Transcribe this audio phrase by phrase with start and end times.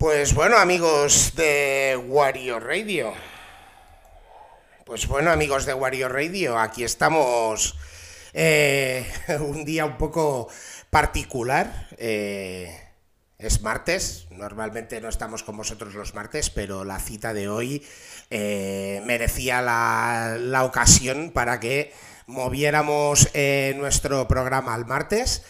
[0.00, 3.12] Pues bueno, amigos de Wario Radio.
[4.86, 7.76] Pues bueno, amigos de Wario Radio, aquí estamos
[8.32, 9.06] eh,
[9.40, 10.48] un día un poco
[10.88, 11.88] particular.
[11.98, 12.74] eh,
[13.36, 17.86] es martes, normalmente no estamos con vosotros los martes, pero la cita de hoy
[18.30, 21.92] eh, merecía la, la ocasión para que
[22.26, 23.28] moviéramos
[23.76, 25.42] nuestro programa al martes.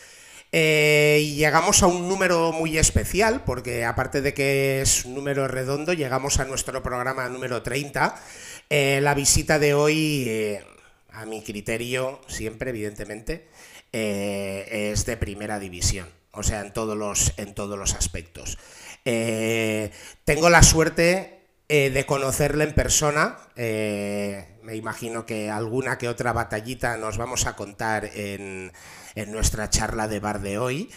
[0.52, 5.46] Eh, y llegamos a un número muy especial, porque aparte de que es un número
[5.46, 8.20] redondo, llegamos a nuestro programa número 30.
[8.68, 10.64] Eh, la visita de hoy, eh,
[11.12, 13.48] a mi criterio, siempre, evidentemente,
[13.92, 16.08] es de primera división.
[16.32, 18.58] O sea, en todos los, en todos los aspectos.
[19.04, 23.36] Tengo la suerte de conocerle en persona.
[24.74, 28.72] Imagino que alguna que otra batallita nos vamos a contar en,
[29.14, 30.90] en nuestra charla de bar de hoy.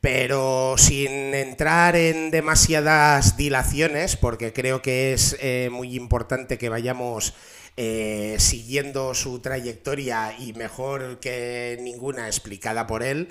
[0.00, 7.34] Pero sin entrar en demasiadas dilaciones, porque creo que es eh, muy importante que vayamos
[7.76, 13.28] eh, siguiendo su trayectoria y mejor que ninguna explicada por él,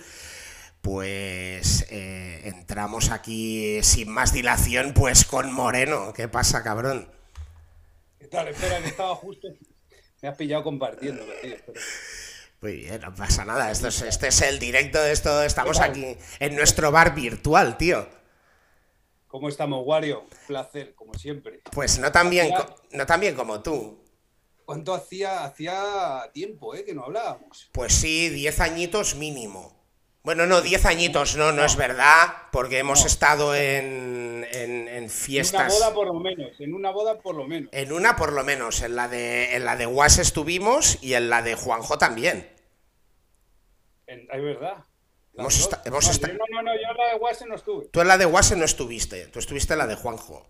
[0.82, 6.14] pues eh, entramos aquí sin más dilación, pues con Moreno.
[6.14, 7.08] ¿Qué pasa, cabrón?
[8.18, 8.48] ¿Qué tal?
[8.48, 9.50] Espera, estaba justo.
[10.22, 11.56] Me has pillado compartiendo, tío.
[11.56, 11.82] espera.
[12.62, 13.72] Muy bien, no pasa nada.
[13.72, 15.42] Esto es, este es el directo de esto.
[15.42, 18.08] Estamos aquí en nuestro bar virtual, tío.
[19.28, 20.28] ¿Cómo estamos, Wario?
[20.46, 21.62] Placer, como siempre.
[21.72, 22.54] Pues no tan bien,
[22.92, 23.98] no tan bien como tú.
[24.66, 27.70] ¿Cuánto hacía, hacía tiempo, eh, que no hablábamos?
[27.72, 29.81] Pues sí, 10 añitos mínimo.
[30.24, 33.08] Bueno, no, 10 añitos, no, no es verdad, porque hemos No.
[33.08, 35.74] estado en, en- en En una fiestas.
[35.74, 37.70] boda por lo menos, en una boda por lo menos.
[37.74, 41.30] En una por lo menos, en la de en la de Was estuvimos y en
[41.32, 42.48] la de Juanjo también.
[44.06, 44.86] En- es verdad.
[45.34, 45.64] Hemos dos.
[45.64, 47.86] esta- hemos no, esta- yo no, no, yo en la de Guase no estuve.
[47.88, 50.46] Tú en la de Was no estuviste, tú estuviste en la de Juanjo.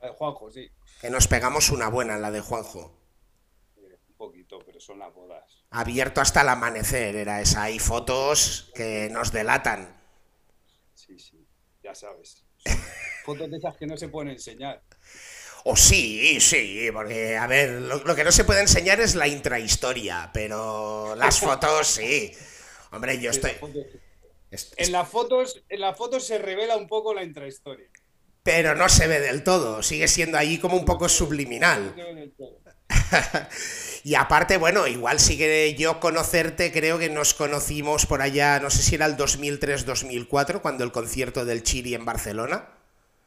[0.00, 0.70] La de Juanjo, sí.
[1.00, 2.96] Que nos pegamos una buena en la de Juanjo.
[3.76, 5.53] Eh, Un poquito, pero son las bodas.
[5.76, 7.64] Abierto hasta el amanecer, era esa.
[7.64, 10.00] Hay fotos que nos delatan.
[10.94, 11.46] Sí, sí,
[11.82, 12.44] ya sabes.
[13.24, 14.82] Fotos de esas que no se pueden enseñar.
[15.64, 19.26] O sí, sí, porque, a ver, lo, lo que no se puede enseñar es la
[19.28, 22.32] intrahistoria, pero las fotos sí.
[22.92, 23.52] Hombre, yo estoy...
[24.76, 27.88] En las fotos, en las fotos se revela un poco la intrahistoria.
[28.42, 31.94] pero no se ve del todo, sigue siendo ahí como un poco subliminal.
[31.96, 32.63] No se ve del todo.
[34.04, 38.68] Y aparte, bueno, igual sí que yo conocerte, creo que nos conocimos por allá, no
[38.68, 42.68] sé si era el 2003-2004, cuando el concierto del Chiri en Barcelona.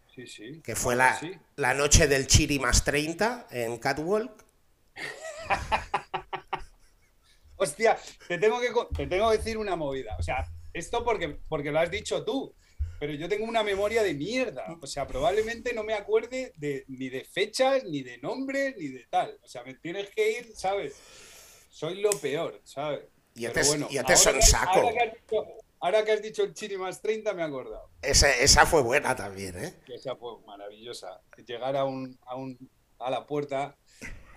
[0.08, 0.62] Sí, sí.
[0.64, 1.32] que fue la, así.
[1.56, 4.46] la noche del Chiri más 30 en Catwalk.
[7.56, 7.98] Hostia,
[8.28, 10.16] te tengo, que, te tengo que decir una movida.
[10.18, 12.54] O sea, esto porque, porque lo has dicho tú,
[13.00, 14.66] pero yo tengo una memoria de mierda.
[14.82, 19.06] O sea, probablemente no me acuerde de, ni de fechas, ni de nombres, ni de
[19.10, 19.38] tal.
[19.44, 20.96] O sea, me tienes que ir, ¿sabes?
[21.70, 23.02] Soy lo peor, ¿sabes?
[23.34, 24.80] Pero te- ya te ahora son saco.
[24.80, 25.48] Ahora que, has dicho,
[25.80, 27.90] ahora que has dicho el Chiri más 30, me he acordado.
[28.02, 29.74] Esa, esa fue buena también, ¿eh?
[29.88, 31.22] esa fue maravillosa.
[31.46, 32.58] Llegar a, un, a, un,
[33.00, 33.78] a la puerta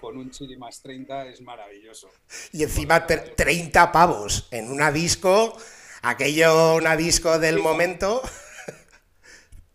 [0.00, 2.10] con un chili más 30 es maravilloso.
[2.52, 5.56] Y encima tre- 30 pavos en una disco,
[6.02, 8.20] aquello, una disco del momento.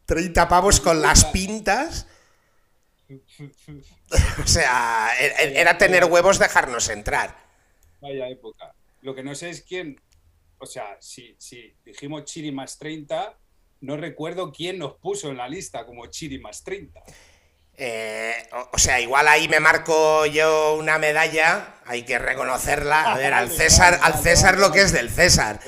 [0.08, 2.08] 30 pavos con las pintas.
[4.44, 7.36] O sea, e- era tener huevos dejarnos entrar.
[8.00, 8.74] Vaya época.
[9.02, 10.00] Lo que no sé es quién,
[10.60, 13.38] o sea, si, si dijimos chili más 30,
[13.82, 17.02] no recuerdo quién nos puso en la lista como chili más 30.
[17.80, 23.14] Eh, o, o sea, igual ahí me marco yo una medalla, hay que reconocerla.
[23.14, 25.60] A ver, al César, al César lo que es del César.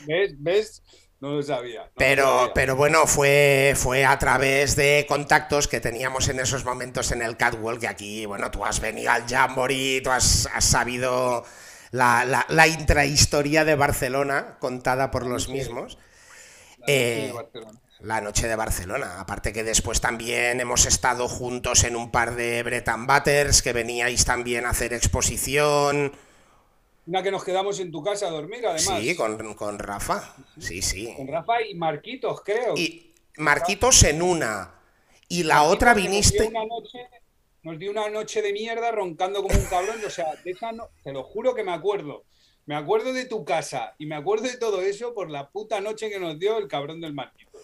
[0.00, 0.34] ¿Ves?
[0.38, 0.82] ¿Ves?
[1.24, 1.80] No lo sabía.
[1.80, 2.54] no lo Pero, sabía.
[2.54, 7.36] pero bueno, fue, fue a través de contactos que teníamos en esos momentos en el
[7.36, 11.44] Catwalk, que aquí, bueno, tú has venido al Jamboree, tú has, has sabido
[11.92, 15.98] la, la- la intrahistoria de Barcelona contada por los mismos.
[16.78, 17.80] La noche de eh, Barcelona.
[18.00, 19.20] La noche de Barcelona.
[19.20, 24.24] Aparte que después también hemos estado juntos en un par de Breton Butters, que veníais
[24.26, 26.12] también a hacer exposición.
[27.06, 29.00] Una que nos quedamos en tu casa a dormir, además.
[29.00, 30.34] Sí, con, con Rafa.
[30.58, 31.12] Sí, sí.
[31.16, 32.74] Con Rafa y Marquitos, creo.
[32.76, 34.74] Y Marquitos en una.
[35.28, 36.40] Y la otra viniste.
[36.40, 36.98] dio, una noche,
[37.62, 39.96] nos dio una noche de mierda roncando como un cabrón.
[40.06, 42.24] O sea, de esa no- te lo juro que me acuerdo.
[42.66, 46.08] Me acuerdo de tu casa y me acuerdo de todo eso por la puta noche
[46.08, 47.60] que nos dio el cabrón del Marquitos.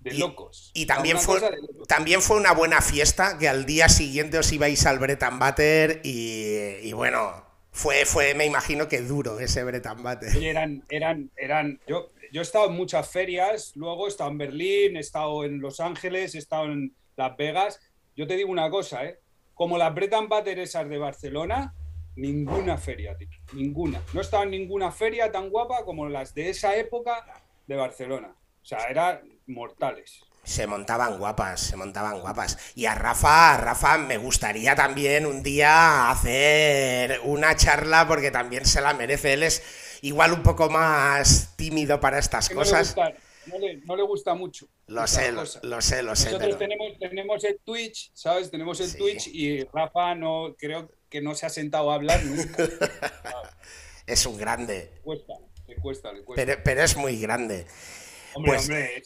[0.00, 0.72] De Y- locos.
[0.74, 1.86] Y también fue, locos.
[1.86, 6.56] también fue una buena fiesta, que al día siguiente os ibais al Breton Butter y,
[6.82, 7.43] y bueno,
[7.74, 10.48] Fue, fue, me imagino que duro ese Bretan Bate.
[10.48, 14.96] eran, eran, eran, yo, yo he estado en muchas ferias, luego he estado en Berlín,
[14.96, 17.80] he estado en Los Ángeles, he estado en Las Vegas.
[18.16, 19.18] Yo te digo una cosa, ¿eh?
[19.54, 21.74] Como las Bretan Butter esas de Barcelona,
[22.14, 24.00] ninguna feria, tío, ninguna.
[24.12, 28.36] No he en ninguna feria tan guapa como las de esa época de Barcelona.
[28.62, 30.22] O sea, eran mortales.
[30.44, 32.58] Se montaban guapas, se montaban guapas.
[32.74, 38.66] Y a Rafa, a Rafa me gustaría también un día hacer una charla porque también
[38.66, 39.32] se la merece.
[39.32, 39.62] Él es
[40.02, 42.94] igual un poco más tímido para estas cosas.
[43.86, 44.68] no, le, gusta mucho.
[44.86, 48.50] Lo sé, lo, sé, lo sé, Nosotros tenemos, tenemos el Twitch, ¿sabes?
[48.50, 52.68] Tenemos el Twitch y Rafa no creo que no se ha sentado a hablar nunca.
[54.06, 54.90] es un grande.
[55.02, 55.34] Cuesta,
[55.66, 56.44] le cuesta, le cuesta.
[56.44, 57.66] Pero, pero es muy grande.
[58.34, 59.02] Hombre, pues hombre,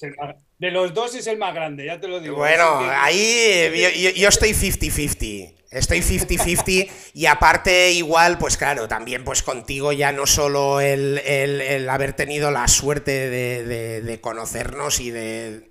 [0.58, 2.37] de los dos es el más grande, ya te lo digo.
[2.37, 5.55] Bueno, ahí yo, estoy 50-50.
[5.70, 12.14] Estoy 50-50 y aparte igual, pues claro, también pues contigo ya no solo el, haber
[12.14, 15.69] tenido la suerte de, conocernos y de,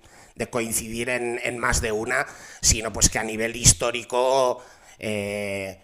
[0.50, 2.26] coincidir en, más de una,
[2.60, 4.62] sino pues que a nivel histórico
[5.00, 5.78] eh,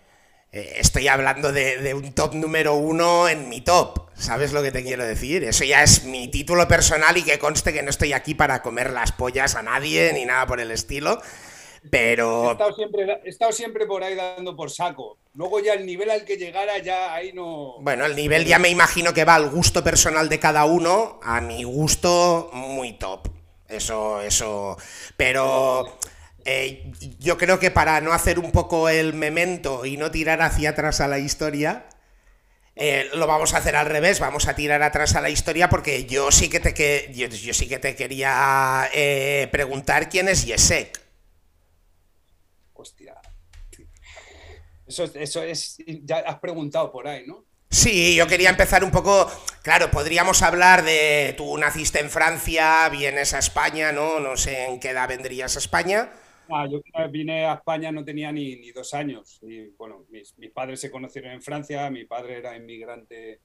[0.55, 4.09] eh, estoy hablando de, un top número uno en mi top.
[4.15, 5.43] ¿Sabes lo que te quiero decir?
[5.43, 8.93] Eso ya es mi título personal y que conste que no estoy aquí para comer
[8.93, 11.21] las pollas a nadie ni nada por el estilo.
[11.91, 12.51] Pero.
[12.51, 15.19] He estado siempre, he estado siempre por ahí dando por saco.
[15.35, 17.75] Luego ya el nivel al que llegara, ya ahí no.
[17.81, 21.19] Bueno, el nivel ya me imagino que va al gusto personal de cada uno.
[21.25, 23.27] A mi gusto, muy top.
[23.67, 24.77] Eso, eso.
[25.17, 25.99] Pero.
[26.45, 30.71] Eh, yo creo que para no hacer un poco el memento y no tirar hacia
[30.71, 31.87] atrás a la historia,
[32.77, 36.05] eh, lo vamos a hacer al revés, vamos a tirar atrás a la historia porque
[36.05, 41.01] yo sí que te, que, yo, sí que te quería eh, preguntar quién es Yesek.
[42.75, 43.15] Hostia.
[44.87, 47.47] Eso, eso es, ya has preguntado por ahí, ¿no?
[47.71, 49.31] Sí, yo quería empezar un poco,
[49.63, 54.21] claro, podríamos hablar de tú naciste en Francia, vienes a España, ¿no?
[54.21, 56.13] No sé en qué edad vendrías a España.
[56.49, 59.39] Ah, yo vine a España, no tenía ni, ni dos años.
[59.43, 63.41] Y bueno, mis, mis, padres se conocieron en Francia, mi padre era inmigrante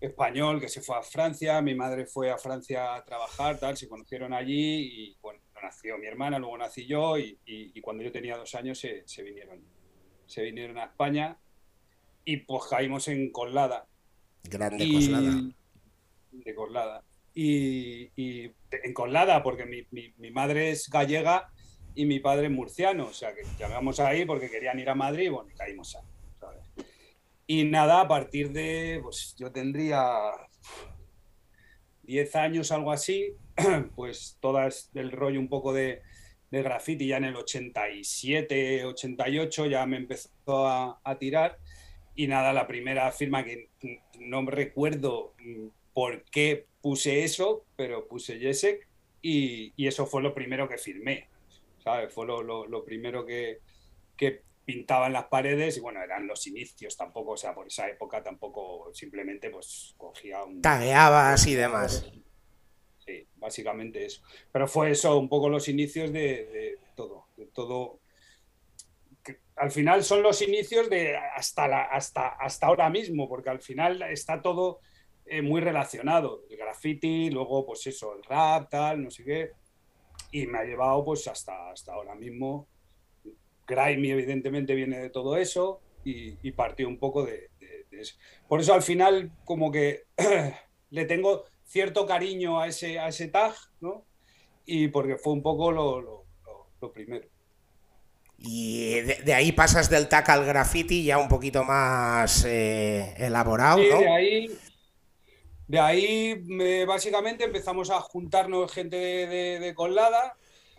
[0.00, 3.88] español que se fue a Francia, mi madre fue a Francia a trabajar, tal, se
[3.88, 8.38] conocieron allí y bueno, nació mi hermana, luego nací yo y, y, cuando yo tenía
[8.38, 9.62] dos años se, se, vinieron,
[10.26, 11.36] se vinieron a España
[12.24, 13.86] y pues caímos en Colada.
[14.44, 15.42] Grande Coslada.
[16.32, 17.04] De Coslada.
[17.34, 21.52] Y, y, en Colada, porque mi, mi, mi madre es gallega
[21.94, 25.50] y mi padre murciano, o sea que llamamos ahí porque querían ir a Madrid bueno,
[25.56, 26.04] caímos ahí.
[27.46, 30.30] Y nada, a partir de, pues yo tendría
[32.04, 33.34] 10 años, algo así,
[33.96, 34.60] pues todo
[34.94, 36.02] el rollo un poco de,
[36.50, 41.58] de graffiti ya en el 87, 88 ya me empezó a, a, tirar
[42.14, 43.70] y nada, la primera firma que
[44.18, 45.34] no recuerdo
[45.92, 48.86] por qué puse eso, pero puse Jesek
[49.22, 51.29] y, y, eso fue lo primero que firmé.
[51.82, 52.12] ¿Sabes?
[52.12, 53.60] Fue lo, primero que,
[54.16, 57.88] que pintaba en las paredes y bueno, eran los inicios tampoco, o sea, por esa
[57.88, 60.62] época tampoco simplemente pues cogía un...
[60.62, 62.10] Tagueabas y demás.
[63.04, 64.22] Sí, básicamente eso.
[64.52, 68.00] Pero fue eso, un poco los inicios de, todo, de todo...
[69.56, 74.02] al final son los inicios de hasta, la, hasta, hasta ahora mismo, porque al final
[74.02, 74.80] está todo
[75.24, 76.44] eh, muy relacionado.
[76.50, 79.59] El graffiti, luego pues eso, el rap, tal, no sé qué
[80.30, 82.68] y me ha llevado pues hasta, hasta ahora mismo.
[83.66, 87.50] Grimy evidentemente viene de todo eso y, partió un poco de,
[87.90, 88.16] eso.
[88.48, 90.04] Por eso al final como que
[90.90, 94.04] le tengo cierto cariño a ese, a ese tag, ¿no?
[94.66, 97.28] Y porque fue un poco lo, lo, primero.
[98.38, 103.88] Y de, ahí pasas del tag al graffiti ya un poquito más eh, elaborado, sí,
[103.88, 104.58] De ahí,
[105.70, 106.34] de ahí
[106.84, 110.34] básicamente empezamos a juntarnos gente de, Colada,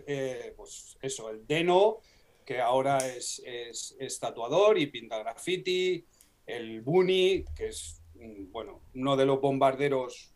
[0.06, 2.00] eh, pues eso, el Deno,
[2.46, 6.04] que ahora es, es, tatuador y pinta graffiti,
[6.46, 10.34] el Buni, que es mm, bueno, uno de los bombarderos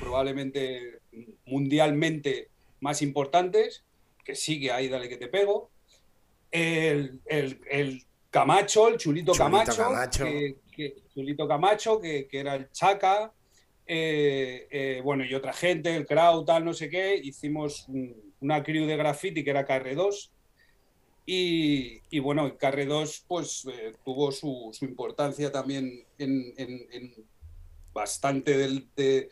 [0.00, 0.98] probablemente
[1.46, 2.48] mundialmente
[2.80, 3.84] más importantes,
[4.24, 5.70] que sigue ahí, dale que te pego.
[6.50, 7.20] El,
[8.30, 9.92] Camacho, el Chulito, Camacho,
[10.74, 13.32] Que, Chulito Camacho, que, que era el Chaca,
[13.86, 17.86] eh, eh, bueno, y otra gente, el crowd, tal, no sé qué, hicimos
[18.40, 20.30] una crew de graffiti que era KR2.
[21.24, 27.14] Y, y bueno, KR2 pues eh, tuvo su, importancia también en,
[27.92, 29.28] bastante de,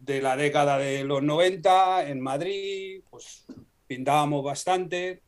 [0.00, 3.46] de, la década de los 90 en Madrid, pues
[3.86, 5.22] pintábamos bastante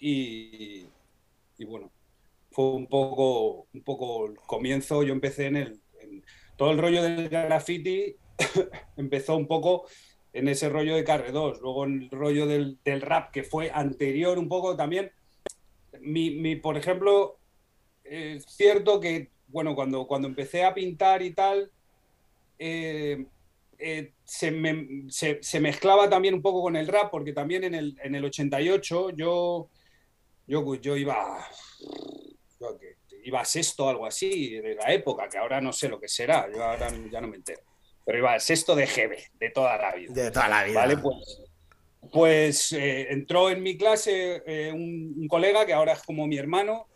[0.00, 0.84] y,
[1.58, 1.92] y bueno,
[2.52, 5.02] fue un poco, un poco el comienzo.
[5.02, 5.80] Yo empecé en el.
[6.62, 8.14] Todo el rollo del graffiti
[8.96, 9.84] empezó un poco
[10.32, 11.60] en ese rollo de Carre 2.
[11.60, 15.10] Luego el rollo del, rap, que fue anterior un poco también.
[16.02, 17.40] Mi, por ejemplo,
[18.04, 21.72] es cierto que, bueno, cuando, cuando empecé a pintar y tal,
[22.60, 23.26] eh,
[23.78, 28.24] eh, se, mezclaba también un poco con el rap, porque también en el, en el
[28.24, 29.68] 88 yo,
[30.46, 31.44] yo, yo iba,
[33.24, 36.48] iba a sexto, algo así, de la época, que ahora no sé lo que será,
[36.52, 37.62] yo ahora ya no me entero
[38.04, 40.12] pero iba sexto de GB, de toda la vida.
[40.12, 40.80] De toda la vida.
[40.80, 41.42] Vale, pues,
[42.12, 46.88] pues eh, entró en mi clase eh, un, colega que ahora es como mi hermano,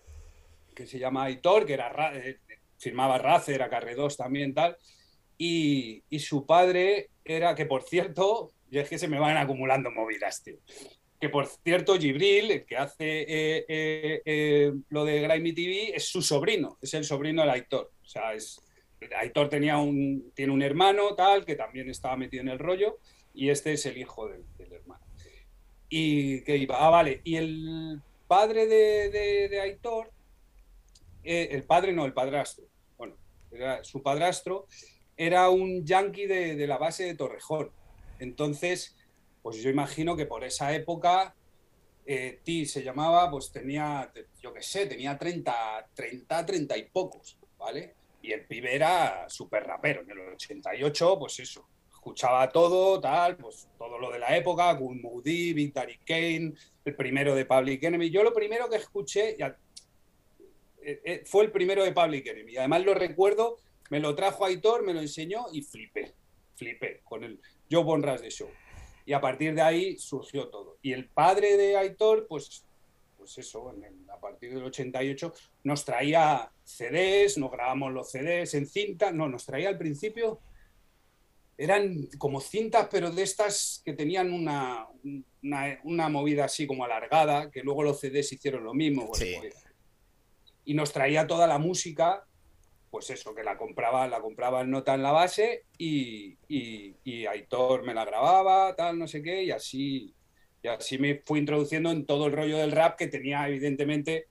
[0.74, 2.40] que se llama Aitor, que era, eh,
[2.78, 4.76] firmaba Racer, era Carredos también, tal.
[5.38, 9.90] Y, y, su padre era, que por cierto, y es que se me van acumulando
[9.90, 10.56] movidas, tío.
[11.20, 13.64] Que por cierto, Gibril, el que hace
[14.90, 17.92] lo de Grimy TV, es su sobrino, es el sobrino del Aitor.
[18.02, 18.60] O sea, es,
[19.16, 22.98] Aitor tenía un, tiene un hermano tal que también estaba metido en el rollo
[23.34, 25.04] y este es el hijo del, hermano.
[25.88, 30.10] Y que iba, ah, vale, y el padre de, Aitor,
[31.22, 32.64] eh, el padre no, el padrastro,
[32.96, 33.16] bueno,
[33.52, 34.66] era, su padrastro
[35.16, 37.70] era un yankee de, la base de Torrejón.
[38.18, 38.95] Entonces,
[39.46, 41.32] pues yo imagino que por esa época
[42.04, 44.12] eh, Ti se llamaba, pues tenía,
[44.42, 47.94] yo qué sé, tenía 30, 30, 30 y pocos, ¿vale?
[48.22, 50.00] Y el pibe era súper rapero.
[50.02, 55.00] En el 88, pues eso, escuchaba todo, tal, pues todo lo de la época, Cool
[55.00, 56.52] Moody, Victory Kane,
[56.84, 58.10] el primero de Public Enemy.
[58.10, 59.54] Yo lo primero que escuché eh,
[60.82, 62.56] eh, fue el primero de Public Enemy.
[62.56, 63.58] Además lo recuerdo,
[63.90, 66.14] me lo trajo Aitor, me lo enseñó y flipé,
[66.56, 68.50] flipé con el Joe Bonras de Show.
[69.06, 70.78] Y a partir de ahí surgió todo.
[70.82, 72.66] Y el padre de Aitor, pues
[73.26, 73.74] pues eso,
[74.12, 75.34] a partir del 88,
[75.64, 80.38] nos traía CDs, nos grabamos los CDs en cinta, no, nos traía al principio,
[81.58, 84.86] eran como cintas, pero de estas que tenían una,
[85.82, 89.08] una, movida así como alargada, que luego los CDs hicieron lo mismo.
[89.08, 89.24] Pues,
[90.64, 92.24] y nos traía toda la música,
[92.96, 97.26] pues eso, que la compraba, la compraba en nota en la base y, y, y
[97.26, 100.14] Aitor me la grababa, tal, no sé qué, y así
[100.62, 104.28] y así me fui introduciendo en todo el rollo del rap que tenía evidentemente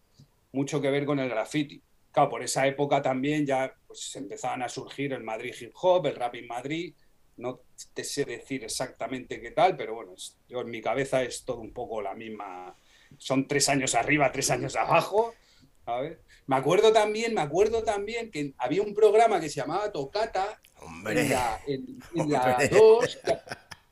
[0.52, 1.80] mucho que ver con el graffiti.
[2.12, 6.16] Claro, por esa época también ya pues, empezaban a surgir el Madrid hip hop, el
[6.16, 6.96] rap en Madrid.
[7.38, 7.62] No
[7.94, 10.16] te sé decir exactamente qué tal, pero bueno,
[10.50, 12.76] yo en mi cabeza es todo un poco la misma.
[13.20, 15.36] Son tres años arriba, tres años abajo.
[15.86, 16.20] Ver.
[16.48, 21.22] Me acuerdo también, me acuerdo también que había un programa que se llamaba Tocata Hombre.
[21.22, 23.20] en la, en, la 2,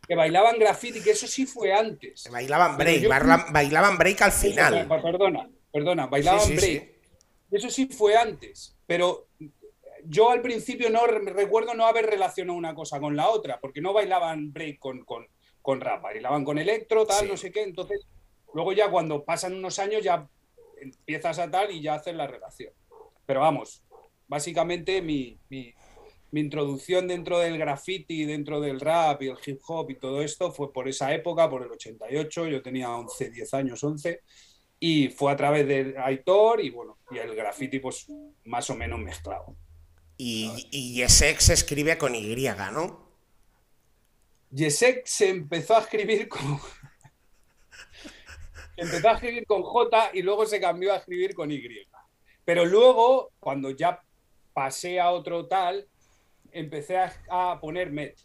[0.08, 2.30] que bailaban graffiti, que eso sí fue antes.
[2.32, 3.08] Bailaban break,
[3.52, 4.88] bailaban break al final.
[4.88, 6.94] Perdona, perdona, bailaban break.
[7.50, 9.28] Eso sí fue antes, pero
[10.06, 13.94] yo al principio no recuerdo no haber relacionado una cosa con la otra, porque no
[13.94, 15.28] bailaban break con, con,
[15.62, 17.64] con rap, bailaban con electro, tal, no sé qué.
[17.64, 18.06] Entonces,
[18.54, 20.28] luego ya cuando pasan unos años ya
[20.84, 22.74] empiezas a tal y ya haces la relación.
[23.26, 23.84] Pero vamos,
[24.28, 25.38] básicamente mi,
[26.34, 30.52] mi introducción dentro del graffiti, dentro del rap y el hip hop y todo esto
[30.52, 34.20] fue por esa época, por el 88, yo tenía 11, 10 años, 11,
[34.80, 38.08] y fue a través de Aitor y bueno, y el graffiti pues
[38.46, 39.56] más o menos mezclado.
[40.18, 42.36] Y, y Yesek se escribe con Y,
[42.74, 43.08] ¿no?
[44.50, 46.60] Yesek se empezó a escribir con...
[48.78, 51.62] empezó a escribir con J y luego se cambió a escribir con Y.
[52.46, 54.02] Pero luego, cuando ya
[54.54, 55.88] pasé a otro tal,
[56.52, 56.98] empecé
[57.30, 58.18] a, poner MET,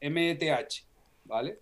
[0.00, 0.86] METH,
[1.24, 1.60] ¿vale?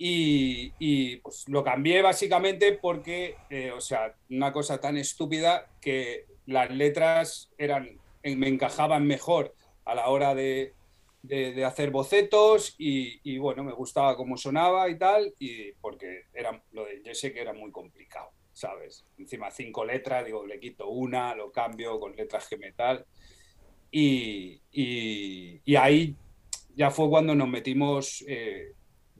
[0.00, 6.70] Y, pues lo cambié básicamente porque, eh, o sea, una cosa tan estúpida que las
[6.70, 10.74] letras eran, me encajaban mejor a la hora de,
[11.64, 17.02] hacer bocetos y, bueno, me gustaba cómo sonaba y tal, y porque era, lo de,
[17.04, 19.04] yo sé que era muy complicado, ¿sabes?
[19.18, 23.04] Encima cinco letras, digo, le quito una, lo cambio con letras G metal.
[23.90, 24.60] Y,
[25.76, 26.14] ahí
[26.74, 28.74] ya fue cuando nos metimos eh,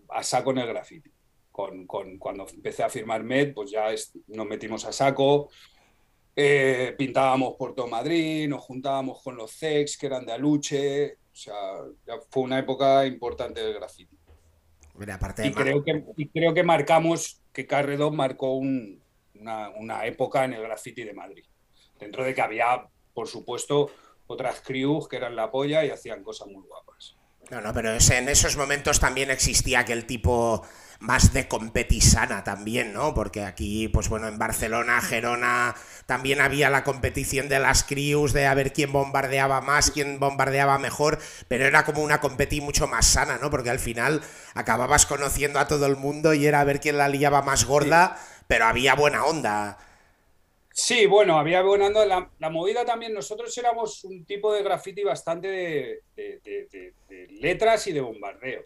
[0.09, 1.11] a saco en el graffiti.
[1.50, 3.88] Con, cuando empecé a firmar MED, pues ya
[4.28, 5.49] nos metimos a saco,
[6.37, 11.54] eh, pintábamos por todo Madrid, nos juntábamos con los CEX que eran de Aluche, sea,
[12.07, 14.16] ya fue una época importante del graffiti.
[15.45, 21.04] y, creo que, creo que marcamos, que Carredón marcó una, una época en el graffiti
[21.04, 21.45] de Madrid.
[21.99, 23.90] Dentro de que había, por supuesto,
[24.26, 27.17] otras crews que eran la polla y hacían cosas muy guapas.
[27.50, 30.63] No, no, pero en esos momentos también existía aquel tipo
[31.00, 33.15] más de competisana también, ¿no?
[33.15, 38.47] Porque aquí, pues bueno, en Barcelona, Gerona, también había la competición de las crews, de
[38.47, 43.06] a ver quién bombardeaba más, quién bombardeaba mejor, pero era como una competición mucho más
[43.06, 43.50] sana, ¿no?
[43.50, 44.23] Porque al final
[44.54, 48.19] acababas conociendo a todo el mundo y era a ver quién la liaba más gorda,
[48.49, 49.78] pero había buena onda.
[50.73, 52.30] Sí, bueno, había buena onda.
[52.39, 56.02] La, movida también, nosotros éramos un tipo de graffiti bastante de
[57.41, 58.65] letras y de bombardeo.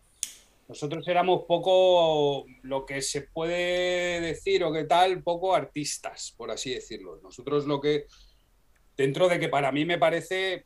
[0.72, 6.72] Nosotros éramos poco lo que se puede decir o qué tal, poco artistas, por así
[6.72, 7.20] decirlo.
[7.22, 8.06] Nosotros lo que,
[8.96, 10.64] dentro de que para mí me parece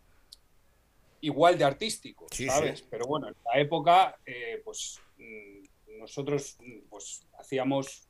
[1.23, 2.83] igual de artístico, ¿sabes?
[2.88, 6.57] Pero bueno, en la época, eh, pues mm, nosotros
[6.88, 8.09] pues hacíamos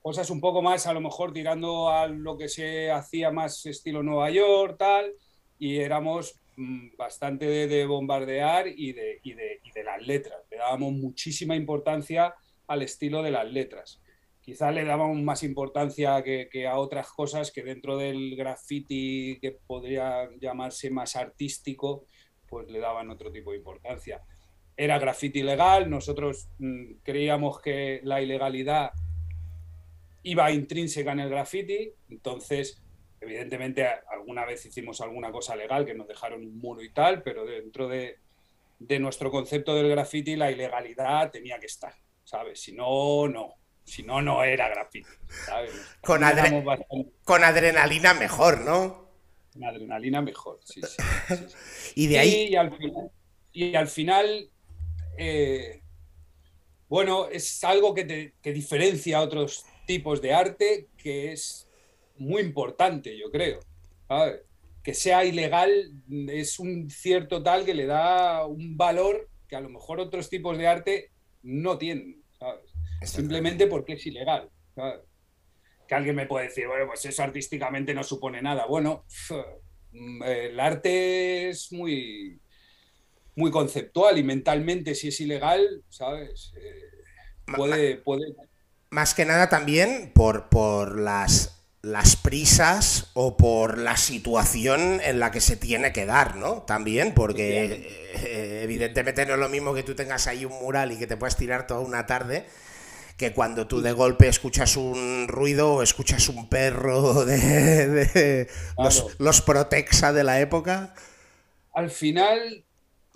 [0.00, 4.04] cosas un poco más, a lo mejor tirando a lo que se hacía más estilo
[4.04, 5.12] Nueva York, tal,
[5.58, 6.41] y éramos Mm,
[6.96, 10.38] bastante de, bombardear y de, y, de, y de, las letras.
[10.50, 12.34] Le dábamos muchísima importancia
[12.66, 14.00] al estilo de las letras.
[14.40, 19.52] Quizá le dábamos más importancia que, que, a otras cosas que dentro del graffiti que
[19.52, 22.06] podría llamarse más artístico,
[22.48, 24.20] pues le daban otro tipo de importancia.
[24.76, 28.90] Era graffiti legal, nosotros mm, creíamos que la ilegalidad
[30.24, 32.81] iba intrínseca en el graffiti, entonces
[33.22, 37.44] Evidentemente, alguna vez hicimos alguna cosa legal que nos dejaron un muro y tal, pero
[37.44, 38.18] dentro de,
[38.98, 42.60] nuestro concepto del graffiti la ilegalidad tenía que estar, ¿sabes?
[42.60, 43.54] Si no, no.
[43.84, 45.08] Si no, no era graffiti,
[46.00, 46.22] Con,
[47.24, 49.08] con adrenalina mejor, ¿no?
[49.52, 51.02] Con adrenalina mejor, sí, sí.
[51.96, 52.54] y de ahí...
[53.54, 54.50] Y al final,
[55.18, 55.82] eh,
[56.88, 61.68] bueno, es algo que, te, que diferencia a otros tipos de arte, que es
[62.22, 63.60] muy importante, yo creo.
[64.82, 65.70] Que sea ilegal
[66.28, 70.56] es un cierto tal que le da un valor que a lo mejor otros tipos
[70.56, 71.10] de arte
[71.42, 72.22] no tienen,
[73.02, 74.48] Simplemente porque es ilegal.
[75.86, 78.66] Que alguien me puede decir, bueno, pues eso artísticamente no supone nada.
[78.66, 79.04] Bueno,
[80.24, 82.40] el arte es muy,
[83.36, 86.54] muy conceptual y mentalmente si es ilegal, ¿sabes?
[86.56, 88.34] Eh, puede, puede...
[88.90, 95.32] Más que nada también por, por las las prisas o por la situación en la
[95.32, 96.62] que se tiene que dar, ¿no?
[96.62, 100.98] También, porque eh, evidentemente no es lo mismo que tú tengas ahí un mural y
[100.98, 102.46] que te puedas tirar toda una tarde
[103.16, 108.48] que cuando tú de golpe escuchas un ruido o escuchas un perro de,
[109.18, 110.94] los, Protexa de la época.
[111.72, 112.64] Al final,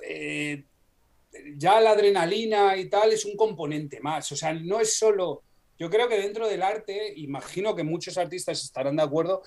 [0.02, 0.64] eh,
[1.56, 5.42] ya la adrenalina y tal es un componente más, o sea, no es solo
[5.78, 9.42] yo creo que dentro del arte, imagino que muchos artistas estarán de acuerdo,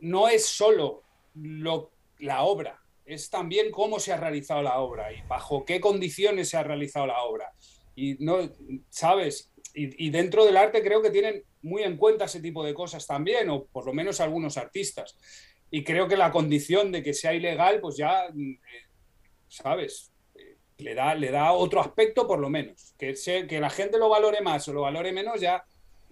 [0.00, 1.02] no es solo
[1.34, 6.48] lo, la obra, es también cómo se ha realizado la obra y bajo qué condiciones
[6.48, 7.52] se ha realizado la obra.
[7.96, 8.38] Y no,
[8.88, 9.50] ¿sabes?
[9.76, 13.50] Y, dentro del arte creo que tienen muy en cuenta ese tipo de cosas también,
[13.50, 15.18] o por lo menos algunos artistas.
[15.70, 18.58] Y creo que la condición de que sea ilegal, pues ya, eh,
[19.48, 20.12] ¿sabes?
[20.78, 22.94] Le da, le da otro aspecto por lo menos.
[22.98, 23.14] Que,
[23.48, 25.64] que la gente lo valore más o lo valore menos ya,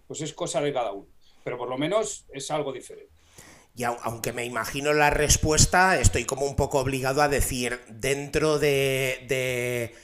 [0.07, 1.07] pues es cosa de cada uno.
[1.45, 3.11] Pero por lo menos es algo diferente.
[3.75, 9.25] Y aunque me imagino la respuesta, estoy como un poco obligado a decir, dentro de,
[9.29, 9.95] de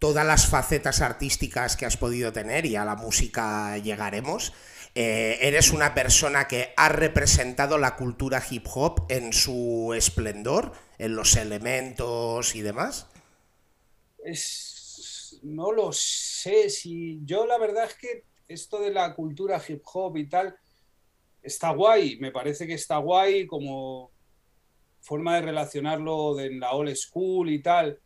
[0.00, 4.52] todas las facetas artísticas que has podido tener, y a la música llegaremos,
[4.96, 11.14] eh, eres una persona que ha representado la cultura hip hop en su esplendor, en
[11.14, 13.06] los elementos y demás
[14.24, 19.82] es, no lo sé, si yo la verdad es que esto de la cultura hip
[19.92, 20.56] hop y tal
[21.42, 24.10] está guay, me parece que está guay como
[25.00, 28.00] forma de relacionarlo en la old school y tal,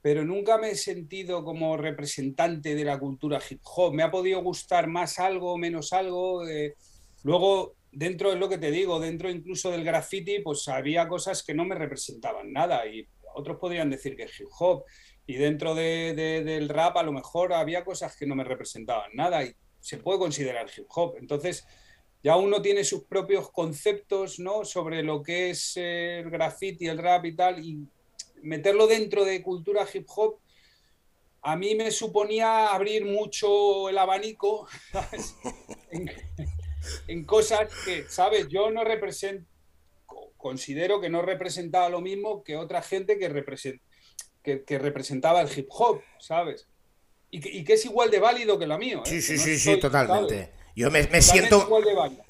[0.00, 3.92] pero nunca me he sentido como representante de la cultura hip hop.
[3.92, 6.46] Me ha podido gustar más algo, menos algo.
[6.46, 6.76] Eh,
[7.24, 11.54] luego, dentro de lo que te digo, dentro incluso del graffiti, pues había cosas que
[11.54, 14.84] no me representaban nada y otros podrían decir que es hip hop.
[15.26, 19.44] Y dentro de, del rap a lo mejor había cosas que no me representaban nada
[19.44, 21.16] y se puede considerar hip hop.
[21.18, 21.66] Entonces
[22.22, 24.64] ya uno tiene sus propios conceptos ¿no?
[24.64, 27.86] sobre lo que es el graffiti, el rap y tal, y
[28.42, 30.38] meterlo dentro de cultura hip hop
[31.46, 34.66] a mí me suponía abrir mucho el abanico
[35.92, 36.10] En,
[37.06, 38.48] en, cosas que, ¿sabes?
[38.48, 39.48] Yo no represento,
[40.36, 43.84] considero que no representaba lo mismo que otra gente que representa
[44.66, 46.66] que, representaba el hip hop, ¿sabes?
[47.30, 49.02] Y que, es igual de válido que la mío.
[49.04, 49.08] ¿eh?
[49.08, 50.50] Sí, sí, sí, sí, totalmente.
[50.74, 51.68] Yo me, siento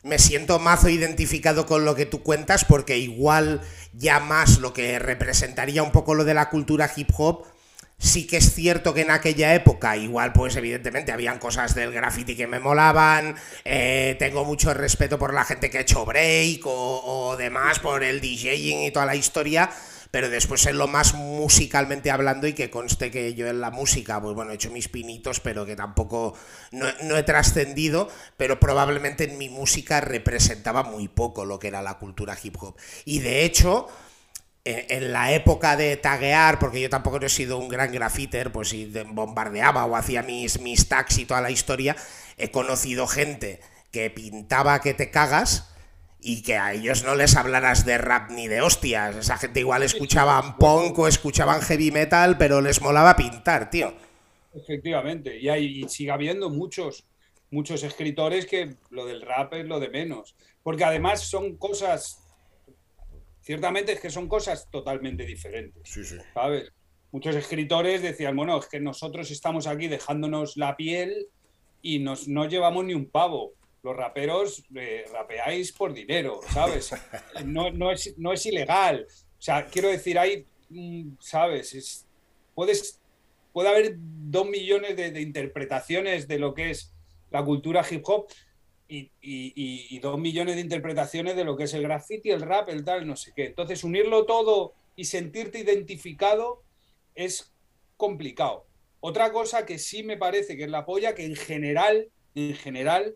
[0.04, 3.60] me siento mazo identificado con lo que tú cuentas porque igual
[3.92, 7.44] ya más lo que representaría un poco lo de la cultura hip hop
[7.98, 12.36] Sí que es cierto que en aquella época, igual pues evidentemente habían cosas del graffiti
[12.36, 17.30] que me molaban, eh, tengo mucho respeto por la gente que ha hecho break o,
[17.30, 19.70] o demás, por el DJing y toda la historia,
[20.10, 24.20] pero después en lo más musicalmente hablando y que conste que yo en la música,
[24.20, 26.34] pues bueno, he hecho mis pinitos, pero que tampoco
[26.72, 31.82] no, no he trascendido, pero probablemente en mi música representaba muy poco lo que era
[31.82, 32.76] la cultura hip hop.
[33.04, 33.88] Y de hecho
[34.66, 38.92] en la época de taguear, porque yo tampoco he sido un gran grafiter, pues si
[39.12, 41.94] bombardeaba o hacía mis, mis tags y toda la historia,
[42.36, 43.60] he conocido gente
[43.92, 45.68] que pintaba que te cagas
[46.28, 49.14] y que a ellos no les hablaras de rap ni de hostias.
[49.14, 53.94] Esa gente igual escuchaban punk o escuchaban heavy metal, pero les molaba pintar, tío.
[54.52, 57.06] Efectivamente, y, hay, y sigue habiendo muchos,
[57.50, 60.34] muchos escritores que lo del rap es lo de menos,
[60.64, 62.26] porque además son cosas
[63.46, 65.88] Ciertamente es que son cosas totalmente diferentes.
[65.88, 66.16] Sí, sí.
[66.34, 66.72] ¿Sabes?
[67.12, 71.28] Muchos escritores decían, bueno, es que nosotros estamos aquí dejándonos la piel
[71.80, 73.52] y nos, no llevamos ni un pavo.
[73.86, 76.90] Los raperos eh, rapeáis por dinero, ¿sabes?
[77.44, 79.06] No, es, no es ilegal.
[79.08, 81.72] O sea, quiero decir, hay, mm, ¿sabes?
[81.72, 82.04] Es,
[82.52, 83.00] puedes,
[83.52, 86.92] puede haber dos millones de, de interpretaciones de lo que es
[87.30, 88.26] la cultura hip hop
[88.88, 93.06] y, dos millones de interpretaciones de lo que es el graffiti, el rap, el tal,
[93.06, 93.46] no sé qué.
[93.46, 96.64] Entonces, unirlo todo y sentirte identificado
[97.14, 97.52] es
[97.96, 98.66] complicado.
[98.98, 103.14] Otra cosa que sí me parece que es la polla, que en general, en general,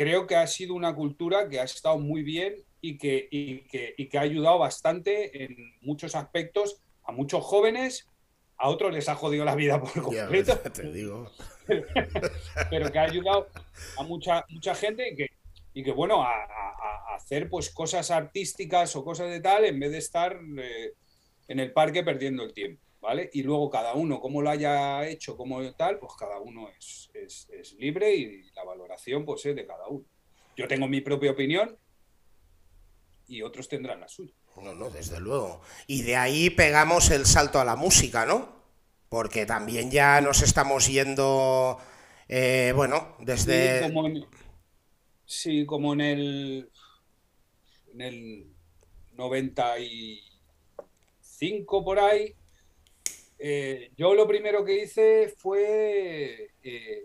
[0.00, 3.92] creo que ha sido una cultura que ha estado muy bien y que, y que,
[3.98, 8.08] y que ha ayudado bastante en muchos aspectos a muchos jóvenes
[8.56, 10.58] a otros les ha jodido la vida por completo.
[10.74, 11.30] te digo.
[12.70, 13.48] Pero que ha ayudado
[13.98, 15.26] a mucha, mucha gente y que,
[15.74, 16.46] y que bueno, a,
[17.14, 20.94] hacer pues cosas artísticas o cosas de tal en vez de estar eh,
[21.46, 22.82] en el parque perdiendo el tiempo.
[23.00, 23.30] ¿Vale?
[23.32, 27.48] Y luego cada uno, como lo haya hecho, como tal, pues cada uno es, es,
[27.50, 30.04] es libre y la valoración pues es de cada uno.
[30.56, 31.78] Yo tengo mi propia opinión
[33.26, 34.34] y otros tendrán la suya.
[34.60, 35.62] No, no, desde luego.
[35.86, 38.60] Y de ahí pegamos el salto a la música, ¿no?
[39.08, 41.78] Porque también ya nos estamos yendo,
[42.28, 43.78] eh, bueno, desde...
[43.78, 44.26] Sí como, en,
[45.24, 46.70] sí, como en el,
[47.92, 48.50] en el
[49.12, 52.34] 95 por ahí.
[53.42, 57.04] Eh, yo lo primero que hice fue eh,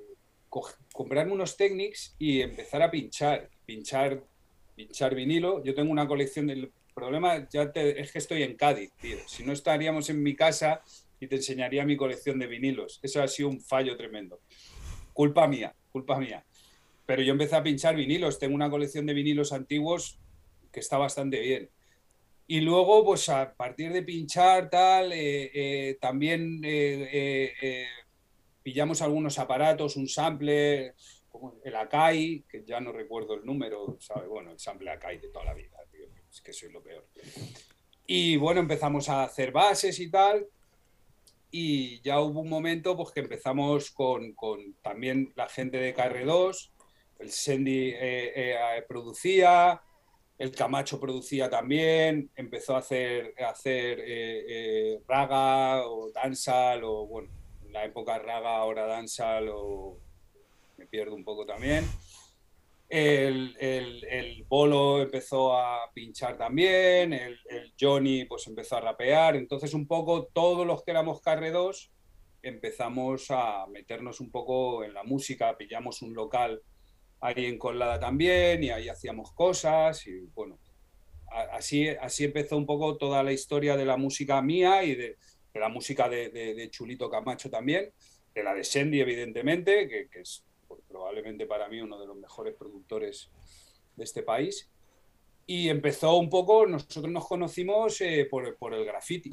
[0.92, 4.22] comprarme unos Technics y empezar a pinchar, pinchar,
[4.76, 5.64] pinchar vinilo.
[5.64, 9.18] Yo tengo una colección del problema ya es que estoy en Cádiz, tío.
[9.28, 10.82] Si no estaríamos en mi casa
[11.22, 13.00] y te enseñaría mi colección de vinilos.
[13.02, 14.42] Eso ha sido un fallo tremendo.
[15.14, 16.46] Culpa mía, culpa mía.
[17.06, 18.40] Pero yo empecé a pinchar vinilos.
[18.40, 20.20] Tengo una colección de vinilos antiguos
[20.72, 21.70] que está bastante bien.
[22.48, 27.88] Y luego, pues a partir de pinchar, tal, eh, eh, también eh,
[28.62, 30.94] pillamos algunos aparatos, un sample,
[31.30, 34.28] como el Akai, que ya no recuerdo el número, ¿sabe?
[34.28, 35.76] Bueno, el sample Akai de toda la vida
[36.42, 37.08] que soy lo peor.
[38.08, 40.48] Y bueno, empezamos a hacer bases y tal.
[41.52, 46.72] Y ya hubo un momento pues, que empezamos con, con también la gente de KR2,
[47.20, 49.82] el Sandy eh, eh, producía,
[50.38, 57.30] el Camacho producía también, empezó a hacer, hacer eh, raga o dancehall, o bueno,
[57.66, 59.98] en la época raga, ahora dancehall, o
[60.78, 61.86] me pierdo un poco también.
[62.88, 69.36] El, el, el, Bolo empezó a pinchar también, el, el, Johnny pues empezó a rapear,
[69.36, 71.92] entonces un poco todos los que éramos carredos
[72.44, 76.62] empezamos a meternos un poco en la música, pillamos un local
[77.26, 80.60] ahí en Colada también y ahí hacíamos cosas y bueno,
[81.52, 85.18] así, así empezó un poco toda la historia de la música mía y de,
[85.54, 87.92] de la música de, de, de, Chulito Camacho también,
[88.34, 90.46] de la de Sandy evidentemente, que, que es
[90.88, 93.32] probablemente para mí uno de los mejores productores
[93.96, 94.70] de este país.
[95.48, 99.30] Y empezó un poco, nosotros nos conocimos eh, por, por, el graffiti.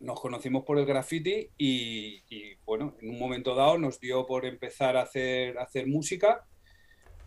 [0.00, 4.46] Nos conocimos por el graffiti y, y, bueno, en un momento dado nos dio por
[4.46, 6.46] empezar a hacer, a hacer música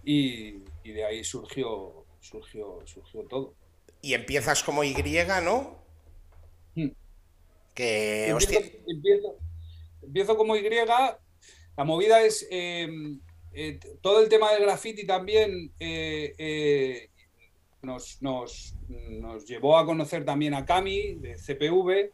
[0.03, 3.53] y, y, de ahí surgió, surgió, surgió todo.
[4.01, 4.95] Y empiezas como Y,
[5.43, 5.79] ¿no?
[6.75, 6.89] Hmm.
[7.73, 9.37] Que, empiezo, empiezo,
[10.01, 10.63] empiezo, como Y.
[11.77, 12.87] La movida es, eh,
[13.53, 17.09] eh, todo el tema del graffiti también eh, eh,
[17.81, 22.11] nos, nos, nos, llevó a conocer también a Cami de CPV.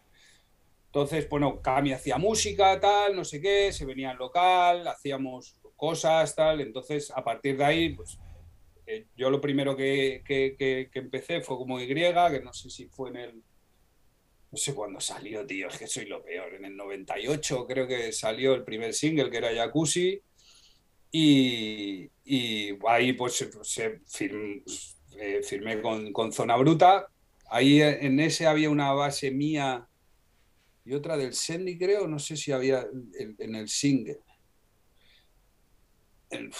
[0.87, 6.35] Entonces, bueno, Cami hacía música, tal, no sé qué, se venía al local, hacíamos cosas,
[6.35, 6.59] tal.
[6.59, 8.17] Entonces, a partir de ahí, pues
[9.15, 10.21] yo lo primero que,
[10.93, 13.43] empecé fue como Y, que no sé si fue en el
[14.49, 16.53] no sé cuándo salió, tío, es que soy lo peor.
[16.53, 20.21] En el 98 creo que salió el primer single, que era Jacuzzi,
[21.11, 22.09] y,
[22.87, 24.01] ahí pues se
[25.19, 27.07] eh, firmé con, Zona Bruta.
[27.49, 29.87] Ahí en ese había una base mía
[30.87, 32.87] y otra del Sandy, creo, no sé si había
[33.19, 34.19] en, el single.
[36.29, 36.51] En,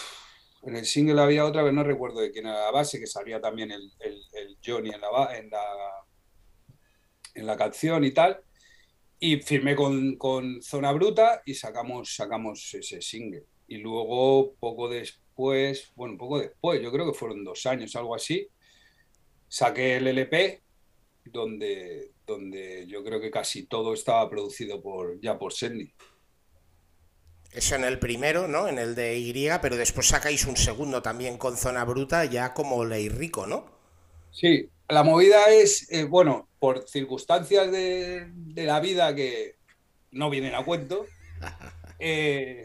[0.63, 3.71] el single había otra, pero no recuerdo de quién era la base, que salía también
[3.71, 5.61] el, Johnny en la, en la
[7.37, 8.39] en la canción y tal.
[9.19, 13.45] Y firmé con, Zona Bruta y sacamos, sacamos ese single.
[13.67, 18.47] Y luego, poco después, bueno, poco después, yo creo que fueron dos años, algo así,
[19.47, 20.61] saqué el LP,
[21.25, 25.91] donde, donde yo creo que casi todo estaba producido por, ya por Sandy.
[27.51, 28.67] Eso en el primero, ¿no?
[28.67, 32.85] En el de Y, pero después sacáis un segundo también con Zona Bruta, ya como
[32.85, 33.65] Ley Rico, ¿no?
[34.31, 39.55] Sí, la movida es, eh, bueno, por circunstancias de, la vida que
[40.11, 41.05] no vienen a cuento,
[41.99, 42.63] eh,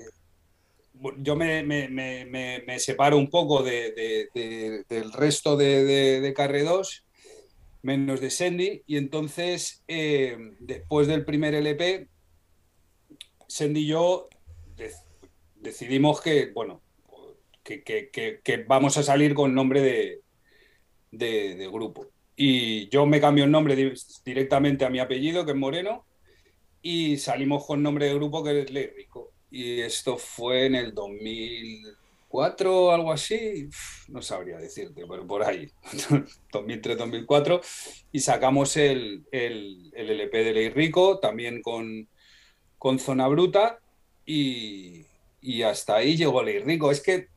[1.19, 7.05] yo me, separo un poco del resto de, Carre 2,
[7.83, 12.09] menos de Sandy, y entonces, eh, después del primer LP,
[13.49, 14.29] Sandy y yo
[15.63, 16.83] decidimos que, bueno,
[17.63, 20.21] que, vamos a salir con nombre
[21.11, 22.13] de grupo.
[22.37, 23.95] Y yo me cambio el nombre
[24.25, 26.05] directamente a mi apellido, que es Moreno,
[26.81, 29.33] y salimos con nombre de grupo que es Ley Rico.
[29.51, 33.69] Y esto fue en el 2004 o algo así,
[34.09, 35.71] no sabría decirte, pero por ahí,
[36.53, 37.61] 2003-2004,
[38.13, 42.09] y sacamos el, el, el, LP de Ley Rico, también con,
[42.79, 43.79] con Zona Bruta,
[44.25, 45.05] y,
[45.43, 46.91] y hasta ahí llegó Ley Rico.
[46.91, 47.29] Es que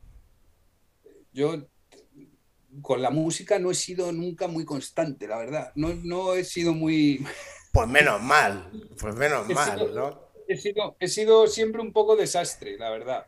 [1.32, 1.68] yo
[2.80, 5.72] con la música no he sido nunca muy constante, la verdad.
[5.74, 7.24] No, no he sido muy...
[7.72, 10.30] Pues menos mal, pues menos mal, ¿no?
[10.48, 13.26] He sido, he sido siempre un poco desastre, la verdad.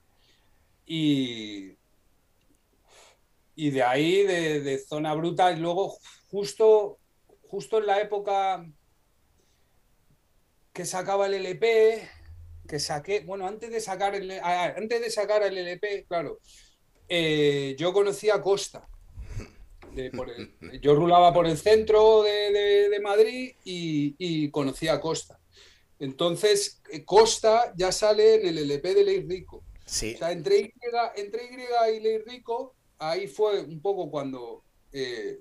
[0.86, 1.76] Y,
[3.54, 5.98] y de ahí, de, zona bruta, y luego
[6.30, 6.98] justo,
[7.48, 8.64] justo en la época
[10.72, 12.08] que sacaba el LP,
[12.68, 16.38] que saqué, bueno, antes de sacar el, antes de sacar el LP, claro,
[17.08, 18.86] eh, yo conocí a Costa
[20.82, 25.40] yo rulaba por el centro de, Madrid y, conocía a Costa.
[25.98, 29.64] Entonces, eh, Costa ya sale en el LP de Ley Rico.
[29.84, 30.14] Sí.
[30.14, 30.74] O sea, entre Y,
[31.16, 35.40] entre y y Ley Rico, ahí fue un poco cuando eh,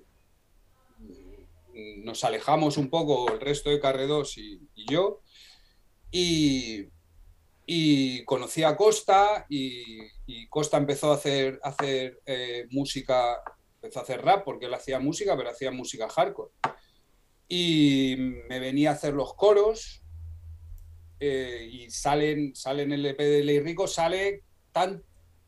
[1.98, 5.20] nos alejamos un poco el resto de Carredos y, y yo.
[6.10, 6.88] Y,
[7.70, 9.98] y conocí a Costa y,
[10.48, 13.42] Costa empezó a hacer, hacer eh, música
[13.74, 16.50] empezó a hacer rap porque él hacía música, pero hacía música hardcore.
[17.46, 18.16] Y
[18.48, 20.02] me venía a hacer los coros
[21.20, 25.02] eh, y salen, salen el EP de Ley Rico, sale tan,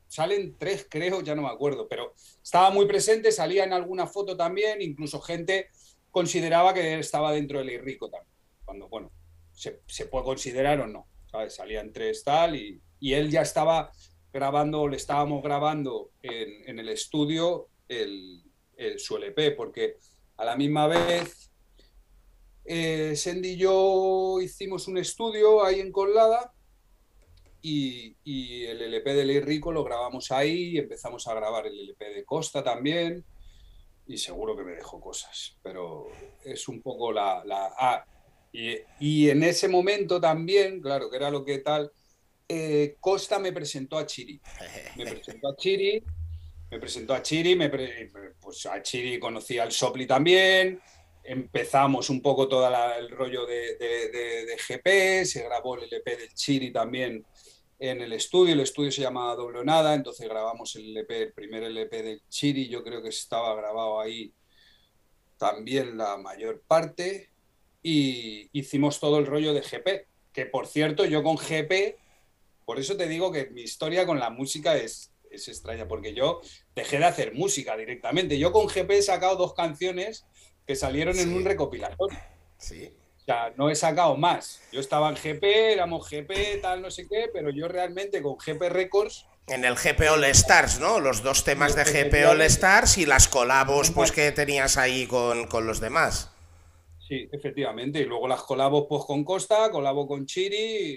[0.06, 4.36] salen tres creo, ya no me acuerdo, pero estaba muy presente, salía en alguna foto
[4.36, 5.70] también, incluso gente
[6.10, 9.10] consideraba que estaba dentro de Ley Rico también, cuando, bueno,
[9.52, 11.54] se, puede considerar o no, ¿sabes?
[11.54, 13.90] Salían tres tal y, y él ya estaba
[14.32, 18.42] grabando, le estábamos grabando en, en el estudio el,
[18.98, 19.96] su LP, porque
[20.36, 21.50] a la misma vez
[22.64, 26.52] eh, y yo hicimos un estudio ahí en Colada
[27.62, 28.16] y,
[28.64, 32.24] el LP de Ley Rico lo grabamos ahí y empezamos a grabar el LP de
[32.24, 33.24] Costa también
[34.06, 36.06] y seguro que me dejó cosas, pero
[36.44, 37.42] es un poco la...
[37.44, 38.06] la
[38.52, 41.90] y, y, en ese momento también, claro, que era lo que tal,
[42.48, 44.40] eh, Costa me presentó a Chiri.
[44.96, 46.02] Me presentó a Chiri
[46.70, 47.68] me presentó a Chiri, me
[48.40, 50.80] pues a Chiri conocí al Sopli también,
[51.24, 56.72] empezamos un poco todo el rollo de, de, GP, se grabó el LP del Chiri
[56.72, 57.26] también
[57.78, 61.64] en el estudio, el estudio se llamaba Doble Nada, entonces grabamos el LP, el primer
[61.64, 64.32] LP del Chiri, yo creo que estaba grabado ahí
[65.38, 67.29] también la mayor parte,
[67.82, 71.96] y hicimos todo el rollo de GP, que por cierto yo con GP,
[72.64, 76.40] por eso te digo que mi historia con la música es es extraña, porque yo
[76.74, 78.38] dejé de hacer música directamente.
[78.38, 80.26] Yo con GP he sacado dos canciones
[80.66, 82.18] que salieron en un recopilatorio.
[82.58, 82.92] Sí.
[83.18, 84.60] O sea, no he sacado más.
[84.72, 88.62] Yo estaba en GP, éramos GP, tal, no sé qué, pero yo realmente con GP
[88.70, 89.26] Records.
[89.46, 91.00] En el GP All Stars, ¿no?
[91.00, 95.48] Los dos temas de GP All Stars y las colabos pues, que tenías ahí con,
[95.66, 96.30] los demás.
[97.10, 97.98] Sí, efectivamente.
[97.98, 100.96] Y luego las colabos pues, con Costa, colabo con Chiri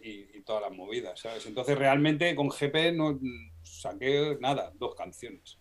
[0.00, 1.46] y, y todas las movidas, ¿sabes?
[1.46, 3.20] Entonces realmente con GP no,
[3.62, 5.56] saqué nada, dos canciones.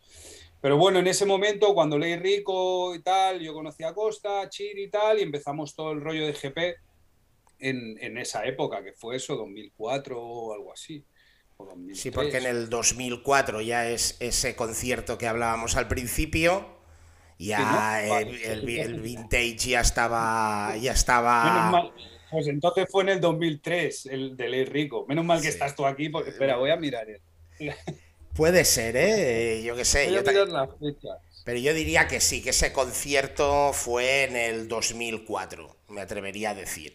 [0.59, 4.85] Pero bueno, en ese momento, cuando leí Rico y tal, yo conocí a Costa, Chiri
[4.85, 6.57] y tal, y empezamos todo el rollo de GP
[7.59, 11.05] en, en esa época, que fue eso, 2004 o algo así.
[11.93, 16.80] Sí, porque en el 2004 ya es ese concierto que hablábamos al principio.
[17.41, 20.75] Ya el, vintage ya estaba.
[20.77, 21.91] Ya estaba...
[22.31, 25.05] Pues entonces fue en el 2003, el de Ley Rico.
[25.07, 27.05] Menos mal que estás tú aquí, porque espera, voy a mirar.
[28.35, 29.61] Puede ser, ¿eh?
[29.63, 30.09] Yo qué sé.
[30.11, 30.23] yo
[31.43, 36.55] Pero yo diría que sí, que ese concierto fue en el 2004, me atrevería a
[36.55, 36.93] decir.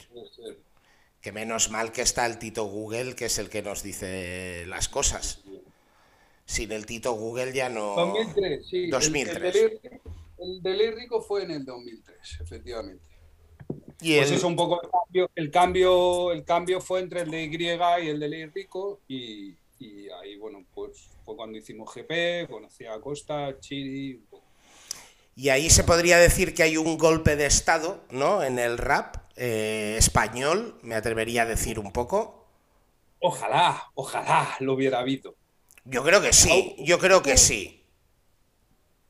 [1.21, 4.89] Que menos mal que está el Tito Google, que es el que nos dice las
[4.89, 5.41] cosas.
[6.47, 7.95] Sin el Tito Google ya no.
[7.97, 8.89] 2003, sí.
[8.89, 9.55] 2003.
[9.55, 9.81] El,
[10.39, 13.05] de Ley Rico fue en el 2003, efectivamente.
[14.01, 17.45] Y pues eso un poco el cambio, el cambio, el cambio fue entre el de
[17.45, 22.49] Y y el de Ley Rico y, y ahí, bueno, pues fue cuando hicimos GP,
[22.51, 24.23] conocí a Costa, Chiri.
[25.35, 28.43] Y ahí se podría decir que hay un golpe de estado, ¿no?
[28.43, 32.47] En el rap eh, español, me atrevería a decir un poco.
[33.21, 35.37] Ojalá, ojalá lo hubiera habido.
[35.85, 37.85] Yo creo que sí, yo creo que sí.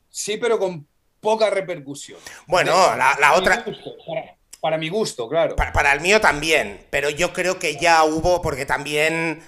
[0.09, 0.87] Sí, pero con
[1.19, 2.19] poca repercusión.
[2.45, 3.65] Bueno, la, otra...
[4.61, 5.55] para, mi gusto, claro.
[5.55, 9.41] para el mío también, pero yo creo que ya hubo, porque también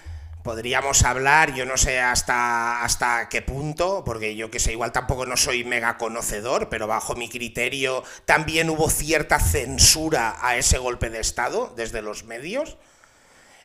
[0.43, 5.25] podríamos hablar, yo no sé hasta, hasta qué punto, porque yo que sé, igual tampoco
[5.25, 11.09] no soy mega conocedor, pero bajo mi criterio también hubo cierta censura a ese golpe
[11.09, 12.77] de Estado desde los medios.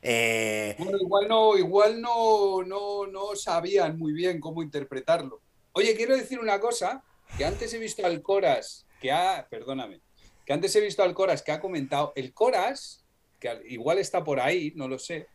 [0.02, 5.40] Eh, bueno, igual no, igual no, no, no sabían muy bien cómo interpretarlo.
[5.72, 7.02] Oye, quiero decir una cosa,
[7.36, 10.00] que antes he visto al Coras, que ha, perdóname,
[10.44, 13.04] que antes he visto al Coras que ha comentado, el Coras,
[13.40, 15.26] que igual está por ahí, no lo sé,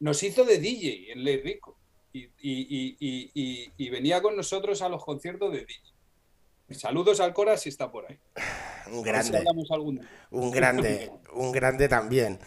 [0.00, 1.76] nos hizo de DJ en Ley Rico
[2.12, 5.80] y, venía con nosotros a los conciertos de DJ.
[6.70, 8.18] Saludos al Cora si está por ahí.
[8.90, 9.44] Un grande.
[10.30, 12.38] un grande, un grande también.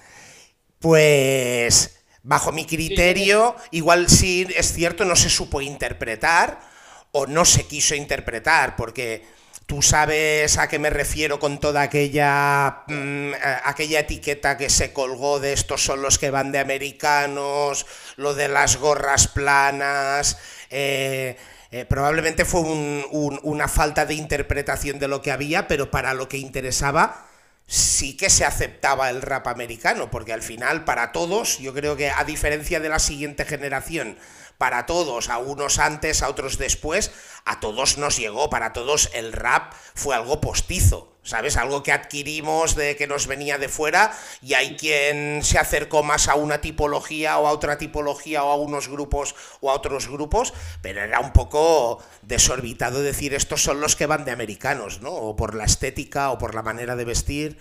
[0.80, 6.73] Pues bajo mi criterio, igual sí es cierto, no se supo interpretar
[7.14, 9.24] o no se quiso interpretar, porque
[9.66, 13.32] Tú sabes a qué me refiero con toda aquella, mm,
[13.64, 17.86] aquella etiqueta que se colgó de estos son los que van de americanos,
[18.18, 20.38] lo de las gorras planas.
[20.70, 21.38] Eh,
[21.72, 26.38] eh, probablemente fue una falta de interpretación de lo que había, pero para lo que
[26.38, 27.26] interesaba
[27.66, 32.10] sí que se aceptaba el rap americano, porque al final para todos, yo creo que
[32.10, 34.18] a diferencia de la siguiente generación,
[34.58, 37.12] para todos, a unos antes, a otros después,
[37.46, 41.10] a todos nos llegó, para todos el rap fue algo postizo.
[41.26, 41.56] ¿Sabes?
[41.56, 46.28] Algo que adquirimos de que nos venía de fuera y hay quien se acercó más
[46.28, 50.54] a una tipología o a otra tipología o a unos grupos o a otros grupos,
[50.82, 55.12] pero era un poco desorbitado decir estos son los que van de americanos, ¿no?
[55.14, 57.58] O por la estética o por la manera de vestir.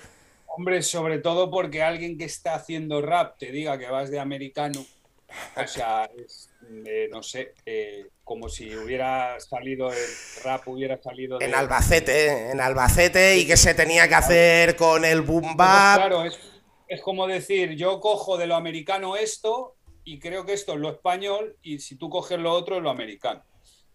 [0.54, 4.84] Hombre, sobre todo porque alguien que está haciendo rap te diga que vas de americano,
[5.56, 6.50] o sea, es,
[6.86, 9.98] eh, no sé, eh, como si hubiera salido el
[10.42, 15.22] rap, hubiera salido En Albacete, en Albacete, y que se tenía que hacer con el
[15.22, 15.96] boom bap.
[15.96, 20.78] Claro, es, como decir, yo cojo de lo americano esto y creo que esto es
[20.78, 23.42] lo español y si tú coges lo otro es lo americano.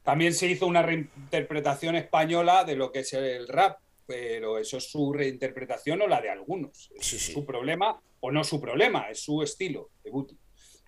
[0.03, 4.89] También se hizo una reinterpretación española de lo que es el rap, pero eso es
[4.89, 6.91] su reinterpretación o la de algunos.
[6.99, 10.37] Su problema o no su problema, es su estilo de Buti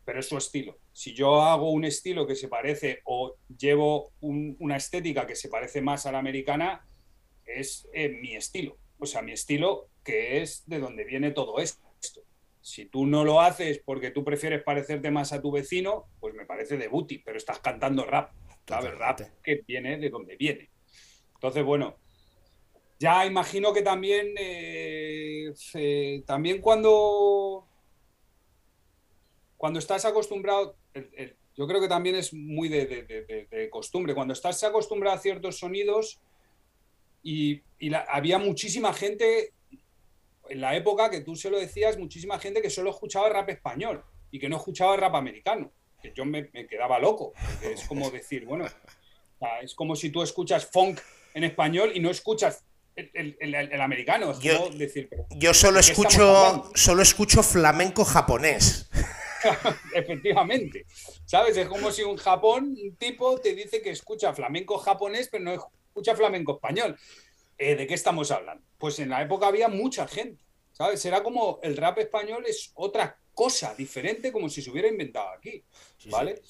[0.10, 0.80] pero es su estilo.
[0.92, 5.84] Si yo hago un estilo que se parece o llevo una estética que se parece
[5.84, 6.84] más a la americana,
[7.46, 8.80] es eh, mi estilo.
[8.98, 11.86] O sea, mi estilo que es de donde viene todo esto.
[12.60, 16.48] Si tú no lo haces porque tú prefieres parecerte más a tu vecino, pues me
[16.48, 18.32] parece de booty, pero estás cantando rap.
[18.66, 20.72] La verdad que viene de donde viene.
[21.36, 21.98] Entonces, bueno,
[22.98, 27.69] ya imagino que también, eh, eh, también cuando
[29.60, 30.78] cuando estás acostumbrado,
[31.54, 36.22] yo creo que también es muy de, costumbre, cuando estás acostumbrado a ciertos sonidos
[37.22, 37.62] y,
[38.08, 39.52] había muchísima gente,
[40.48, 44.02] en la época que tú se lo decías, muchísima gente que solo escuchaba rap español
[44.32, 48.66] y que no escuchaba rap americano, que yo me, quedaba loco, es como decir, bueno,
[49.62, 51.02] es como si tú escuchas funk
[51.34, 52.64] en español y no escuchas
[52.96, 54.40] el, americano.
[54.40, 58.90] yo, decir, yo solo escucho, solo escucho flamenco japonés.
[59.94, 60.86] Efectivamente.
[61.26, 61.58] ¿Sabes?
[61.58, 65.54] Es como si un Japón, un tipo te dice que escucha flamenco japonés, pero no
[65.54, 66.98] escucha flamenco español.
[67.58, 68.64] Eh, ¿De qué estamos hablando?
[68.78, 70.44] Pues en la época había mucha gente.
[70.72, 71.04] ¿Sabes?
[71.06, 75.64] Era como el rap español es otra cosa diferente, como si se hubiera inventado aquí.
[76.10, 76.42] ¿Vale?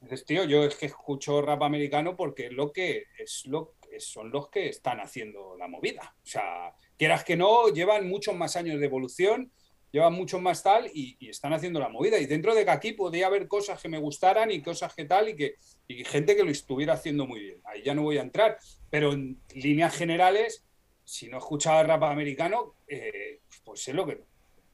[0.00, 4.30] Dices, tío, yo es que escucho rap americano porque es lo que es lo son
[4.30, 6.14] los que están haciendo la movida.
[6.22, 9.52] O sea, quieras que no, llevan muchos más años de evolución,
[9.90, 12.18] llevan mucho más tal y, están haciendo la movida.
[12.18, 15.30] Y dentro de que aquí podría haber cosas que me gustaran y cosas que tal
[15.30, 17.60] y que y gente que lo estuviera haciendo muy bien.
[17.64, 18.58] Ahí ya no voy a entrar,
[18.90, 20.64] pero en líneas generales,
[21.04, 24.20] si no escuchaba rap americano, eh, pues es lo que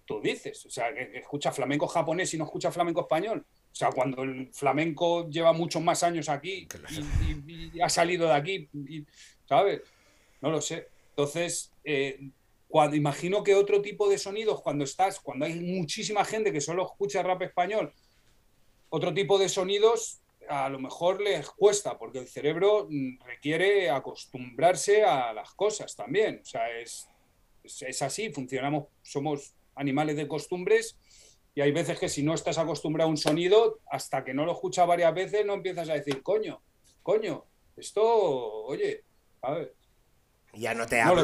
[0.05, 0.67] tú dices.
[0.67, 3.45] O sea, que, escucha flamenco japonés y no escucha flamenco español.
[3.49, 6.69] O sea, cuando el flamenco lleva muchos más años aquí
[7.47, 8.69] y, ha salido de aquí,
[9.49, 9.83] ¿sabes?
[10.41, 10.89] No lo sé.
[11.11, 12.31] Entonces, eh,
[12.75, 16.85] cuando, imagino que otro tipo de sonidos, cuando estás, cuando hay muchísima gente que solo
[16.85, 17.93] escucha rap español,
[18.89, 25.05] otro tipo de sonidos a lo mejor les cuesta, porque el cerebro mm, requiere acostumbrarse
[25.05, 26.41] a las cosas también.
[26.43, 27.09] O sea, es,
[27.63, 30.99] es así, funcionamos, somos animales de costumbres
[31.55, 34.51] y hay veces que si no estás acostumbrado a un sonido, hasta que no lo
[34.51, 36.61] escuchas varias veces, no empiezas a decir, coño,
[37.05, 37.45] coño,
[37.77, 38.03] esto,
[38.65, 39.05] oye,
[39.43, 39.77] a ver.
[40.55, 41.23] Ya no te hablo.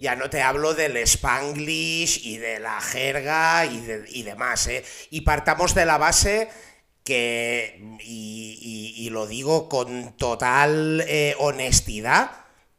[0.00, 4.84] Ya no te hablo del spanglish y de la jerga y, demás, ¿eh?
[5.10, 6.48] Y partamos de la base
[7.04, 12.30] que, y, lo digo con total eh, honestidad,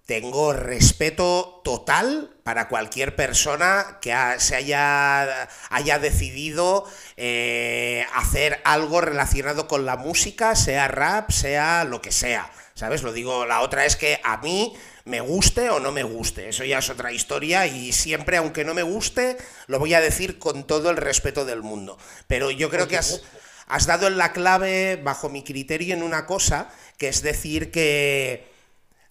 [0.10, 9.68] tengo respeto total para cualquier persona que se haya, haya decidido eh, hacer algo relacionado
[9.68, 12.52] con la música, sea rap, sea lo que sea.
[12.74, 13.04] ¿Sabes?
[13.04, 14.74] Lo digo, la otra es que a mí
[15.10, 16.50] me guste o no me guste.
[16.50, 19.38] Eso ya es otra historia y siempre, aunque no me guste,
[19.68, 21.98] lo voy a decir con todo el respeto del mundo.
[22.28, 23.22] Pero yo creo que has,
[23.68, 28.48] has dado en la clave, bajo mi criterio, en una cosa, que es decir que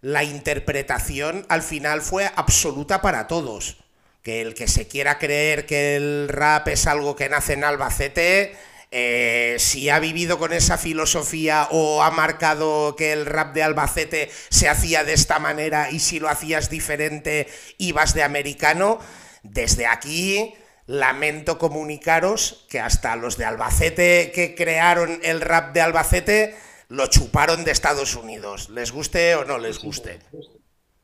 [0.00, 3.78] la interpretación al final fue absoluta para todos.
[4.22, 8.56] Que el que se quiera creer que el rap es algo que nace en Albacete,
[8.90, 14.30] eh, si ha vivido con esa filosofía o ha marcado que el rap de Albacete
[14.48, 18.98] se hacía de esta manera y si lo hacías diferente ibas de americano,
[19.42, 20.54] desde aquí
[20.86, 26.56] lamento comunicaros que hasta los de Albacete que crearon el rap de Albacete
[26.88, 30.18] lo chuparon de Estados Unidos, les guste o no les guste.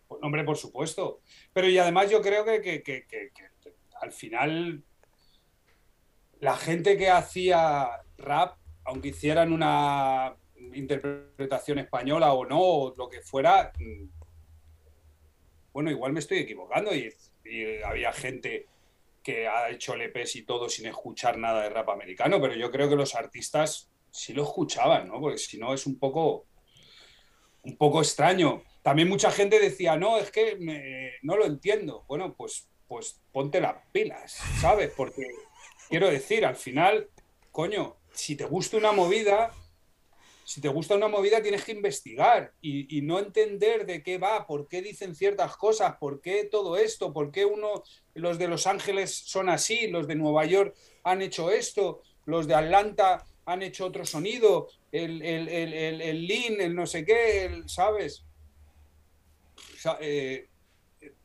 [0.09, 1.20] Hombre, por supuesto.
[1.53, 2.82] Pero y además yo creo que,
[4.01, 4.82] al final
[6.41, 10.37] la gente que hacía rap, aunque hicieran una
[10.72, 14.09] interpretación española o no, o lo que fuera, mm,
[15.72, 17.12] bueno, igual me estoy equivocando y,
[17.85, 18.68] había gente
[19.22, 22.89] que ha hecho LPs y todo sin escuchar nada de rap americano, pero yo creo
[22.89, 25.20] que los artistas si lo escuchaban, ¿no?
[25.20, 26.47] Porque si no es un poco,
[27.64, 28.62] un poco extraño.
[28.80, 30.57] También mucha gente decía, no, es que
[31.22, 32.05] no lo entiendo.
[32.07, 34.93] Bueno, pues, pues ponte las pilas, ¿sabes?
[34.97, 35.26] Porque
[35.89, 37.09] quiero decir, al final,
[37.51, 39.53] coño, si te gusta una movida,
[40.45, 44.68] si te gusta una movida tienes que investigar y, no entender de qué va, por
[44.68, 47.82] qué dicen ciertas cosas, por qué todo esto, por qué uno,
[48.14, 52.55] los de Los Ángeles son así, los de Nueva York han hecho esto, los de
[52.55, 58.24] Atlanta han hecho otro sonido, el, el, el, el lean, el no sé qué, ¿sabes?
[60.01, 60.49] Eh,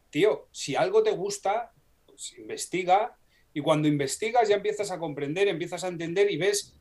[0.09, 1.71] tío, si algo te gusta,
[2.05, 3.17] pues investiga
[3.53, 6.73] y cuando investigas ya empiezas a comprender, empiezas a entender y ves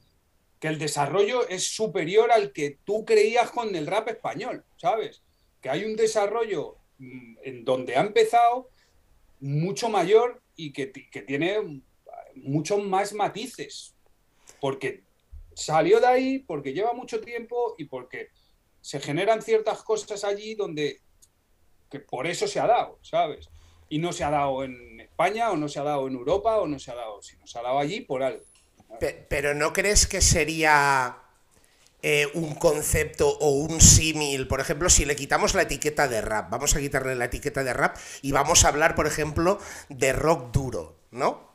[0.61, 5.23] que el desarrollo es superior al que tú creías con el rap español, ¿sabes?
[5.61, 8.71] Que hay un desarrollo mm, en donde ha empezado
[9.41, 11.83] mucho mayor y que, que tiene
[12.35, 13.95] muchos más matices,
[14.61, 15.05] porque
[15.55, 18.31] salió de ahí porque lleva mucho tiempo y porque
[18.81, 21.01] se generan ciertas cosas allí donde
[21.91, 23.49] que por eso se ha dado, ¿sabes?
[23.89, 26.67] Y no se ha dado en España o no se ha dado en Europa o
[26.67, 28.43] no se ha dado, sino se ha dado allí por algo.
[29.29, 31.19] Pero ¿no crees que sería
[32.03, 34.49] eh, un concepto o un símil?
[34.49, 37.73] Por ejemplo, si le quitamos la etiqueta de rap, vamos a quitarle la etiqueta de
[37.73, 39.59] rap y vamos a hablar, por ejemplo,
[39.89, 41.49] de rock duro, ¿no?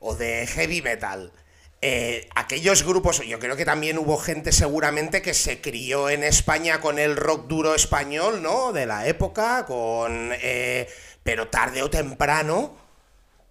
[0.00, 1.32] O de heavy metal.
[1.80, 6.80] Eh, aquellos grupos, yo creo que también hubo gente seguramente que se crió en España
[6.80, 8.72] con el rock duro español, ¿no?
[8.72, 10.32] De la época, con...
[10.40, 10.88] Eh,
[11.22, 12.76] pero tarde o temprano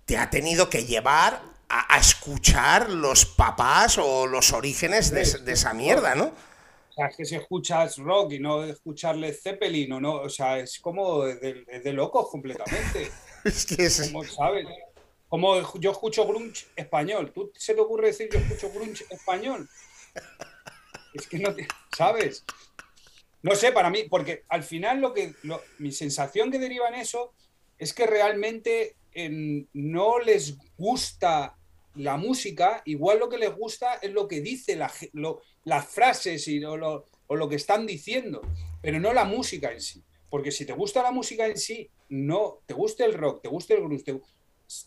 [0.05, 6.15] te ha tenido que llevar a, escuchar los papás o los orígenes de, esa mierda,
[6.15, 6.25] ¿no?
[6.25, 10.59] O sea, es que si escuchas rock y no escucharle Zeppelin o no, o sea,
[10.59, 13.11] es como de, de locos completamente.
[13.43, 14.01] es que es...
[14.11, 14.65] Como, ¿sabes?
[15.27, 17.31] Como yo escucho grunge español.
[17.33, 19.69] ¿Tú se te ocurre decir yo escucho grunge español?
[21.13, 22.45] Es que no te, ¿sabes?
[23.41, 25.35] No sé, para mí, porque al final lo que
[25.79, 27.33] mi sensación que deriva en eso
[27.77, 28.95] es que realmente
[29.73, 31.55] no les gusta
[31.95, 34.91] la música, igual lo que les gusta es lo que dice la,
[35.63, 38.41] las frases y, o, lo, o lo que están diciendo,
[38.81, 40.03] pero no la música en sí.
[40.29, 43.73] Porque si te gusta la música en sí, no te gusta el rock, te gusta
[43.73, 44.03] el blues,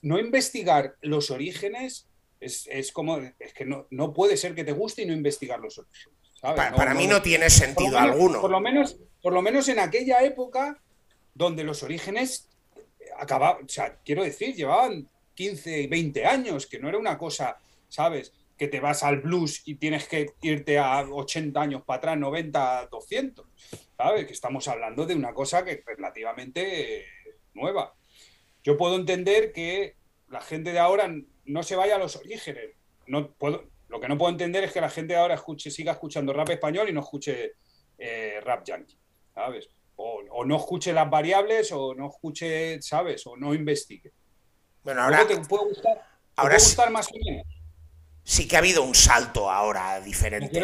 [0.03, 2.07] no investigar los orígenes
[2.39, 5.61] es, es, como, es que no, no puede ser que te guste y no investigar
[5.61, 6.19] los orígenes.
[6.41, 8.41] Para, mí no tiene sentido alguno.
[8.41, 10.81] Por lo, menos, por lo menos en aquella época
[11.35, 12.49] donde los orígenes
[13.21, 17.59] acababan, o sea, quiero decir, llevaban 15, 20 años, que no era una cosa,
[17.89, 18.33] ¿sabes?
[18.57, 22.89] Que te vas al blues y tienes que irte a 80 años para atrás, 90,
[22.91, 23.47] 200,
[23.97, 24.27] ¿sabes?
[24.27, 27.07] Que estamos hablando de una cosa que es relativamente
[27.55, 27.95] nueva.
[28.63, 29.97] Yo puedo entender que
[30.29, 31.13] la gente de ahora
[31.45, 32.71] no se vaya a los orígenes.
[33.07, 35.93] No puedo, lo que no puedo entender es que la gente de ahora escuche, siga
[35.93, 37.55] escuchando rap español y no escuche
[37.99, 38.97] eh, rap yankee,
[39.35, 39.69] ¿sabes?
[40.03, 43.27] O, no escuche las variables o no escuche, ¿sabes?
[43.27, 44.13] O no investigue.
[44.83, 45.27] Bueno, ahora...
[45.27, 47.47] Te puede gustar, ahora gustar más o menos
[48.31, 50.63] sí que ha habido un salto ahora diferente.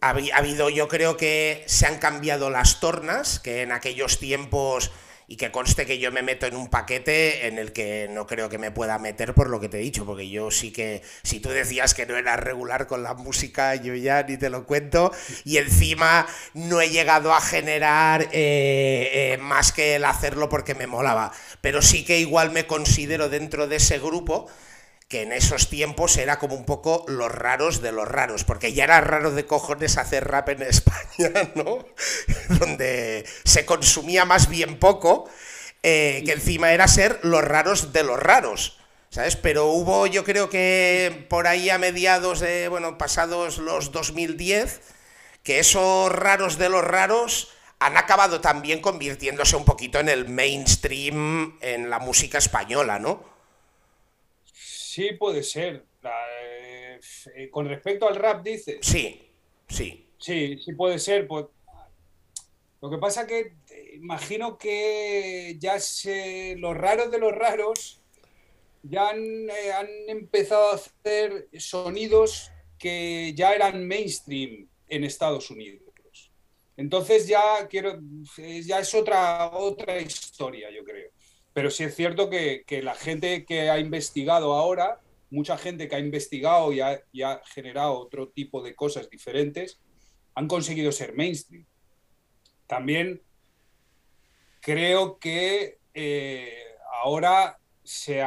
[0.00, 4.90] ha, habido, yo creo que se han cambiado las tornas, que en aquellos tiempos
[5.26, 8.48] y que conste que yo me meto en un paquete en el que no creo
[8.48, 11.40] que me pueda meter por lo que te he dicho, porque yo sí que, si
[11.40, 15.12] tú decías que no era regular con la música, yo ya ni te lo cuento,
[15.44, 20.86] y encima no he llegado a generar eh, eh, más que el hacerlo porque me
[20.86, 24.48] molaba, pero sí que igual me considero dentro de ese grupo
[25.08, 28.84] que en esos tiempos era como un poco los raros de los raros, porque ya
[28.84, 31.86] era raro de cojones hacer rap en España, ¿no?
[32.58, 35.28] Donde se consumía más bien poco,
[35.82, 38.78] eh, que encima era ser los raros de los raros.
[39.10, 39.36] ¿Sabes?
[39.36, 44.80] Pero hubo, yo creo que por ahí a mediados de, bueno, pasados los 2010,
[45.44, 51.58] que esos raros de los raros han acabado también convirtiéndose un poquito en el mainstream
[51.60, 53.33] en la música española, ¿no?
[54.94, 55.84] Sí, puede ser.
[56.04, 57.00] Eh,
[57.34, 58.78] eh, con respecto al rap, dices.
[58.80, 59.28] Sí,
[59.66, 60.06] sí.
[60.18, 61.26] Sí, sí puede ser.
[61.26, 61.46] Pues,
[62.80, 63.40] lo que pasa que
[63.70, 68.00] eh, imagino que ya se, los raros de los raros
[68.84, 75.82] ya han, han empezado a hacer sonidos que ya eran mainstream en Estados Unidos.
[76.76, 77.98] Entonces ya quiero,
[78.36, 81.10] ya es otra, otra historia, yo creo.
[81.54, 85.00] Pero sí es cierto que, la gente que ha investigado ahora,
[85.30, 89.80] mucha gente que ha investigado y ha, generado otro tipo de cosas diferentes,
[90.34, 91.64] han conseguido ser mainstream.
[92.66, 93.22] También
[94.60, 96.58] creo que eh,
[97.02, 98.20] ahora se,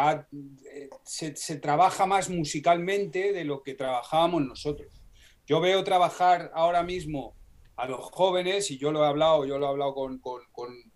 [1.03, 5.03] se, trabaja más musicalmente de lo que trabajábamos nosotros.
[5.45, 7.35] Yo veo trabajar ahora mismo
[7.77, 10.43] a los jóvenes, y yo lo he hablado, yo lo he hablado con, con,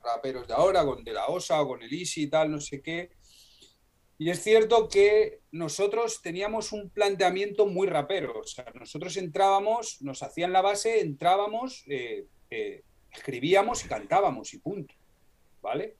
[0.04, 2.82] raperos de ahora, con De La Osa o con el Easy y tal, no sé
[2.82, 3.12] qué.
[4.18, 8.40] Y es cierto que nosotros teníamos un planteamiento muy rapero.
[8.40, 14.60] O sea, nosotros entrábamos, nos hacían la base, entrábamos, eh, eh, escribíamos y cantábamos y
[14.60, 14.96] punto.
[15.62, 15.98] ¿Vale?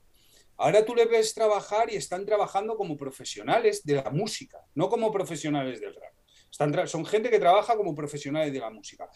[0.56, 5.12] Ahora tú le ves trabajar y están trabajando como profesionales de la música, no como
[5.12, 6.14] profesionales del rap.
[6.50, 9.08] Están son gente que trabaja como profesionales de la música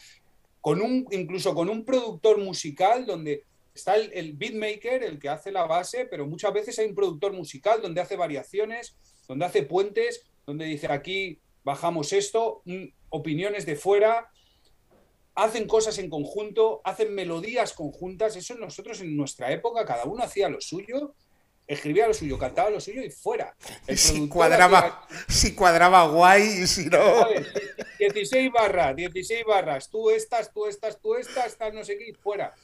[0.66, 5.64] con un, incluso con un productor musical donde está el, beatmaker, el que hace la
[5.64, 8.96] base, pero muchas veces hay un productor musical donde hace variaciones,
[9.28, 14.28] donde hace puentes, donde dice aquí bajamos esto, mm, opiniones de fuera,
[15.36, 20.48] hacen cosas en conjunto, hacen melodías conjuntas, eso nosotros en nuestra época, cada uno hacía
[20.48, 21.14] lo suyo,
[21.66, 23.56] escribía lo suyo, cantaba lo suyo y fuera.
[23.94, 27.26] si cuadraba, si cuadraba guay y si no...
[27.98, 32.54] 16 barras, 16 barras, tú estás, tú estás, tú estás, estás no sé qué, fuera.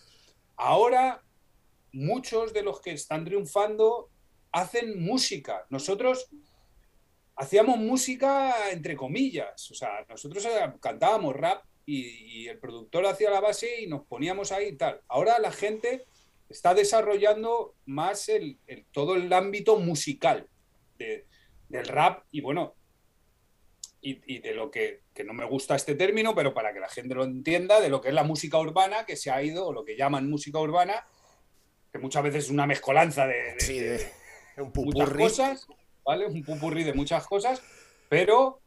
[0.56, 1.22] Ahora,
[1.92, 4.10] muchos de los que están triunfando
[4.52, 5.66] hacen música.
[5.70, 6.28] Nosotros
[7.34, 10.46] hacíamos música entre comillas, o sea, nosotros
[10.80, 15.00] cantábamos rap y, y el productor hacía la base y nos poníamos ahí y tal.
[15.08, 16.04] Ahora la gente
[16.52, 18.58] está desarrollando más el,
[18.92, 20.46] todo el ámbito musical
[20.98, 22.74] del rap y bueno,
[24.02, 27.24] y, de lo que, no me gusta este término, pero para que la gente lo
[27.24, 29.96] entienda, de lo que es la música urbana, que se ha ido, o lo que
[29.96, 31.06] llaman música urbana,
[31.92, 34.10] que muchas veces es una mezcolanza de,
[34.56, 35.66] un muchas cosas,
[36.04, 36.26] ¿vale?
[36.26, 37.62] Un pupurri de muchas cosas,
[38.08, 38.60] pero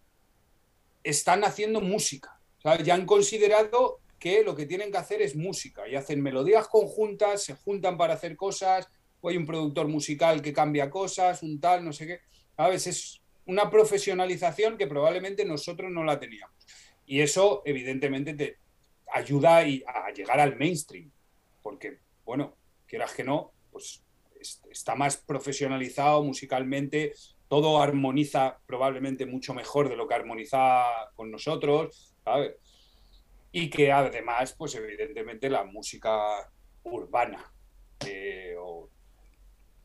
[1.04, 2.40] están haciendo música.
[2.84, 7.44] Ya han considerado que lo que tienen que hacer es música y hacen melodías conjuntas,
[7.44, 8.88] se juntan para hacer cosas,
[9.22, 12.20] o hay un productor musical que cambia cosas, un tal, no sé qué.
[12.58, 16.56] A veces es una profesionalización que probablemente nosotros no la teníamos.
[17.06, 18.58] Y eso, evidentemente, te
[19.14, 21.12] ayuda a llegar al mainstream,
[21.62, 22.56] porque, bueno,
[22.88, 24.04] quieras que no, pues
[24.70, 27.14] está más profesionalizado musicalmente,
[27.48, 30.84] todo armoniza probablemente mucho mejor de lo que armoniza
[31.16, 32.54] con nosotros, ¿sabes?
[33.58, 36.52] Y que además, pues evidentemente la música
[36.84, 37.54] urbana,
[38.60, 38.90] o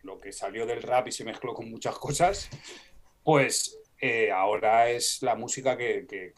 [0.02, 2.50] lo que salió del rap y se mezcló con muchas cosas,
[3.22, 6.32] pues eh, ahora es la música que,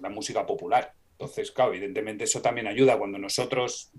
[0.00, 0.94] la música popular.
[1.12, 2.96] Entonces, claro, evidentemente eso también ayuda.
[2.96, 3.92] Cuando nosotros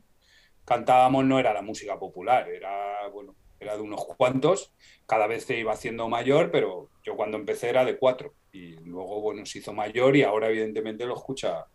[0.66, 4.74] cantábamos no era la música popular, era bueno, era de unos cuantos,
[5.06, 9.22] cada vez se iba haciendo mayor, pero yo cuando empecé era de cuatro y luego
[9.22, 11.68] bueno se hizo mayor y ahora evidentemente lo escucha,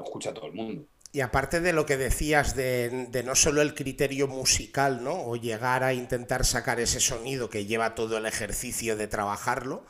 [0.00, 0.86] lo escucha todo el mundo.
[1.12, 5.14] Y aparte de lo que decías de, no solo el criterio musical, ¿no?
[5.24, 9.84] O llegar a intentar sacar ese sonido que lleva todo el ejercicio de trabajarlo,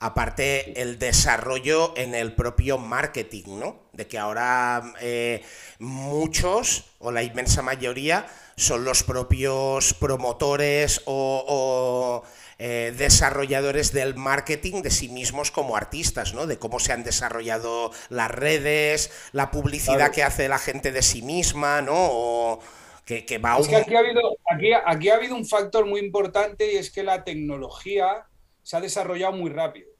[0.00, 3.82] aparte el desarrollo en el propio marketing, ¿no?
[3.92, 5.44] De que ahora eh,
[5.78, 12.24] muchos, o la inmensa mayoría, son los propios promotores o,
[12.58, 16.46] eh, desarrolladores del marketing de sí mismos como artistas, ¿no?
[16.46, 21.22] De cómo se han desarrollado las redes, la publicidad que hace la gente de sí
[21.22, 22.60] misma, ¿no?
[23.04, 26.72] que, va es que aquí ha, habido, aquí, aquí ha habido un factor muy importante
[26.72, 28.26] y es que la tecnología
[28.62, 29.90] se ha desarrollado muy rápido.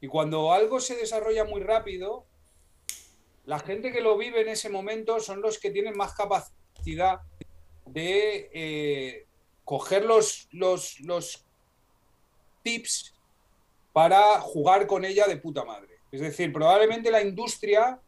[0.00, 2.26] Y cuando algo se desarrolla muy rápido,
[3.44, 7.20] la gente que lo vive en ese momento son los que tienen más capacidad
[7.86, 9.26] de eh,
[9.64, 11.44] coger los, los, los
[12.62, 13.14] tips
[13.92, 15.98] para jugar con ella de puta madre.
[16.12, 18.00] Es decir, probablemente la industria,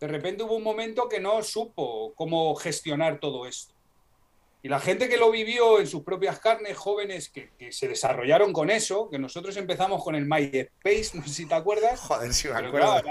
[0.00, 3.74] de repente hubo un momento que no supo cómo gestionar todo esto.
[4.64, 8.70] Y la gente que lo vivió en sus propias carnes, jóvenes que, se desarrollaron con
[8.70, 11.98] eso, que nosotros empezamos con el MySpace, no sé si te acuerdas.
[12.00, 13.02] Joder, si me acuerdo.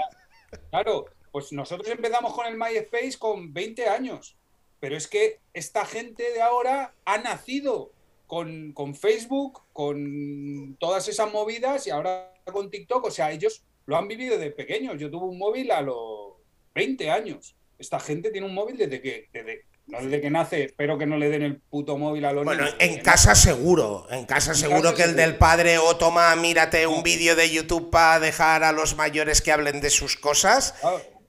[0.70, 4.36] Claro, pues nosotros empezamos con el MySpace con 20 años.
[4.80, 7.92] Pero es que esta gente de ahora ha nacido
[8.32, 13.04] con, con Facebook, con todas esas movidas y ahora con TikTok.
[13.04, 14.98] O sea, ellos lo han vivido desde pequeños.
[14.98, 16.32] Yo tuve un móvil a los
[16.74, 17.54] 20 años.
[17.78, 21.18] Esta gente tiene un móvil desde que, desde, no desde que nace, espero que no
[21.18, 25.02] le den el puto móvil a los Bueno, en casa seguro, en casa seguro que
[25.02, 29.42] el del padre o toma, mírate un vídeo de YouTube para dejar a los mayores
[29.42, 30.74] que hablen de sus cosas,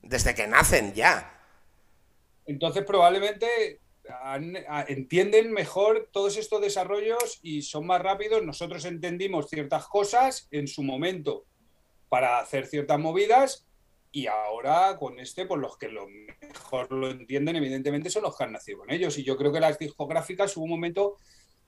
[0.02, 1.38] desde que nacen ya.
[2.46, 3.82] Entonces probablemente
[4.88, 8.44] entienden mejor todos estos desarrollos y son más rápidos.
[8.44, 11.46] Nosotros entendimos ciertas cosas en su momento
[12.10, 13.66] para hacer ciertas movidas
[14.16, 18.44] y ahora con este, pues los que lo mejor lo entienden, evidentemente, son los que
[18.44, 19.18] han nacido con ellos.
[19.18, 21.18] Y yo creo que las discográficas hubo un momento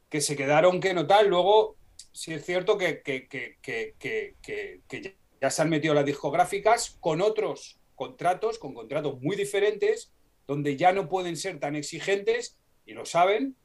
[0.09, 1.27] que se quedaron que no tal.
[1.27, 1.75] Luego,
[2.11, 8.59] sí es cierto que, que, que, ya se han metido las discográficas con otros contratos,
[8.59, 10.13] con contratos muy diferentes,
[10.47, 13.55] donde ya no pueden ser tan exigentes y lo saben.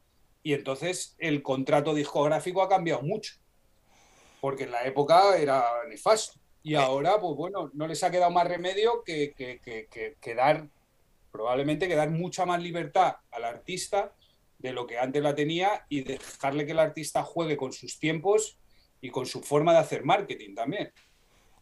[0.42, 3.34] Y entonces el contrato discográfico ha cambiado mucho.
[4.40, 6.40] Porque en la época era nefasto.
[6.62, 10.68] Y ahora, pues bueno, no les ha quedado más remedio que, que, dar,
[11.30, 14.14] probablemente que dar mucha más libertad al artista
[14.58, 18.58] de lo que antes la tenía y dejarle que el artista juegue con sus tiempos
[19.00, 20.92] y con su forma de hacer marketing también.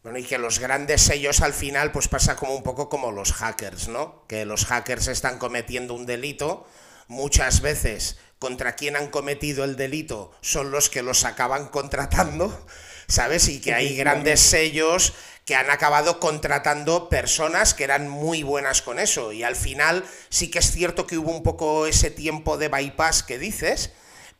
[0.03, 3.32] Bueno, y que los grandes sellos al final pues pasa como un poco como los
[3.32, 4.24] hackers, ¿no?
[4.26, 6.66] Que los hackers están cometiendo un delito,
[7.09, 12.66] muchas veces contra quien han cometido el delito son los que los acaban contratando
[13.09, 13.49] ¿sabes?
[13.49, 18.99] Y que hay grandes sellos que han acabado contratando personas que eran muy buenas con
[18.99, 19.32] eso.
[19.32, 23.22] Y al final sí que es cierto que hubo un poco ese tiempo de bypass
[23.22, 23.90] que dices,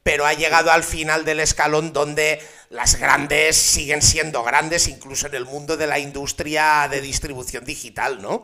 [0.09, 2.41] pero ha llegado al final del escalón donde
[2.71, 8.23] las grandes siguen siendo grandes, incluso en el mundo de la industria de distribución digital,
[8.23, 8.43] ¿no?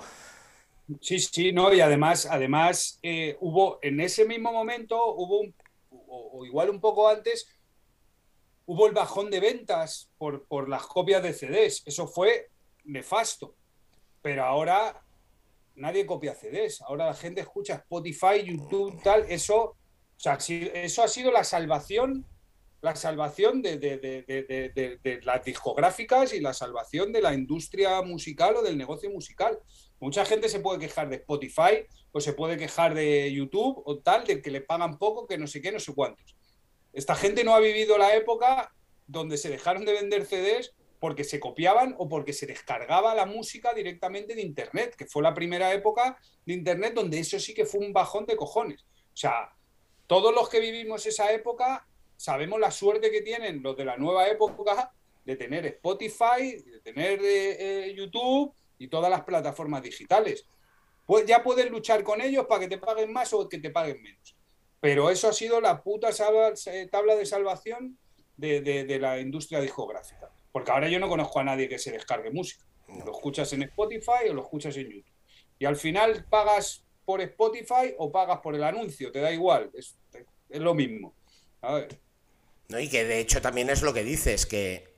[1.00, 5.40] Sí, sí, no, y además, además eh, hubo en ese mismo momento, hubo
[5.88, 7.48] o igual un poco antes,
[8.66, 11.82] hubo el bajón de ventas por, por las copias de CDs.
[11.86, 12.50] Eso fue
[12.84, 13.54] nefasto.
[14.20, 15.02] Pero ahora
[15.76, 16.82] nadie copia CDs.
[16.82, 19.24] Ahora la gente escucha Spotify, YouTube, tal.
[19.30, 19.76] Eso, o
[20.24, 20.38] sea,
[20.74, 22.24] eso ha sido la salvación,
[22.80, 28.56] la salvación de, de, de, de, las discográficas y la salvación de la industria musical
[28.56, 29.58] o del negocio musical.
[30.00, 34.24] Mucha gente se puede quejar de Spotify o se puede quejar de YouTube o tal,
[34.24, 36.36] de que le pagan poco, que no sé qué, no sé cuántos.
[36.94, 38.72] Esta gente no ha vivido la época
[39.06, 43.74] donde se dejaron de vender CDs porque se copiaban o porque se descargaba la música
[43.74, 46.16] directamente de Internet, que fue la primera época
[46.46, 48.86] de Internet donde eso sí que fue un bajón de cojones.
[49.12, 49.50] O sea,
[50.06, 51.86] todos los que vivimos esa época
[52.16, 54.92] sabemos la suerte que tienen los de la nueva época
[55.24, 60.46] de tener Spotify, de tener eh, eh, YouTube y todas las plataformas digitales.
[61.06, 64.02] Pues ya puedes luchar con ellos para que te paguen más o que te paguen
[64.02, 64.36] menos.
[64.80, 66.10] Pero eso ha sido la puta
[66.90, 67.98] tabla de salvación
[68.36, 70.30] de, la industria discográfica.
[70.52, 72.64] Porque ahora yo no conozco a nadie que se descargue música.
[73.04, 75.12] Lo escuchas en Spotify o lo escuchas en YouTube.
[75.58, 79.96] Y al final pagas por Spotify o pagas por el anuncio, te da igual, es,
[80.50, 81.14] lo mismo.
[82.68, 84.94] No, y que de hecho también es lo que dices, que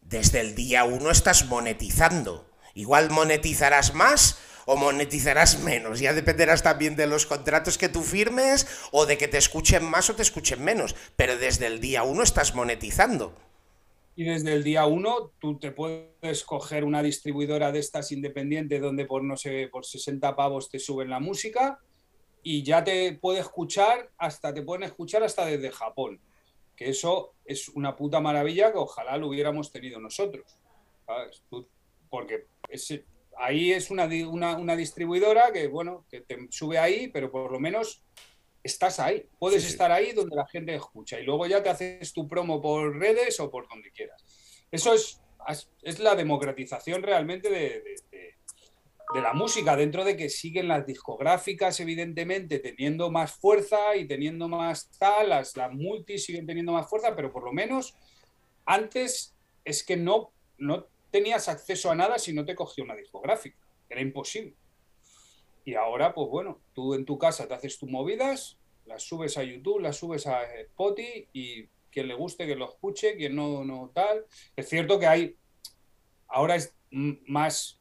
[0.00, 2.46] desde el día uno estás monetizando.
[2.74, 6.00] Igual monetizarás más o monetizarás menos.
[6.00, 10.10] Ya dependerás también de los contratos que tú firmes o de que te escuchen más
[10.10, 10.94] o te escuchen menos.
[11.16, 13.34] Pero desde el día uno estás monetizando.
[14.20, 19.06] Y desde el día uno tú te puedes coger una distribuidora de estas independientes donde
[19.06, 21.78] por, no sé, por 60 pavos te suben la música
[22.42, 26.20] y ya te puede escuchar hasta, te pueden escuchar hasta desde Japón.
[26.76, 30.44] Que eso es una puta maravilla que ojalá lo hubiéramos tenido nosotros.
[32.10, 32.44] porque
[33.38, 38.02] ahí es una, una, distribuidora que, bueno, que te sube ahí, pero por lo menos
[38.62, 42.28] estás ahí, puedes estar ahí donde la gente escucha y luego ya te haces tu
[42.28, 44.22] promo por redes o por donde quieras.
[44.70, 45.20] Eso es,
[45.82, 47.82] es la democratización realmente de,
[49.14, 54.88] la música, dentro de que siguen las discográficas, evidentemente, teniendo más fuerza y teniendo más
[54.98, 57.96] tal, las, las multis siguen teniendo más fuerza, pero por lo menos
[58.66, 59.34] antes
[59.64, 63.58] es que no, no tenías acceso a nada si no te cogía una discográfica,
[63.88, 64.54] era imposible.
[65.64, 69.44] Y ahora, pues bueno, tú en tu casa te haces tus movidas, las subes a
[69.44, 73.90] YouTube, las subes a Spotify y quien le guste que lo escuche, quien no, no
[73.94, 74.24] tal.
[74.56, 75.36] Es cierto que hay,
[76.28, 77.80] ahora es más,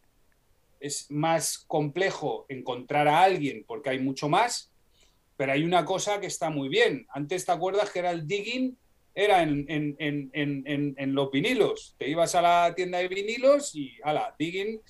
[0.80, 4.71] es más complejo encontrar a alguien porque hay mucho más,
[5.38, 7.07] pero hay una cosa que está muy bien.
[7.09, 8.77] Antes te acuerdas que era el digging,
[9.15, 11.95] era en, en, en, en los vinilos.
[11.97, 14.82] Te ibas a la tienda de vinilos y, ala, digging.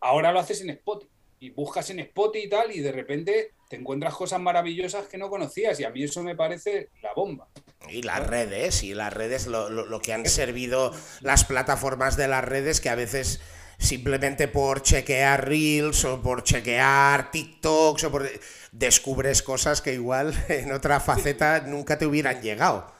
[0.00, 1.11] Ahora lo haces en Spotify
[1.42, 5.28] y buscas en Spotify y tal, y de repente te encuentras cosas maravillosas que no
[5.28, 7.48] conocías, y a mí eso me parece la bomba.
[7.88, 12.44] Y las redes, y las redes, lo, lo, que han servido las plataformas de las
[12.44, 13.40] redes, que a veces
[13.78, 18.30] simplemente por chequear Reels o por chequear TikToks o por...
[18.70, 22.91] descubres cosas que igual en otra faceta nunca te hubieran llegado.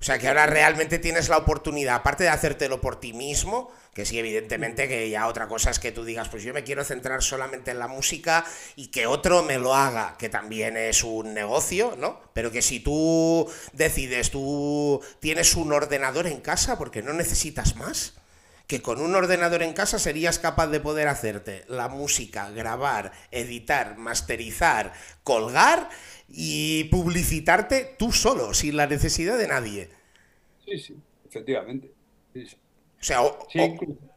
[0.00, 4.06] O sea que ahora realmente tienes la oportunidad, aparte de hacértelo por ti mismo, que
[4.06, 7.22] sí, evidentemente que ya otra cosa es que tú digas, pues yo me quiero centrar
[7.22, 8.46] solamente en la música
[8.76, 12.18] y que otro me lo haga, que también es un negocio, ¿no?
[12.32, 18.14] Pero que si tú decides, tú tienes un ordenador en casa porque no necesitas más
[18.70, 23.96] que con un ordenador en casa serías capaz de poder hacerte la música, grabar, editar,
[23.96, 24.92] masterizar,
[25.24, 25.88] colgar
[26.30, 29.88] y publicitarte tú solo, sin la necesidad de nadie.
[30.64, 31.90] Sí, sí, efectivamente.
[32.34, 33.22] O sea,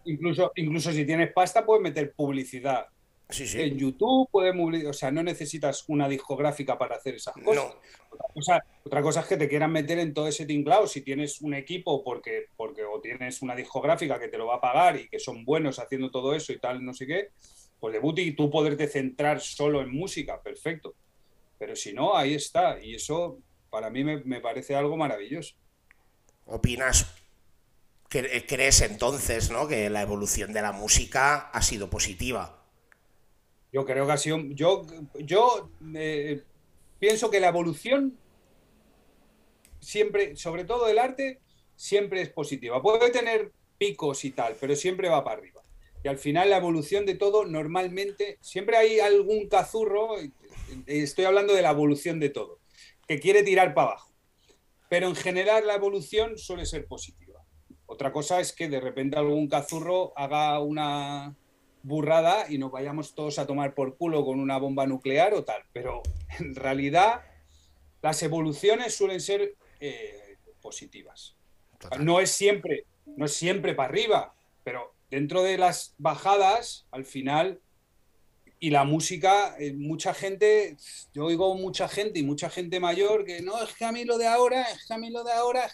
[0.05, 2.88] incluso, incluso, si tienes pasta puedes meter publicidad.
[3.30, 3.61] Sí, sí.
[3.61, 4.53] En YouTube puedes,
[4.86, 7.74] o sea, no necesitas una discográfica para hacer esas cosas.
[8.86, 12.03] Otra, cosa, es que te quieran meter en todo ese tinglao si tienes un equipo
[12.03, 15.45] porque, porque o tienes una discográfica que te lo va a pagar y que son
[15.45, 17.30] buenos haciendo todo eso y tal, no sé qué,
[17.80, 20.93] pues de y tú poderte centrar solo en música, perfecto.
[21.64, 22.78] Pero si no, ahí está.
[22.84, 23.39] Y eso
[23.70, 25.55] para mí me, parece algo maravilloso.
[26.45, 27.09] ¿Opinas
[28.09, 29.66] ¿Crees entonces ¿no?
[29.66, 32.66] que la evolución de la música ha sido positiva?
[33.72, 34.39] Yo creo que ha sido.
[34.49, 34.86] Yo,
[35.20, 36.43] yo eh,
[36.99, 38.18] pienso que la evolución
[39.80, 41.39] siempre, sobre todo el arte,
[41.78, 42.82] siempre es positiva.
[42.82, 45.61] Puede tener picos y tal, pero siempre va para arriba.
[46.03, 50.18] Y al final la evolución de todo normalmente, siempre hay algún cazurro,
[50.86, 52.59] estoy hablando de la evolución de todo,
[53.07, 54.13] que quiere tirar para abajo.
[54.89, 57.43] Pero en general la evolución suele ser positiva.
[57.86, 61.36] Otra cosa es que de repente algún cazurro haga una
[61.84, 65.63] burrada y nos vayamos todos a tomar por culo con una bomba nuclear o tal.
[65.74, 66.01] Pero
[66.39, 67.21] en realidad
[68.01, 71.36] las evoluciones suelen ser eh, positivas.
[71.99, 77.59] No es siempre, no es siempre para arriba, pero dentro de las bajadas, al final
[78.64, 80.78] y la música, eh, mucha gente,
[81.14, 84.18] yo oigo mucha gente y mucha gente mayor que no, es que a mí lo
[84.18, 85.70] de ahora, es que a mí lo de ahora,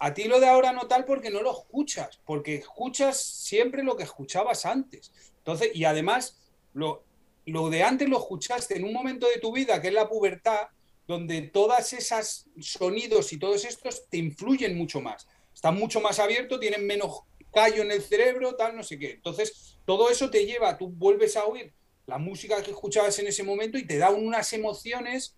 [0.00, 3.96] a ti lo de ahora no tal porque no lo escuchas, porque escuchas siempre lo
[3.96, 5.12] que escuchabas antes.
[5.38, 6.40] Entonces, y además,
[6.74, 7.04] lo,
[7.44, 10.66] lo de antes lo escuchaste en un momento de tu vida, que es la pubertad,
[11.06, 15.28] donde todas esas sonidos y todos estos te influyen mucho más.
[15.54, 17.20] Están mucho más abiertos, tienen menos
[17.54, 19.12] callo en el cerebro, tal, no sé qué.
[19.12, 21.72] Entonces, todo eso te lleva, tú vuelves a oír
[22.06, 25.36] la música que escuchabas en ese momento y te da unas emociones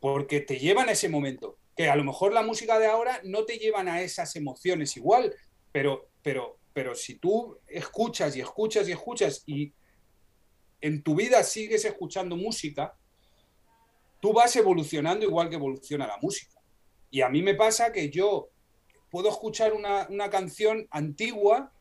[0.00, 1.56] porque te llevan a ese momento.
[1.76, 5.32] Que a lo mejor la música de ahora no te llevan a esas emociones igual,
[5.70, 9.72] pero, pero, pero si tú escuchas y escuchas y escuchas y
[10.80, 12.96] en tu vida sigues escuchando música,
[14.20, 16.60] tú vas evolucionando igual que evoluciona la música.
[17.10, 18.50] Y a mí me pasa que yo
[19.10, 21.72] puedo escuchar una, una canción antigua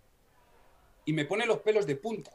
[1.08, 2.32] y me pone los pelos de punta.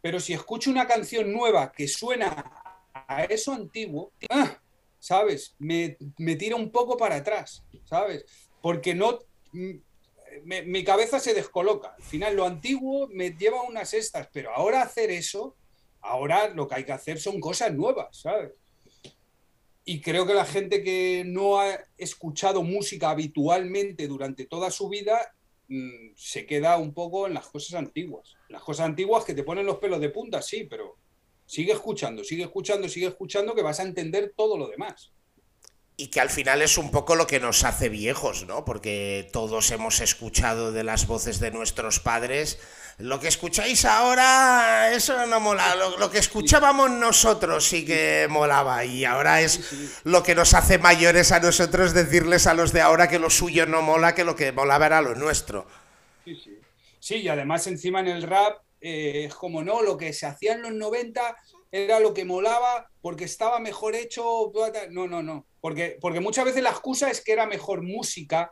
[0.00, 4.56] Pero si escucho una canción nueva que suena a eso antiguo, ¡ah!
[5.00, 5.56] ¿sabes?
[5.58, 8.24] Me, me, tira un poco para atrás, ¿sabes?
[8.62, 9.18] Porque no...
[10.44, 11.94] Me, mi cabeza se descoloca.
[11.96, 15.56] Al final, lo antiguo me lleva unas estas, pero ahora hacer eso,
[16.00, 18.52] ahora lo que hay que hacer son cosas nuevas, ¿sabes?
[19.84, 25.34] Y creo que la gente que no ha escuchado música habitualmente durante toda su vida
[25.68, 28.34] mmm, se queda un poco en las cosas antiguas.
[28.48, 30.96] Las cosas antiguas que te ponen los pelos de punta, sí, pero
[31.46, 35.12] sigue escuchando, sigue escuchando, sigue escuchando, que vas a entender todo lo demás.
[35.96, 38.64] Y que al final es un poco lo que nos hace viejos, ¿no?
[38.64, 42.60] Porque todos hemos escuchado de las voces de nuestros padres.
[42.98, 45.76] Lo que escucháis ahora, eso no mola.
[45.76, 48.84] Lo, lo que escuchábamos nosotros sí que molaba.
[48.84, 53.08] Y ahora es lo que nos hace mayores a nosotros decirles a los de ahora
[53.08, 55.66] que lo suyo no mola, que lo que molaba era lo nuestro.
[56.24, 56.58] Sí, sí.
[56.98, 60.54] Sí, y además encima en el rap eh, es como no, lo que se hacía
[60.54, 61.36] en los 90
[61.70, 64.52] era lo que molaba porque estaba mejor hecho.
[64.90, 65.46] No, no, no.
[65.60, 68.50] Porque, porque muchas veces la excusa es que era mejor música,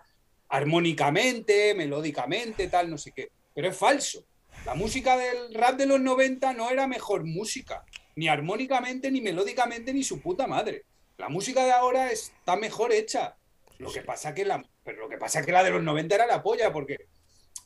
[0.48, 3.30] armónicamente, melódicamente, tal, no sé qué.
[3.52, 4.24] Pero es falso.
[4.66, 7.84] La música del rap de los 90 no era mejor música,
[8.16, 10.86] ni armónicamente, ni melódicamente, ni su puta madre.
[11.18, 13.36] La música de ahora está mejor hecha.
[13.78, 16.26] Lo que pasa que la, pero lo que pasa que la de los 90 era
[16.26, 17.06] la polla, porque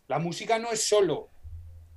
[0.08, 1.30] la música no es solo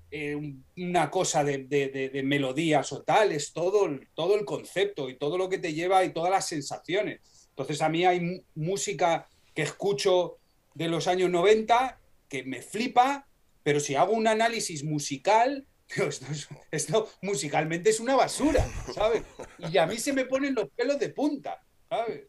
[0.10, 0.38] eh,
[0.78, 5.18] una cosa de, de, de, de, melodías o tal, es todo, todo el concepto y
[5.18, 7.20] todo lo que te lleva y todas las sensaciones.
[7.49, 10.38] Entonces a mí hay música que escucho
[10.76, 11.99] de los años 90
[12.30, 13.28] que me flipa,
[13.64, 16.26] pero si hago un análisis musical, esto,
[16.72, 19.24] esto musicalmente es una basura, ¿sabes?
[19.57, 22.24] Y a mí se me ponen los pelos de punta, ¿sabes?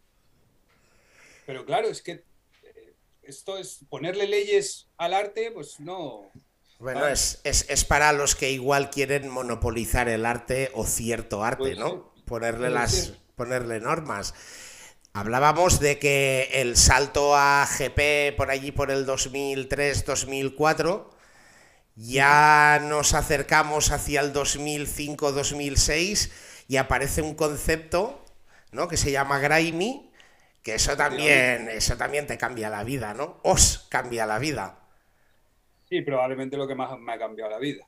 [1.47, 2.25] Pero claro, es que
[2.63, 6.31] eh, esto es ponerle leyes al arte, pues no,
[6.79, 11.59] bueno, es, es, es, para los que igual quieren monopolizar el arte o cierto arte,
[11.59, 12.13] pues ¿no?
[12.15, 12.23] Sí.
[12.27, 13.15] Ponerle, las, sí.
[13.37, 14.35] ponerle normas.
[15.15, 21.07] Hablábamos de que el salto a GP por allí por el 2003-2004,
[21.97, 26.31] ya nos acercamos hacia el 2005-2006
[26.69, 28.25] y aparece un concepto
[28.73, 28.89] ¿no?
[28.89, 30.11] que se llama Grimy,
[30.63, 33.39] que eso también, eso también te cambia la vida, ¿no?
[33.45, 34.81] Os cambia la vida.
[35.89, 37.87] Sí, probablemente lo que más me ha cambiado la vida.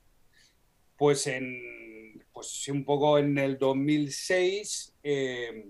[0.97, 5.65] Pues en, pues un poco en el 2006, eh,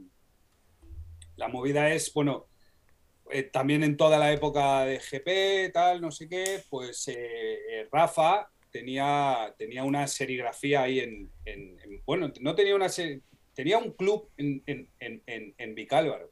[1.36, 2.48] la movida es, bueno,
[3.30, 8.48] eh, también en toda la época de GP, tal, no sé qué, pues eh, Rafa
[8.70, 12.88] tenía, tenía una serigrafía ahí en, en, en, bueno, no tenía una
[13.54, 14.62] tenía un club en,
[14.98, 16.30] en Vicálvaro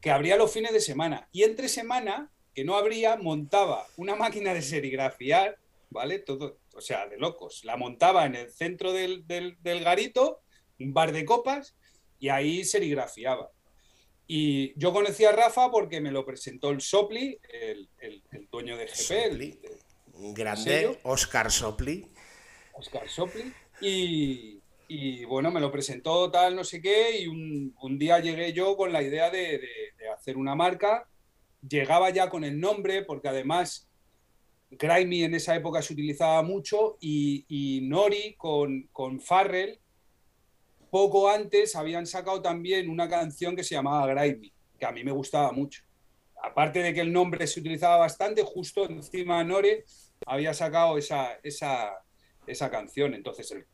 [0.00, 4.54] que abría los fines de semana y entre semana que no habría, montaba una máquina
[4.54, 5.58] de serigrafiar,
[5.90, 6.18] ¿vale?
[6.18, 7.64] Todo, o sea, de locos.
[7.64, 10.40] La montaba en el centro del, del, del garito,
[10.78, 11.76] un bar de copas,
[12.18, 13.50] y ahí serigrafiaba.
[14.26, 18.76] Y yo conocí a Rafa porque me lo presentó el Sopli, el, el, el dueño
[18.76, 18.94] de GP.
[18.94, 19.60] Sopli.
[20.14, 22.06] Un grande, Oscar Sopli.
[22.72, 23.52] Oscar Sopli.
[23.80, 28.52] Y, y, bueno, me lo presentó tal, no sé qué, y un, un día llegué
[28.52, 29.68] yo con la idea de, de,
[29.98, 31.06] de hacer una marca
[31.68, 33.88] llegaba ya con el nombre, porque además
[34.70, 39.78] Grimy en esa época se utilizaba mucho y, y Nori con, con, Farrell,
[40.94, 45.10] poco antes habían sacado también una canción que se llamaba Grimy, que a mí me
[45.10, 45.82] gustaba mucho.
[46.40, 49.86] Aparte de que el nombre se utilizaba bastante, justo encima Nore
[50.24, 52.00] había sacado esa, esa,
[52.46, 53.12] esa canción.
[53.12, 53.66] Entonces el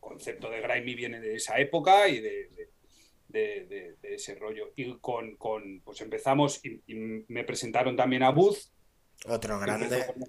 [0.00, 2.68] concepto de Grimy viene de esa época y de, de
[3.28, 4.72] de, de, de, ese rollo.
[4.74, 8.58] Y con, con pues empezamos y, y, me presentaron también a Booth.
[9.28, 9.84] Otro grande.
[9.84, 10.24] Empezó con,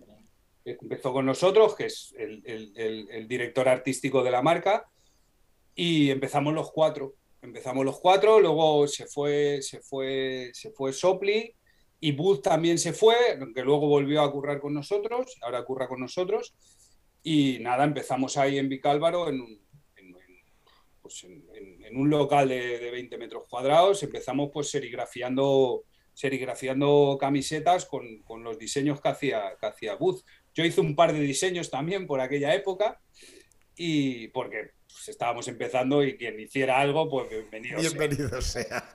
[0.66, 4.88] empezó con nosotros, que es el, el, el, el, director artístico de la marca,
[5.76, 7.16] y empezamos los cuatro.
[7.42, 11.54] Empezamos los cuatro, luego se fue, se fue, se fue Sopli
[12.00, 13.16] y Booth también se fue,
[13.54, 16.56] que luego volvió a currar con nosotros, ahora curra con nosotros.
[17.22, 19.66] Y nada, empezamos ahí en Vicálvaro en un,
[21.02, 21.46] pues en,
[21.84, 28.44] en, un local de, de, 20 metros cuadrados empezamos pues serigrafiando, serigrafiando camisetas con, con
[28.44, 30.24] los diseños que hacía, que hacía Booth.
[30.56, 33.00] Yo hice un par de diseños también por aquella época
[33.76, 38.64] y porque pues, estábamos empezando y quien hiciera algo, pues bienvenido, bienvenido sea.
[38.70, 38.94] sea.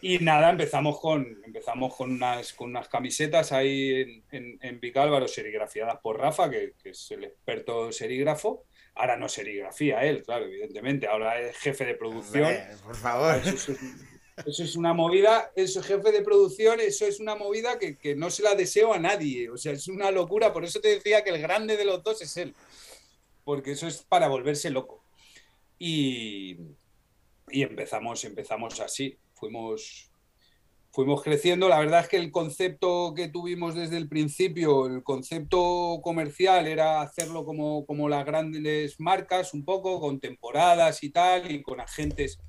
[0.00, 5.28] y nada, empezamos con, empezamos con, unas, con unas camisetas ahí en, en, en Vicálvaro
[5.28, 8.64] serigrafiadas por Rafa, que, que es el experto serígrafo
[8.98, 11.06] Ahora no serigrafía él, claro, evidentemente.
[11.06, 12.44] Ahora es jefe de producción.
[12.44, 13.36] Hombre, por favor.
[13.36, 13.78] Hecho, sus,
[14.46, 18.30] Eso es una movida, eso jefe de producción, eso es una movida que, que, no
[18.30, 19.50] se la deseo a nadie.
[19.50, 20.52] O sea, es una locura.
[20.52, 22.54] Por eso te decía que el grande de los dos es él.
[23.46, 25.04] Porque eso es para volverse loco.
[25.78, 26.56] Y,
[27.48, 29.16] y empezamos, empezamos así.
[29.34, 30.10] Fuimos,
[30.90, 31.68] fuimos creciendo.
[31.68, 37.00] La verdad es que el concepto que tuvimos desde el principio, el concepto comercial era
[37.00, 42.40] hacerlo como, como las grandes marcas, un poco, con temporadas y tal, y con agentes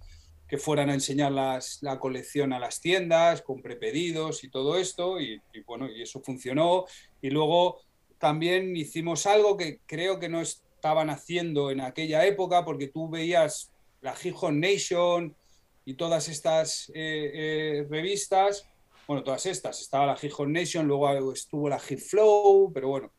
[0.47, 5.21] que fueran a enseñar las, la colección a las tiendas, con prepedidos y todo esto,
[5.21, 6.85] y, y, bueno, y eso funcionó.
[7.21, 7.81] Y luego
[8.17, 10.41] también hicimos algo que creo que no
[10.87, 15.35] estaban haciendo en aquella época, porque tú veías la Gijón Nation,
[15.83, 18.65] y todas estas eh, eh, revistas,
[19.05, 23.11] bueno, todas estas, estaba la Gijón Nation, luego estuvo la Hit Flow, pero bueno.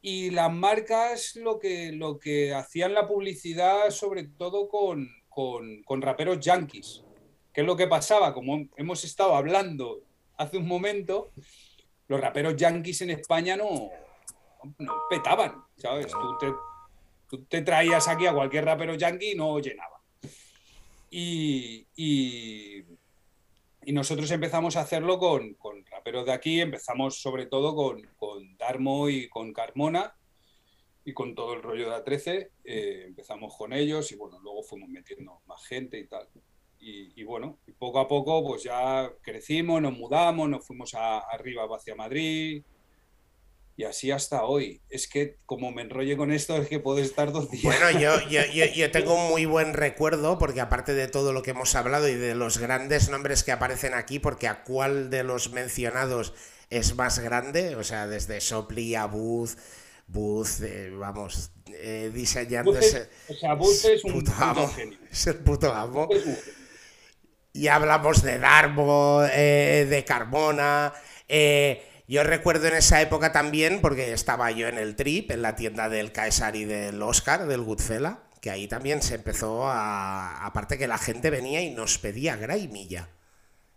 [0.00, 6.02] Y las marcas lo que, lo que hacían la publicidad, sobre todo con, con, con
[6.02, 7.04] raperos yankees.
[7.52, 8.34] ¿Qué es lo que pasaba?
[8.34, 10.02] Como hemos estado hablando
[10.36, 11.30] hace un momento,
[12.08, 13.90] los raperos yankees en España no,
[14.78, 16.08] no petaban, ¿sabes?
[16.08, 16.52] Tú te,
[17.28, 20.00] tú te, traías aquí a cualquier rapero yankee y no llenaba.
[21.10, 22.84] Y, y,
[23.84, 28.56] y, nosotros empezamos a hacerlo con, con, raperos de aquí, empezamos sobre todo con, con,
[28.56, 30.14] Darmo y con Carmona
[31.04, 34.88] y con todo el rollo de A13, eh, empezamos con ellos y bueno, luego fuimos
[34.88, 36.28] metiendo más gente y tal.
[36.78, 41.18] Y, y, bueno, y poco a poco pues ya crecimos, nos mudamos, nos fuimos a,
[41.20, 42.62] arriba hacia Madrid,
[43.76, 44.80] y así hasta hoy.
[44.88, 47.64] Es que como me enrolle con esto es que puedo estar dos días.
[47.64, 51.42] Bueno, yo, yo, yo, yo, tengo un muy buen recuerdo porque aparte de todo lo
[51.42, 55.24] que hemos hablado y de los grandes nombres que aparecen aquí, porque a cuál de
[55.24, 56.32] los mencionados
[56.70, 59.56] es más grande, o sea, desde Sopli a Booth,
[60.08, 64.74] Booth, eh, vamos, eh, diseñando Booth es, o sea, Booth es un puto amo,
[65.10, 66.08] es el puto amo.
[67.52, 70.92] Y hablamos de Darbo, eh, de Carmona,
[71.28, 75.56] eh, yo recuerdo en esa época también, porque estaba yo en el Trip, en la
[75.56, 80.46] tienda del Caesar y del Oscar, del Goodfella, que ahí también se empezó a.
[80.46, 83.08] Aparte que la gente venía y nos pedía Graimilla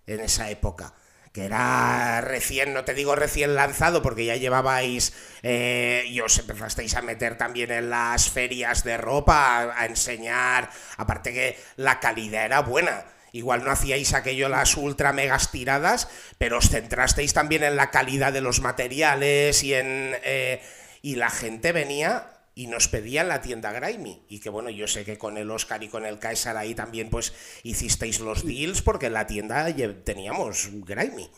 [0.05, 0.93] en esa época.
[1.31, 5.13] Que era recién, no te digo recién lanzado, porque ya llevabais.
[5.41, 10.69] Eh, y os empezasteis a meter también en las ferias de ropa, a, a enseñar.
[10.97, 16.07] Aparte que la calidad era buena Igual no hacíais aquello las ultra megas tiradas,
[16.37, 20.15] pero os centrasteis también en la calidad de los materiales y en.
[20.23, 20.61] Eh,
[21.01, 24.25] y la gente venía y nos pedía en la tienda Grimy.
[24.27, 27.09] Y que bueno, yo sé que con el Oscar y con el Caesar ahí también
[27.09, 29.73] pues hicisteis los deals porque en la tienda
[30.03, 31.29] teníamos Grimy.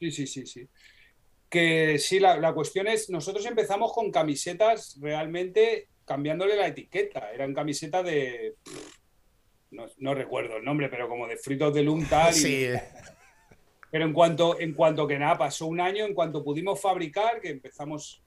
[0.00, 0.68] Sí, sí, sí, sí.
[1.48, 7.30] Que sí, la, la cuestión es, nosotros empezamos con camisetas realmente cambiándole la etiqueta.
[7.32, 8.56] Eran camisetas de
[9.74, 12.32] no, no, recuerdo el nombre, pero como de fritos de lum tal.
[12.32, 12.68] Sí.
[13.90, 17.50] Pero en cuanto, en cuanto que nada, pasó un año, en cuanto pudimos fabricar, que
[17.50, 18.22] empezamos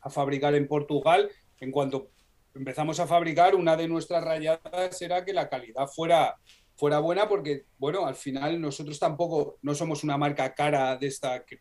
[0.00, 2.10] a fabricar en Portugal, en cuanto
[2.54, 6.36] empezamos a fabricar, una de nuestras rayadas era que la calidad fuera,
[6.76, 11.44] fuera buena, porque, bueno, al final nosotros tampoco no somos una marca cara de esta
[11.44, 11.60] que,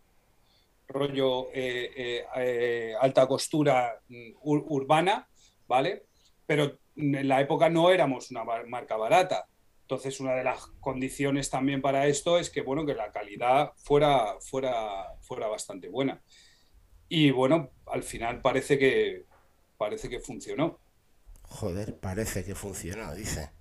[0.88, 3.99] rollo eh, eh, eh, alta costura
[4.41, 5.28] ur, urbana,
[5.68, 6.04] ¿vale?
[6.45, 9.48] Pero en la época no éramos una marca barata.
[9.82, 14.36] Entonces, una de las condiciones también para esto es que, bueno, que la calidad fuera,
[14.39, 16.22] fuera, fuera bastante buena.
[17.10, 19.26] Y bueno, al final parece que,
[19.78, 20.80] parece que funcionó.
[21.44, 23.52] Joder, parece que funcionó, dice.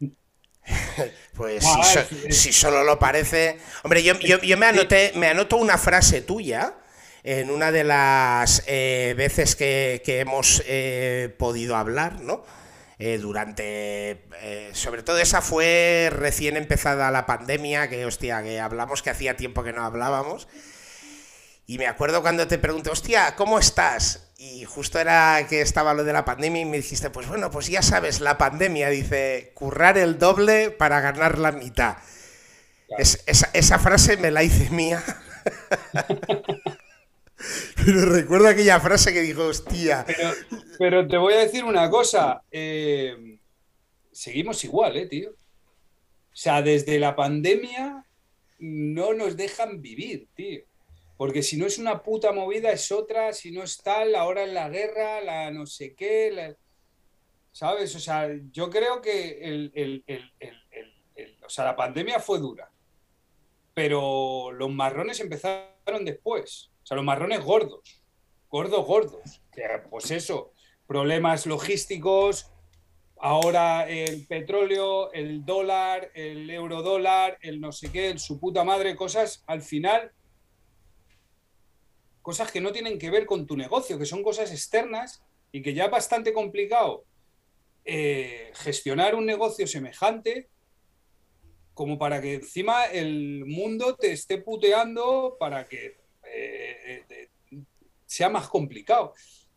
[1.34, 3.58] pues ah, si, so, si, solo lo parece...
[3.82, 6.76] Hombre, yo, yo, yo me, anoté, me anoto una frase tuya
[7.24, 12.44] en una de las eh, veces que, que hemos eh, podido hablar, ¿no?
[13.00, 14.24] Eh, durante,
[14.72, 19.62] sobre todo esa fue recién empezada la pandemia, que hostia, que hablamos que hacía tiempo
[19.62, 20.48] que no hablábamos.
[21.66, 24.32] Y me acuerdo cuando te pregunté, hostia, ¿cómo estás?
[24.38, 27.68] Y justo era que estaba lo de la pandemia y me dijiste, pues bueno, pues
[27.68, 31.98] ya sabes, la pandemia dice, currar el doble para ganar la mitad.
[32.86, 33.02] Claro.
[33.02, 35.04] Es, esa, esa frase me la hice mía.
[37.84, 40.04] Pero recuerdo aquella frase que dijo, hostia.
[40.78, 42.42] Pero, te voy a decir una cosa.
[42.50, 43.38] Eh,
[44.12, 45.30] seguimos igual, ¿eh, tío?
[45.30, 48.04] O sea, desde la pandemia
[48.58, 50.62] no nos dejan vivir, tío.
[51.16, 53.32] Porque si no es una puta movida, es otra.
[53.32, 56.30] Si no es tal, ahora en la guerra, la no sé qué.
[56.32, 56.54] La...
[57.50, 57.94] ¿Sabes?
[57.96, 59.72] O sea, yo creo que
[61.44, 62.70] o sea, la pandemia fue dura.
[63.74, 66.70] Pero los marrones empezaron después.
[66.88, 68.02] Sea, los marrones gordos,
[68.48, 69.42] gordos, gordos.
[69.90, 70.54] Pues eso,
[70.86, 72.50] problemas logísticos,
[73.18, 78.64] ahora el petróleo, el dólar, el euro dólar, el no sé qué, el su puta
[78.64, 80.12] madre, cosas al final,
[82.22, 85.22] cosas que no tienen que ver con tu negocio, que son cosas externas
[85.52, 87.04] y que ya es bastante complicado
[87.84, 90.48] eh, gestionar un negocio semejante
[91.74, 95.97] como para que encima el mundo te esté puteando para que
[96.38, 97.28] eh, eh,
[98.06, 99.14] sea más complicado.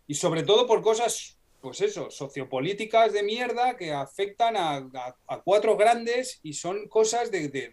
[0.07, 6.39] Y sobre todo por cosas pues eso, sociopolíticas de mierda que afectan a, cuatro grandes
[6.41, 7.71] y son cosas de,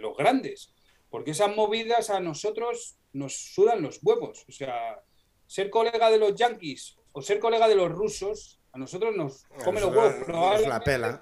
[0.00, 0.72] los grandes.
[1.10, 4.44] Porque esas movidas a nosotros nos sudan los huevos.
[4.48, 5.02] O sea,
[5.46, 9.80] ser colega de los yanquis o ser colega de los rusos, a nosotros nos come
[9.80, 10.28] los huevos.
[10.28, 11.20] Nos la pela.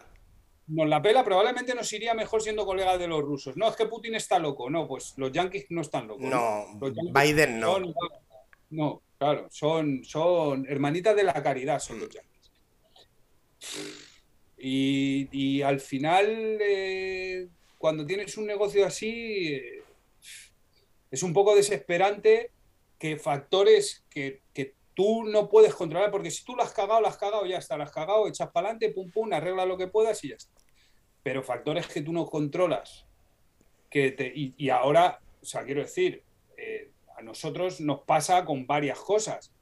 [0.68, 3.56] Nos la pela, probablemente nos iría mejor siendo colega de los rusos.
[3.56, 4.68] No, es que Putin está loco.
[4.68, 6.24] No, pues los yanquis no están locos.
[6.24, 6.66] No,
[7.12, 7.78] Biden no.
[8.70, 12.52] no, Claro, son, son hermanitas de la caridad, son los yankees.
[14.58, 17.48] Y, al final, eh,
[17.78, 19.82] cuando tienes un negocio así, eh,
[21.10, 22.50] es un poco desesperante
[22.98, 24.40] que factores que,
[24.96, 27.76] tú no puedes controlar, porque si tú lo has cagado, lo has cagado, ya está,
[27.76, 30.58] lo has cagado, echas para adelante, pum, pum, arregla lo que puedas y ya está.
[31.22, 33.04] Pero factores que tú no controlas,
[33.90, 36.24] que te, y, ahora, o sea, quiero decir,
[36.56, 39.52] eh, a nosotros nos pasa con varias cosas,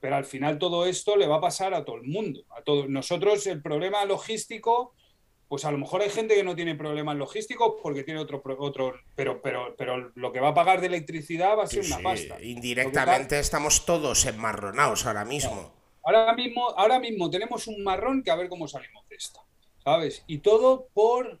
[0.00, 2.42] pero al final todo esto le va a pasar a todo el mundo.
[2.50, 2.88] A todos.
[2.88, 4.94] Nosotros el problema logístico,
[5.50, 8.94] pues a lo mejor hay gente que no tiene problemas logísticos porque tiene otro, otro
[9.16, 12.40] pero, pero, pero lo que va a pagar de electricidad va a ser una pasta.
[12.40, 15.74] Indirectamente estamos todos enmarronados ahora mismo.
[16.04, 19.40] Ahora mismo, ahora mismo tenemos un marrón que a ver cómo salimos de esto,
[19.82, 20.22] ¿sabes?
[20.28, 21.40] Y todo por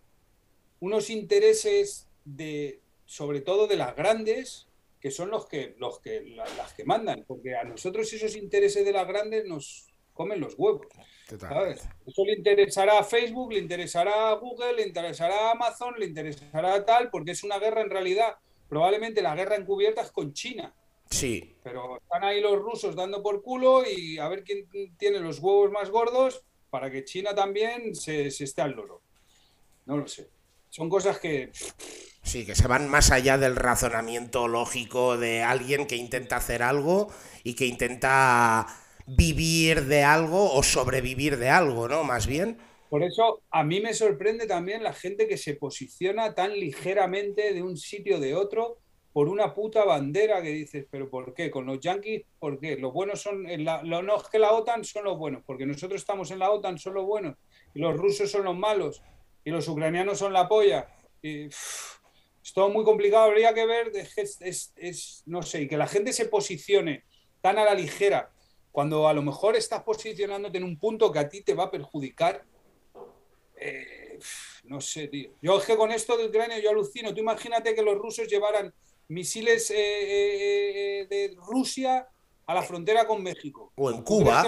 [0.80, 4.66] unos intereses de, sobre todo de las grandes,
[5.00, 8.92] que son los que, los que, las que mandan, porque a nosotros esos intereses de
[8.92, 9.89] las grandes nos
[10.20, 10.86] comen los huevos.
[11.30, 16.74] Eso le interesará a Facebook, le interesará a Google, le interesará a Amazon, le interesará
[16.74, 18.36] a tal, porque es una guerra en realidad,
[18.68, 20.74] probablemente la guerra encubierta es con China.
[21.08, 21.56] Sí.
[21.62, 24.68] Pero están ahí los rusos dando por culo y a ver quién
[24.98, 29.00] tiene los huevos más gordos para que China también se, se esté al loro.
[29.86, 30.28] No lo sé.
[30.68, 31.50] Son cosas que
[32.22, 37.08] Sí, que se van más allá del razonamiento lógico de alguien que intenta hacer algo
[37.42, 38.66] y que intenta
[39.16, 42.04] vivir de algo o sobrevivir de algo, ¿no?
[42.04, 42.58] Más bien.
[42.88, 47.62] Por eso a mí me sorprende también la gente que se posiciona tan ligeramente de
[47.62, 48.78] un sitio de otro
[49.12, 51.50] por una puta bandera que dices, pero ¿por qué?
[51.50, 52.76] Con los yanquis, ¿por qué?
[52.76, 56.30] Los buenos son, la, no es que la OTAN son los buenos, porque nosotros estamos
[56.30, 57.36] en la OTAN, son los buenos,
[57.74, 59.02] y los rusos son los malos,
[59.44, 60.88] y los ucranianos son la polla.
[61.22, 66.26] Y, es todo muy complicado, habría que ver, es, no sé, que la gente se
[66.26, 67.04] posicione
[67.40, 68.30] tan a la ligera,
[68.72, 71.70] cuando a lo mejor estás posicionándote en un punto que a ti te va a
[71.70, 72.44] perjudicar.
[73.56, 74.18] Eh,
[74.64, 75.30] no sé, tío.
[75.42, 77.12] Yo es que con esto de Ucrania yo alucino.
[77.12, 78.72] Tú imagínate que los rusos llevaran
[79.08, 82.08] misiles eh, eh, de Rusia
[82.46, 83.72] a la frontera con México.
[83.76, 84.44] O en Cuba.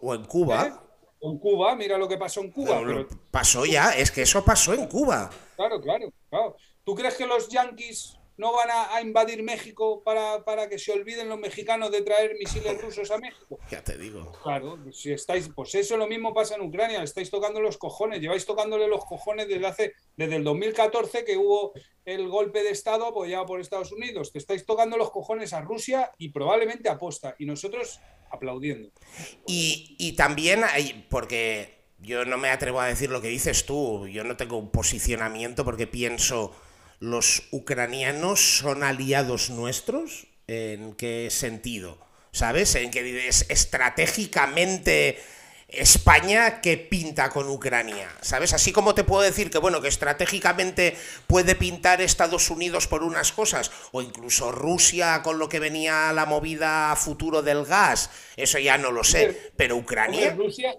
[0.00, 0.82] O, en Cuba.
[1.18, 3.06] O en Cuba, mira lo que pasó en Cuba.
[3.30, 5.30] Pasó ya, es que eso pasó en Cuba.
[5.56, 6.56] Claro, claro, claro.
[6.84, 11.38] ¿Tú crees que los yanquis no van a, invadir México para, que se olviden los
[11.38, 13.58] mexicanos de traer misiles rusos a México?
[13.70, 14.32] Ya te digo.
[14.42, 18.44] Claro, si estáis, pues eso lo mismo pasa en Ucrania, estáis tocando los cojones, lleváis
[18.44, 21.72] tocándole los cojones desde hace, desde el 2014 que hubo
[22.04, 26.12] el golpe de Estado apoyado por Estados Unidos, te estáis tocando los cojones a Rusia
[26.18, 28.00] y probablemente aposta, y nosotros
[28.30, 28.90] aplaudiendo.
[29.46, 34.06] Y, y también hay, porque yo no me atrevo a decir lo que dices tú,
[34.06, 36.54] yo no tengo un posicionamiento porque pienso
[37.00, 40.26] ¿los ucranianos son aliados nuestros?
[40.46, 41.98] ¿En qué sentido?
[42.32, 42.74] ¿Sabes?
[42.74, 45.18] En que es estratégicamente
[45.68, 48.52] España que pinta con Ucrania, ¿sabes?
[48.52, 50.96] Así como te puedo decir que, bueno, que estratégicamente
[51.26, 56.24] puede pintar Estados Unidos por unas cosas, o incluso Rusia con lo que venía la
[56.24, 60.34] movida futuro del gas, eso ya no lo sé, pero Ucrania...
[60.34, 60.72] Rusia,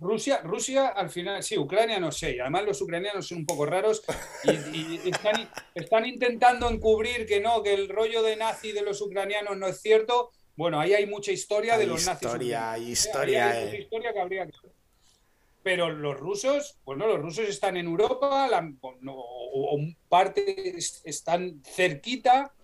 [0.00, 3.66] Rusia, Rusia al final, sí, Ucrania no sé, y además los ucranianos son un poco
[3.66, 4.02] raros
[4.44, 9.66] y, están, intentando encubrir que no, que el rollo de nazi de los ucranianos no
[9.66, 10.30] es cierto.
[10.56, 12.26] Bueno, ahí hay mucha historia de los nazis.
[12.26, 13.50] Historia, historia.
[13.50, 13.80] Hay eh.
[13.82, 14.52] historia que habría que...
[15.62, 18.48] Pero los rusos, bueno, los rusos están en Europa,
[19.06, 19.78] o,
[20.08, 22.54] parte están cerquita,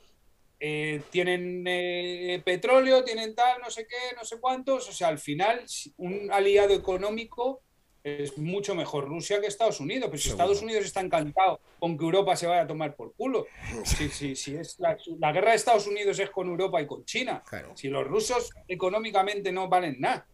[0.59, 4.89] eh, tienen eh, petróleo, tienen tal, no sé qué, no sé cuántos.
[4.89, 5.65] O sea, al final,
[5.97, 7.63] un aliado económico
[8.03, 10.09] es mucho mejor Rusia que Estados Unidos.
[10.11, 13.47] Pero si Estados Unidos está encantado con que Europa se vaya a tomar por culo.
[13.85, 17.43] Si, si, es la, guerra de Estados Unidos es con Europa y con China.
[17.75, 20.27] Si los rusos económicamente no valen nada.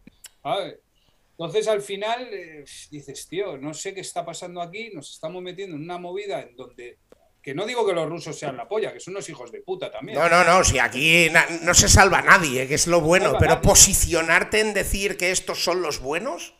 [1.31, 5.75] Entonces al final eh, dices, tío, no sé qué está pasando aquí, nos estamos metiendo
[5.75, 6.99] en una movida en donde
[7.43, 9.91] que no digo que los rusos sean la polla, que son unos hijos de puta
[9.91, 10.17] también.
[10.17, 11.27] No, no, no, si aquí
[11.61, 15.81] no se salva nadie, que es lo bueno, pero posicionarte en decir que estos son
[15.81, 16.55] los buenos,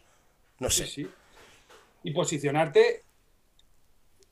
[0.59, 0.85] no sé.
[0.85, 1.07] Sí,
[2.03, 3.03] Y posicionarte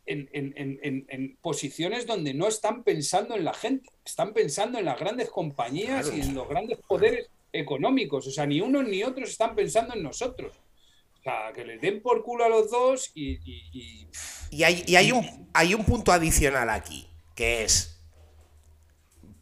[0.05, 6.11] en, posiciones donde no están pensando en la gente, están pensando en las grandes compañías
[6.13, 8.27] y en los grandes poderes económicos.
[8.27, 10.53] O sea, ni unos ni otros están pensando en nosotros.
[11.21, 13.39] O sea, que les den por culo a los dos y...
[14.49, 18.01] Y, hay, un, hay un punto adicional aquí, que es...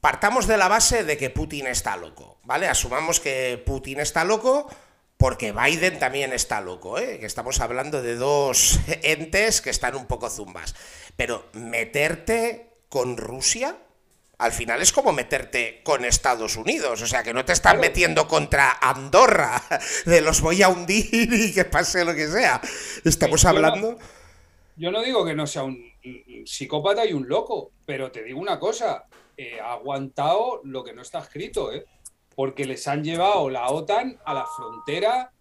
[0.01, 2.67] Partamos de la base de que Putin está loco, ¿vale?
[2.67, 4.69] Asumamos que Putin está loco
[5.15, 7.17] porque Biden también está loco, ¿eh?
[7.19, 10.75] que estamos hablando de dos entes que están un poco zumbas.
[11.15, 13.77] Pero meterte con Rusia,
[14.39, 18.27] al final es como meterte con Estados Unidos, o sea, que no te están metiendo
[18.27, 19.61] contra Andorra,
[20.05, 22.61] de los voy a hundir y que pase lo que sea.
[23.03, 23.99] Estamos hablando...
[24.77, 25.77] yo no digo que no sea un
[26.45, 29.07] psicópata y un loco, pero te digo una cosa,
[29.61, 31.85] ha aguantado lo que no está escrito, ¿eh?
[32.33, 35.33] porque les han llevado la OTAN a la frontera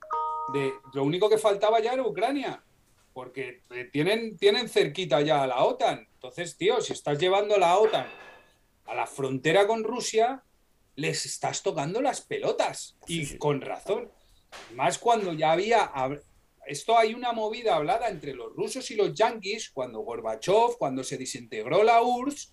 [0.52, 0.72] de...
[0.92, 2.64] Lo único que faltaba ya era Ucrania,
[3.12, 6.08] porque eh, tienen, tienen cerquita ya a la OTAN.
[6.14, 8.08] Entonces, tío, si estás llevando la OTAN
[8.88, 10.42] a la frontera con Rusia,
[10.96, 12.96] les estás tocando las pelotas.
[13.06, 14.10] Y con razón.
[14.74, 15.92] Más cuando ya había...
[16.66, 21.16] Esto hay una movida hablada entre los rusos y los yanquis cuando Gorbachev, cuando se
[21.16, 22.52] desintegró la URSS,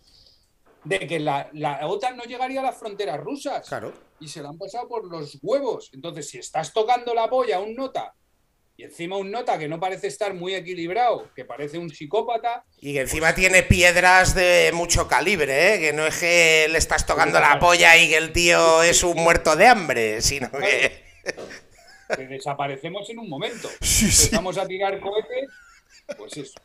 [0.85, 3.67] de que la, la OTAN no llegaría a las fronteras rusas.
[3.67, 5.89] Claro y se la han pasado por los huevos.
[5.93, 8.13] Entonces, si estás tocando la polla a un nota
[8.77, 12.65] y encima un nota que no parece estar muy equilibrado, que parece un psicópata.
[12.81, 15.79] Y que encima tiene piedras de mucho calibre, ¿eh?
[15.79, 19.15] que no es que le estás tocando la polla y que el tío es un
[19.15, 21.05] muerto de hambre, sino que.
[22.15, 23.69] que desaparecemos en un momento.
[23.79, 25.49] Empezamos a tirar cohetes,
[26.17, 26.59] pues eso.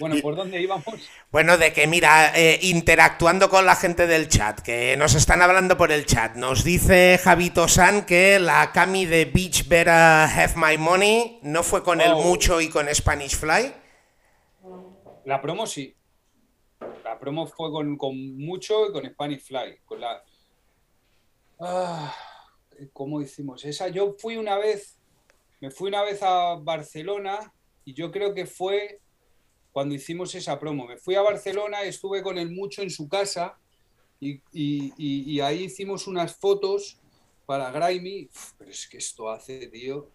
[0.00, 1.10] Bueno, ¿por dónde íbamos?
[1.30, 5.76] Bueno, de que mira, eh, interactuando con la gente del chat, que nos están hablando
[5.76, 10.78] por el chat, nos dice Javito San que la Cami de Beach Better Have My
[10.78, 12.22] Money no fue con el oh.
[12.22, 13.74] Mucho y con Spanish Fly.
[15.26, 15.94] La promo sí.
[17.04, 17.98] La promo fue con,
[18.38, 19.80] Mucho y con Spanish Fly.
[19.84, 20.24] Con la.
[21.60, 22.16] Ah,
[22.94, 23.66] ¿Cómo hicimos?
[23.66, 24.98] Esa, yo fui una vez,
[25.60, 27.52] me fui una vez a Barcelona
[27.84, 29.02] y yo creo que fue
[29.72, 30.86] cuando hicimos esa promo.
[30.86, 33.58] Me fui a Barcelona, estuve con él mucho en su casa
[34.20, 36.98] y, ahí hicimos unas fotos
[37.46, 38.28] para Grimy.
[38.58, 40.10] pero es que esto hace, tío,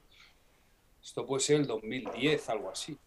[1.02, 2.98] esto puede ser el 2010, algo así.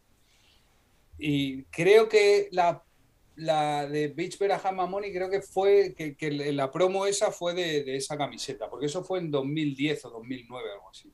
[1.18, 2.82] Y creo que la,
[3.86, 8.16] de Beach Berahama Money, creo que fue, que, la promo esa fue de, de, esa
[8.16, 11.12] camiseta, porque eso fue en 2010 o 2009, algo así.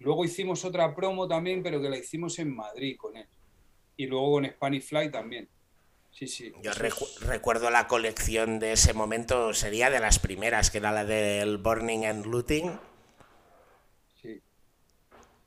[0.00, 3.28] Luego hicimos otra promo también, pero que la hicimos en Madrid con él
[3.98, 5.48] y luego con Spanish Fly también.
[6.12, 6.52] Sí, sí.
[6.62, 6.70] Yo
[7.20, 12.06] recuerdo la colección de ese momento, sería de las primeras, que era la del Burning
[12.06, 12.78] and Looting.
[14.22, 14.40] Sí.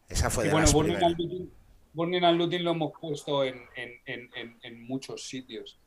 [0.10, 1.20] Esa fue de las Burning primeras.
[1.20, 1.50] And
[1.94, 3.58] Burning and Looting lo hemos puesto en,
[4.86, 5.80] muchos sitios.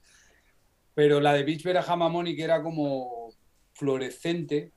[0.94, 3.32] Pero la de Beach Berahama que era como
[3.74, 4.72] fluorescente.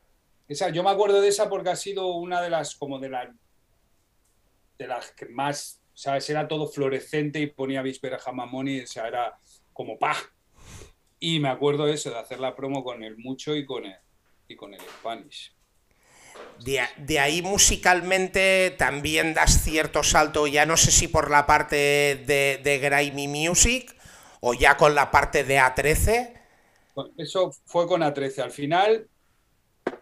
[0.47, 3.29] Esa, yo me acuerdo de esa porque ha sido una de las como de las
[4.77, 6.29] de las que más ¿sabes?
[6.29, 9.39] Era todo fluorescente y ponía Víspera Jamamoni, o sea, era
[9.73, 10.15] como pa.
[11.19, 13.95] Y me acuerdo de eso, de hacer la promo con el Mucho y con el,
[14.47, 15.55] y con el Spanish.
[16.59, 22.61] De, ahí musicalmente también das cierto salto, ya no sé si por la parte de,
[22.63, 23.95] de Grimy Music
[24.39, 26.41] o ya con la parte de A13.
[27.17, 28.43] Eso fue con A13.
[28.43, 29.09] Al final,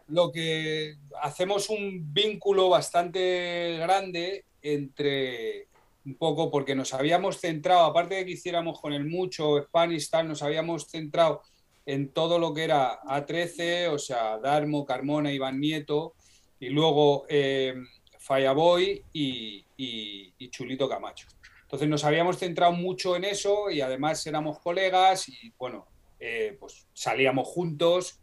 [0.09, 5.69] lo que hacemos un vínculo bastante grande entre
[6.05, 10.27] un poco porque nos habíamos centrado, aparte de que hiciéramos con el mucho Spanish tal,
[10.27, 11.41] nos habíamos centrado
[11.85, 16.13] en todo lo que era A13, o sea, Darmo, Carmona, Iván Nieto,
[16.59, 17.75] y luego eh,
[18.19, 21.27] Fallaboy y, y, Chulito Camacho.
[21.63, 25.87] Entonces nos habíamos centrado mucho en eso y además éramos colegas y bueno,
[26.19, 28.19] eh, pues salíamos juntos.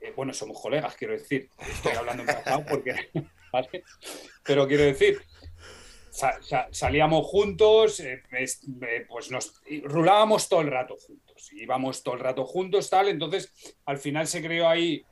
[0.00, 1.48] Eh, bueno, somos colegas, quiero decir.
[1.58, 2.94] Estoy hablando en pasado porque.
[4.44, 5.22] Pero quiero decir,
[6.70, 12.44] salíamos juntos, eh, eh, pues nos rulábamos todo el rato juntos, íbamos todo el rato
[12.46, 15.04] juntos, tal, entonces al final se creó ahí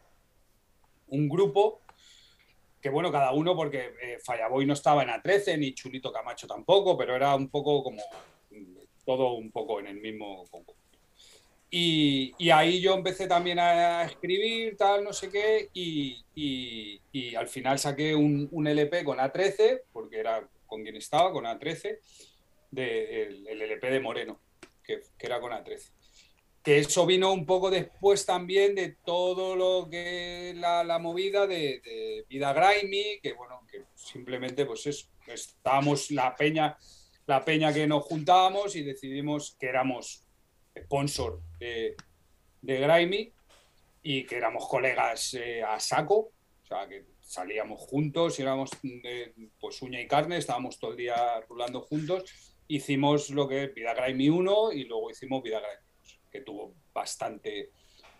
[1.08, 1.80] un grupo
[2.80, 6.96] que bueno, cada uno, porque eh, Fallaboy no estaba en A13, ni Chulito Camacho tampoco,
[6.96, 8.02] pero era un poco como
[9.04, 10.44] todo un poco en el mismo
[11.70, 17.78] Y, ahí yo empecé también a escribir, tal, no sé qué, y, y al final
[17.78, 21.98] saqué un, un, LP con A13, porque era con quien estaba, con A13,
[22.70, 24.40] de, el, LP de Moreno,
[24.82, 25.90] que, que, era con A13.
[26.64, 31.82] Que eso vino un poco después también de todo lo que la, la movida de,
[31.84, 36.78] de, Vida Grimy, que bueno, que simplemente pues es, estábamos la peña,
[37.26, 40.26] la peña que nos juntábamos y decidimos que éramos
[40.74, 41.96] sponsor de,
[42.62, 43.30] de Grimy
[44.02, 46.32] y que éramos colegas eh, a saco,
[46.62, 51.40] o sea, que salíamos juntos, éramos de, pues uña y carne, estábamos todo el día
[51.48, 52.24] rulando juntos.
[52.68, 56.74] Hicimos lo que es Vida Grimy 1 y luego hicimos Vida Grimy 2, que tuvo
[56.92, 57.70] bastante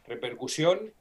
[0.07, 0.95] repercusión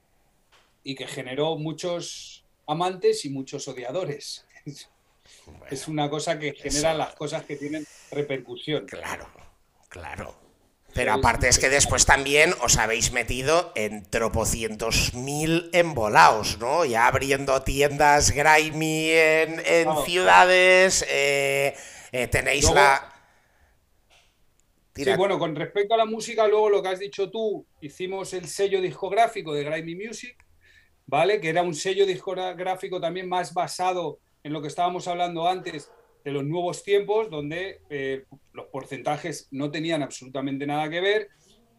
[0.84, 4.46] y que generó muchos amantes y muchos odiadores.
[5.72, 8.88] es una cosa que genera las cosas que tienen repercusión.
[8.88, 9.30] Claro,
[9.88, 10.41] claro.
[10.94, 16.84] Pero aparte es que después también os habéis metido en tropocientos mil embolaos, ¿no?
[16.84, 19.62] Ya abriendo tiendas grimy en,
[20.06, 21.76] ciudades, eh,
[22.12, 23.08] eh, tenéis la...
[24.94, 28.48] Sí, bueno, con respecto a la música, luego lo que has dicho tú, hicimos el
[28.48, 30.36] sello discográfico de Grimy Music,
[31.06, 31.40] ¿vale?
[31.40, 35.90] Que era un sello discográfico también más basado en lo que estábamos hablando antes,
[36.24, 41.30] de los nuevos tiempos, donde eh, los porcentajes no tenían absolutamente nada que ver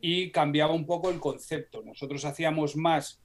[0.01, 1.83] y cambiaba un poco el concepto.
[1.83, 3.23] Nosotros hacíamos más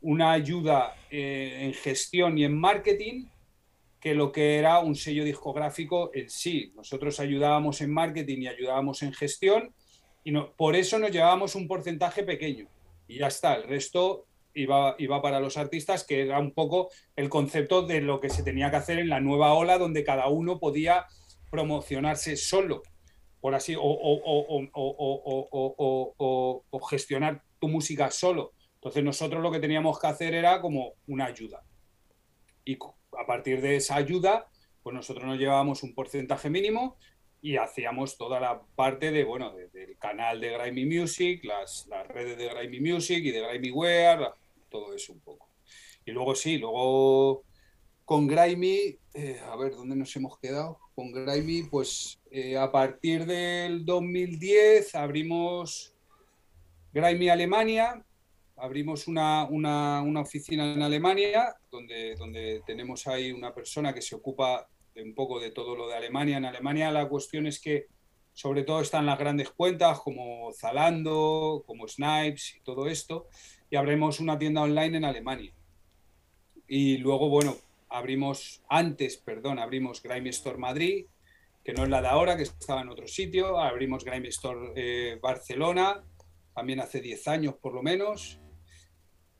[0.00, 3.26] una ayuda eh, en gestión y en marketing
[4.00, 6.72] que lo que era un sello discográfico en sí.
[6.76, 9.74] Nosotros ayudábamos en marketing y ayudábamos en gestión
[10.22, 12.68] y no, por eso nos llevábamos un porcentaje pequeño
[13.08, 13.54] y ya está.
[13.54, 14.26] El resto
[14.56, 18.42] iba, iba para los artistas, que era un poco el concepto de lo que se
[18.42, 21.06] tenía que hacer en la nueva ola, donde cada uno podía
[21.50, 22.82] promocionarse solo,
[23.40, 23.82] por así, o,
[26.70, 28.52] o, gestionar tu música solo.
[28.74, 31.62] Entonces nosotros lo que teníamos que hacer era como una ayuda.
[32.64, 32.76] Y
[33.18, 34.48] a partir de esa ayuda,
[34.82, 36.96] pues nosotros nos llevábamos un porcentaje mínimo
[37.42, 42.48] y hacíamos toda la parte de, bueno, del canal de Grimy Music, las, redes de
[42.48, 44.34] Grimy Music y de Grimy Wear,
[44.68, 45.48] todo eso un poco.
[46.04, 47.44] Y luego sí, luego
[48.04, 50.78] con Grimy, eh, a ver, ¿dónde nos hemos quedado?
[50.94, 55.92] Con Grimy, pues eh, a partir del 2010 abrimos
[56.92, 58.04] Grimy Alemania,
[58.54, 64.14] abrimos una, una, una, oficina en Alemania, donde, donde tenemos ahí una persona que se
[64.14, 66.36] ocupa un poco de todo lo de Alemania.
[66.36, 67.86] En Alemania la cuestión es que
[68.32, 73.26] sobre todo están las grandes cuentas como Zalando, como Snipes y todo esto
[73.70, 75.52] y abrimos una tienda online en Alemania.
[76.68, 77.56] Y luego, bueno,
[77.88, 81.06] abrimos, antes, perdón, abrimos Grime Store Madrid,
[81.64, 83.58] que no es la de ahora, que estaba en otro sitio.
[83.58, 86.04] Abrimos Grime Store eh, Barcelona,
[86.54, 88.38] también hace 10 años por lo menos.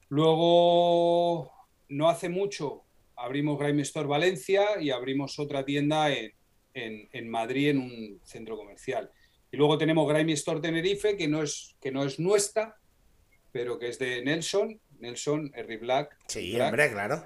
[0.09, 1.53] Luego,
[1.89, 2.85] no hace mucho,
[3.17, 6.33] abrimos Grime Store Valencia y abrimos otra tienda en,
[6.75, 9.11] en, en, Madrid, en un centro comercial.
[9.51, 12.77] Y luego tenemos Grime Store Tenerife, que no es, que no es nuestra,
[13.57, 16.19] pero que es de Nelson, Nelson Harry Black.
[16.29, 17.25] Sí, hombre, claro.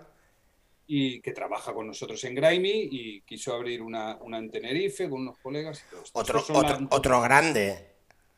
[0.86, 5.22] Y que trabaja con nosotros en Grimy y quiso abrir una, una en Tenerife con
[5.22, 5.84] unos colegas.
[6.12, 7.94] Otro, otro, otro grande,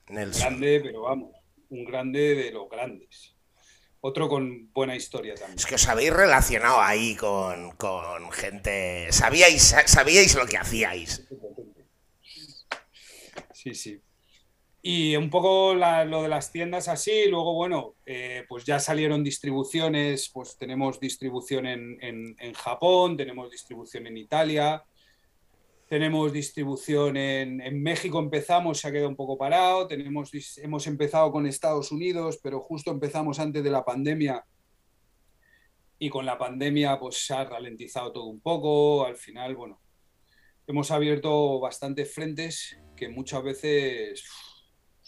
[0.08, 0.40] Nelson.
[0.40, 1.36] Grande, pero vamos,
[1.68, 3.34] un grande de los grandes.
[4.00, 5.58] Otro con buena historia también.
[5.58, 9.12] Es que os habéis relacionado ahí con, con gente.
[9.12, 11.28] Sabíais, sabíais lo que hacíais.
[13.52, 14.00] Sí, sí.
[14.84, 20.28] Y un poco lo de las tiendas así, luego, bueno, eh, pues ya salieron distribuciones,
[20.34, 24.82] pues tenemos distribución en, en, Japón, tenemos distribución en Italia,
[25.88, 31.30] tenemos distribución en, en, México, empezamos, se ha quedado un poco parado, tenemos, hemos empezado
[31.30, 34.44] con Estados Unidos, pero justo empezamos antes de la pandemia.
[36.00, 39.80] Y con la pandemia pues se ha ralentizado todo un poco, al final, bueno,
[40.66, 44.24] hemos abierto bastantes frentes que muchas veces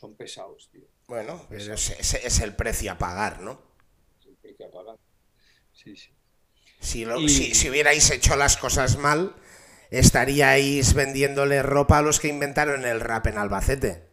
[0.04, 0.84] son pesados, tío.
[1.06, 3.58] Bueno, ese es, el precio a pagar, ¿no?
[4.20, 4.98] Es el precio a pagar.
[5.72, 6.10] Sí, sí.
[6.78, 9.34] Si, si, hubierais hecho las cosas mal,
[9.90, 14.10] estaríais vendiéndole ropa a los que inventaron el rap en Albacete.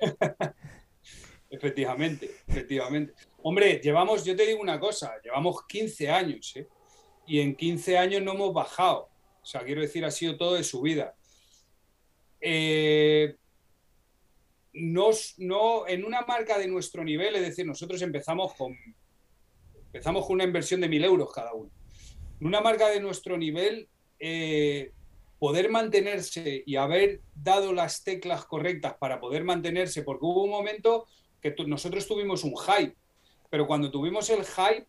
[1.50, 3.14] efectivamente, efectivamente.
[3.42, 6.68] Hombre, llevamos, yo te digo una cosa, llevamos 15 años, ¿eh?
[7.26, 9.08] Y en 15 años no hemos bajado.
[9.42, 11.16] O sea, quiero decir, ha sido todo de su vida.
[12.40, 13.36] Eh,
[14.78, 18.76] no, en una marca de nuestro nivel, es decir, nosotros empezamos con,
[19.86, 21.70] empezamos con una inversión de mil euros cada uno.
[22.40, 23.88] En una marca de nuestro nivel,
[24.18, 24.92] eh,
[25.38, 31.06] poder mantenerse y haber dado las teclas correctas para poder mantenerse, porque hubo un momento
[31.40, 32.96] que nosotros tuvimos un hype,
[33.50, 34.86] pero cuando tuvimos el hype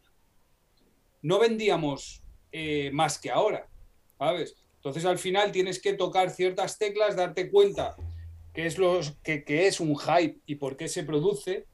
[1.21, 3.67] no vendíamos eh, más que ahora,
[4.17, 4.55] ¿sabes?
[4.75, 7.95] Entonces al final tienes que tocar ciertas teclas, darte cuenta
[8.53, 11.65] qué es, lo, que, es un hype y por qué se produce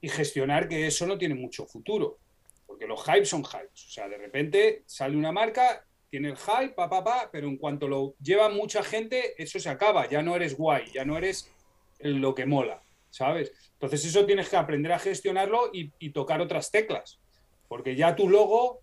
[0.00, 2.18] y gestionar que eso no tiene mucho futuro,
[2.66, 3.86] porque los hypes son hypes.
[3.86, 7.56] O sea, de repente sale una marca, tiene el hype, pa, pa, pa, pero en
[7.56, 11.50] cuanto lo lleva mucha gente, eso se acaba, ya no eres guay, ya no eres
[11.98, 13.52] lo que mola, ¿sabes?
[13.72, 17.20] Entonces eso tienes que aprender a gestionarlo y, y tocar otras teclas,
[17.68, 18.80] porque ya tu logo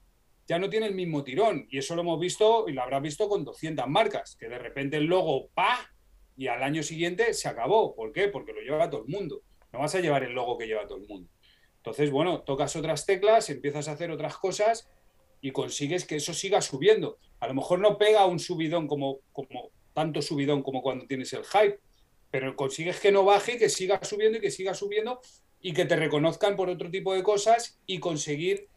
[0.47, 1.67] ya no tiene el mismo tirón.
[1.69, 4.97] Y eso lo hemos visto y lo habrás visto con 200 marcas, que de repente
[4.97, 5.91] el logo, pa,
[6.37, 7.95] y al año siguiente se acabó.
[7.95, 8.27] ¿Por qué?
[8.27, 9.41] Porque lo lleva todo el mundo.
[9.73, 11.29] No vas a llevar el logo que lleva todo el mundo.
[11.77, 14.87] Entonces, bueno, tocas otras teclas, empiezas a hacer otras cosas
[15.41, 17.17] y consigues que eso siga subiendo.
[17.39, 21.43] A lo mejor no pega un subidón como, como tanto subidón como cuando tienes el
[21.43, 21.79] hype,
[22.29, 25.21] pero consigues que no baje, que siga subiendo y que siga subiendo
[25.59, 28.67] y que te reconozcan por otro tipo de cosas y conseguir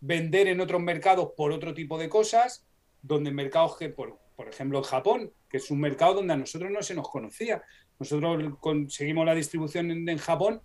[0.00, 2.66] vender en otros mercados por otro tipo de cosas,
[3.02, 6.82] donde mercados que, por, por ejemplo, Japón, que es un mercado donde a nosotros no
[6.82, 7.62] se nos conocía.
[7.98, 10.62] Nosotros conseguimos la distribución en, Japón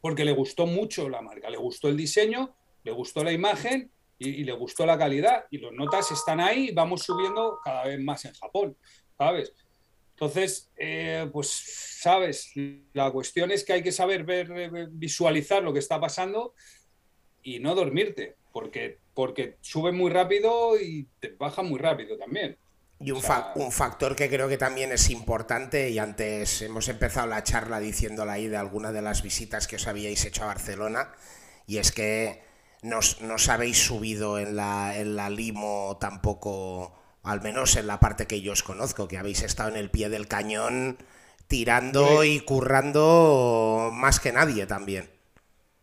[0.00, 4.42] porque le gustó mucho la marca, le gustó el diseño, le gustó la imagen y,
[4.44, 5.44] le gustó la calidad.
[5.50, 8.74] Y los notas están ahí y vamos subiendo cada vez más en Japón,
[9.18, 9.52] ¿sabes?
[10.12, 11.48] Entonces, eh, pues,
[12.00, 12.54] sabes,
[12.94, 16.54] la cuestión es que hay que saber ver, visualizar lo que está pasando
[17.42, 22.56] y no dormirte, porque, porque sube muy rápido y te baja muy rápido también.
[23.00, 23.22] Y un,
[23.56, 28.34] un, factor que creo que también es importante, y antes hemos empezado la charla diciéndola
[28.34, 31.12] ahí de alguna de las visitas que os habíais hecho a Barcelona,
[31.66, 32.42] y es que
[32.82, 36.94] nos, os habéis subido en la, en la limo tampoco,
[37.24, 40.08] al menos en la parte que yo os conozco, que habéis estado en el pie
[40.08, 40.98] del cañón
[41.52, 45.11] tirando y currando más que nadie también.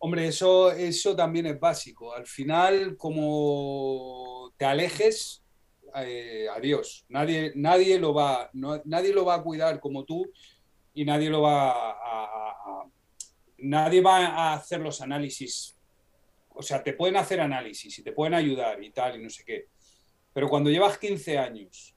[0.01, 2.13] Hombre, eso, eso también es básico.
[2.13, 5.43] Al final, como te alejes,
[5.95, 7.05] eh, adiós.
[7.09, 10.31] Nadie, nadie, lo va, nadie lo va a cuidar como tú
[10.93, 12.85] y nadie lo va a,
[13.57, 15.76] nadie va a hacer los análisis.
[16.49, 19.43] O sea, te pueden hacer análisis y te pueden ayudar y tal y no sé
[19.43, 19.67] qué.
[20.34, 21.95] Pero cuando llevas 15 años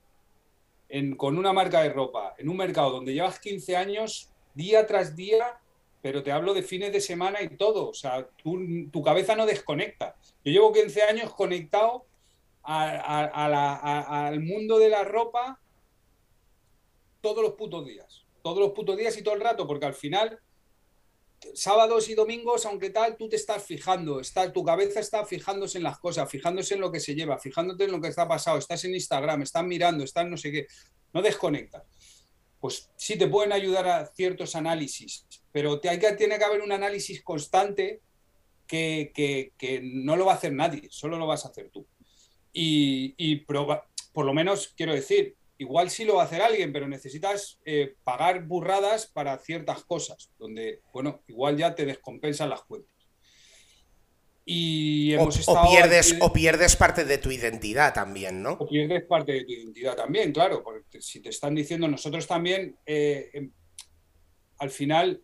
[1.17, 5.59] con una marca de ropa, en un mercado donde llevas 15 años, día tras día
[6.03, 7.89] pero te hablo de fines de semana y todo.
[7.89, 10.17] O sea, tu cabeza no desconecta.
[10.45, 12.07] Yo llevo 15 años conectado
[12.65, 15.61] al mundo de la ropa
[17.21, 18.27] todos los putos días.
[18.43, 20.41] Todos los putos días y todo el rato, porque al final,
[21.55, 25.85] sábados y domingos, aunque tal, tú te estás fijando, está, tu cabeza está fijándose en
[25.85, 28.85] las cosas, fijándose en lo que se lleva, fijándote en lo que está pasado, estás
[28.85, 30.67] en Instagram, estás mirando, estás no sé qué,
[31.13, 31.85] no desconectas
[32.63, 36.63] pues sí te pueden ayudar a ciertos análisis, pero te hay que, tiene que haber
[36.63, 38.01] un análisis constante
[38.69, 41.85] que, no lo va a hacer nadie, solo lo vas a hacer tú.
[42.53, 47.59] Y, por lo menos, quiero decir, igual sí lo va a hacer alguien, pero necesitas
[47.65, 52.92] eh, pagar burradas para ciertas cosas, donde, bueno, igual ya te descompensan las cuentas.
[54.45, 58.53] Y hemos o, pierdes, o pierdes parte de tu identidad también, ¿no?
[58.55, 60.63] O pierdes parte de tu identidad también, claro.
[60.65, 63.53] Porque si te están diciendo, nosotros también, eh, em,
[64.59, 65.23] al final,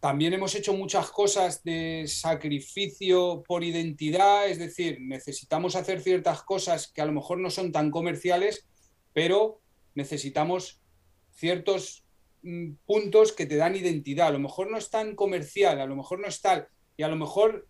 [0.00, 6.86] también hemos hecho muchas cosas de sacrificio por identidad, es decir, necesitamos hacer ciertas cosas
[6.92, 8.64] que a lo mejor no son tan comerciales,
[9.12, 9.60] pero
[9.96, 10.80] necesitamos
[11.32, 12.04] ciertos
[12.42, 14.28] mm, puntos que te dan identidad.
[14.28, 17.08] A lo mejor no es tan comercial, a lo mejor no es tal, y a
[17.08, 17.66] lo mejor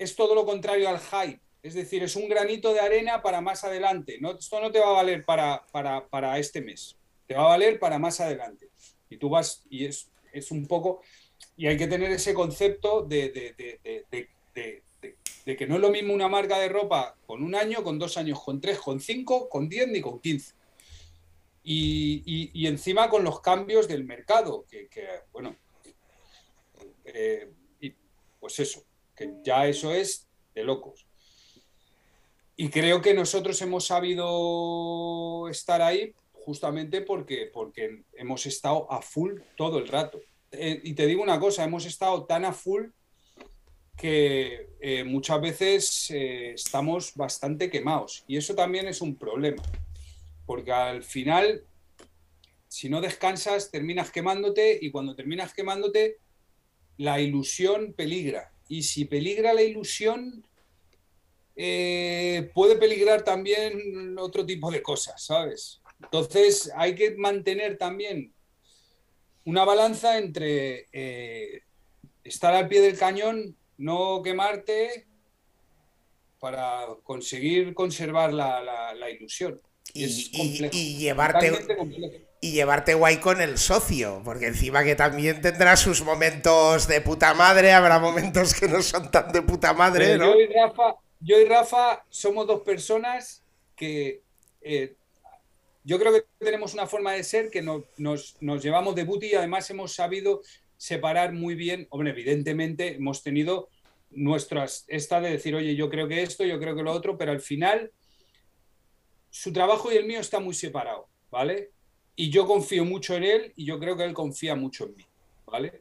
[0.00, 1.40] es todo lo contrario al hype.
[1.62, 4.16] Es decir, es un granito de arena para más adelante.
[4.18, 6.96] No, esto no te va a valer para, para, este mes,
[7.26, 8.70] te va a valer para más adelante.
[9.10, 11.02] Y tú vas, y es, es un poco,
[11.54, 14.28] y hay que tener ese concepto de, de,
[15.44, 18.42] que no es lo mismo una marca de ropa con un año, con dos años,
[18.42, 20.54] con tres, con cinco, con diez ni con quince.
[21.62, 24.88] Y, y, encima con los cambios del mercado, que,
[25.30, 25.54] bueno,
[27.04, 27.50] eh,
[28.40, 28.82] pues eso,
[29.42, 31.06] ya eso es de locos.
[32.56, 39.40] Y creo que nosotros hemos sabido estar ahí justamente porque, porque hemos estado a full
[39.56, 40.20] todo el rato.
[40.52, 42.88] Eh, y te digo una cosa, hemos estado tan a full
[43.96, 48.24] que eh, muchas veces eh, estamos bastante quemados.
[48.26, 49.62] Y eso también es un problema,
[50.46, 51.64] porque al final,
[52.68, 56.18] si no descansas, terminas quemándote y cuando terminas quemándote,
[56.96, 60.46] la ilusión peligra y si peligra la ilusión,
[61.56, 65.82] eh, puede peligrar también otro tipo de cosas, ¿sabes?
[66.00, 68.32] Entonces hay que mantener también
[69.44, 71.62] una balanza entre eh,
[72.22, 75.08] estar al pie del cañón, no quemarte
[76.38, 79.60] para conseguir conservar la, ilusión.
[79.92, 81.50] Y, llevarte
[82.40, 87.34] y llevarte guay con el socio, porque encima que también tendrá sus momentos de puta
[87.34, 90.32] madre, habrá momentos que no son tan de puta madre, ¿no?
[90.32, 93.42] Yo y Rafa, yo y Rafa somos dos personas
[93.76, 94.22] que
[94.62, 94.94] eh,
[95.84, 99.34] yo creo que tenemos una forma de ser que nos, nos, llevamos de booty y
[99.34, 100.40] además hemos sabido
[100.76, 101.86] separar muy bien.
[101.90, 103.68] Hombre, evidentemente hemos tenido
[104.10, 107.32] nuestras, esta de decir, oye, yo creo que esto, yo creo que lo otro, pero
[107.32, 107.92] al final
[109.30, 111.70] su trabajo y el mío está muy separado, ¿vale?
[112.20, 115.06] Y yo confío mucho en él y yo creo que él confía mucho en mí,
[115.46, 115.80] ¿vale?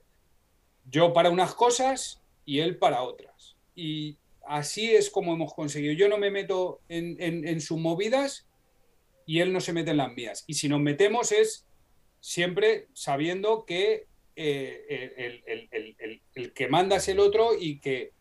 [0.90, 3.57] Yo para unas cosas y él para otras.
[3.76, 4.18] Y
[4.48, 5.91] así es como hemos conseguido.
[5.91, 8.48] Yo no me meto en, sus movidas
[9.26, 10.45] y él no se mete en las mías.
[10.48, 11.66] Y si nos metemos es
[12.22, 14.07] siempre sabiendo que
[14.38, 18.14] eh, el, el, que manda es el otro y que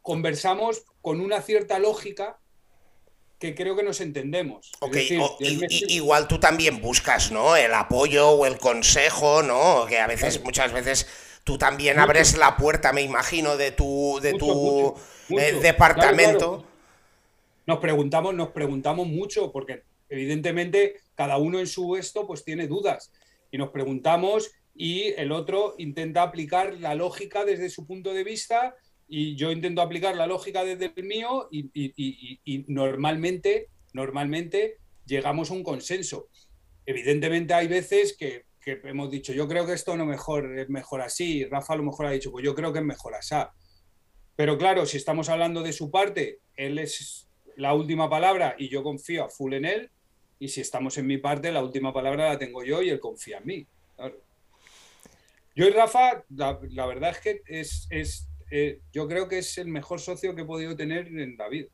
[0.00, 2.40] conversamos con una cierta lógica
[3.38, 4.72] que creo que nos entendemos.
[4.80, 4.96] Ok,
[5.88, 7.56] igual tú también buscas, ¿no?
[7.56, 9.86] El apoyo o el consejo, ¿no?
[9.86, 11.06] Que a veces, muchas veces,
[11.44, 14.94] tú también abres la puerta, me imagino, de tu, de tu
[15.30, 16.64] eh, departamento.
[17.66, 23.12] Nos preguntamos, nos preguntamos mucho, porque evidentemente cada uno en su esto pues tiene dudas.
[23.50, 28.74] Y nos preguntamos y el otro intenta aplicar la lógica desde su punto de vista
[29.08, 34.76] y yo intento aplicar la lógica desde el mío y, normalmente, normalmente
[35.06, 36.28] llegamos a un consenso.
[36.84, 41.44] Evidentemente hay veces que, hemos dicho, yo creo que esto no mejor, es mejor así,
[41.46, 43.34] Rafa a lo mejor ha dicho, pues yo creo que es mejor así.
[44.36, 48.82] Pero claro, si estamos hablando de su parte, él es la última palabra y yo
[48.82, 49.90] confío a full en él,
[50.38, 53.38] y si estamos en mi parte, la última palabra la tengo yo y él confía
[53.38, 53.66] en mí.
[55.56, 60.00] Yo y Rafa, la, verdad es que es, eh, yo creo que es el mejor
[60.00, 61.68] socio que he podido tener en la vida.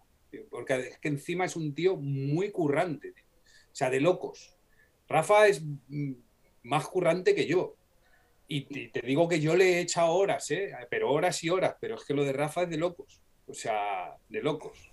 [0.50, 3.10] Porque es que encima es un tío muy currante.
[3.10, 4.56] O sea, de locos.
[5.08, 6.12] Rafa es mm,
[6.64, 7.76] más currante que yo.
[8.46, 10.72] Y, te digo que yo le he echado horas, ¿eh?
[10.90, 11.76] pero horas y horas.
[11.80, 13.22] Pero es que lo de Rafa es de locos.
[13.46, 14.90] O sea, de locos.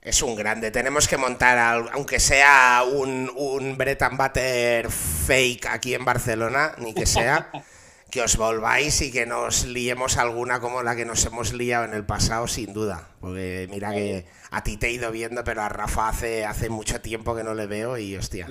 [0.00, 0.70] Es un grande.
[0.70, 7.04] Tenemos que montar, aunque sea un, un Bread Butter fake aquí en Barcelona, ni que
[7.04, 7.50] sea.
[8.10, 11.94] que os volváis y que nos liemos alguna como la que nos hemos liado en
[11.94, 13.08] el pasado, sin duda.
[13.20, 17.00] Porque mira que a ti te he ido viendo, pero a Rafa hace, hace mucho
[17.00, 18.48] tiempo que no le veo y hostia.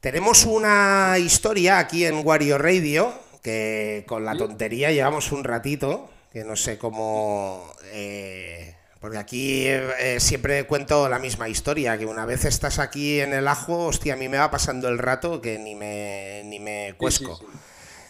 [0.00, 3.12] Tenemos una historia aquí en Wario Radio,
[3.42, 7.72] que con la tontería llevamos un ratito, que no sé cómo...
[7.92, 13.32] Eh, porque aquí eh, siempre cuento la misma historia, que una vez estás aquí en
[13.32, 16.94] el ajo, hostia, a mí me va pasando el rato que ni me, ni me
[16.96, 17.38] cuesco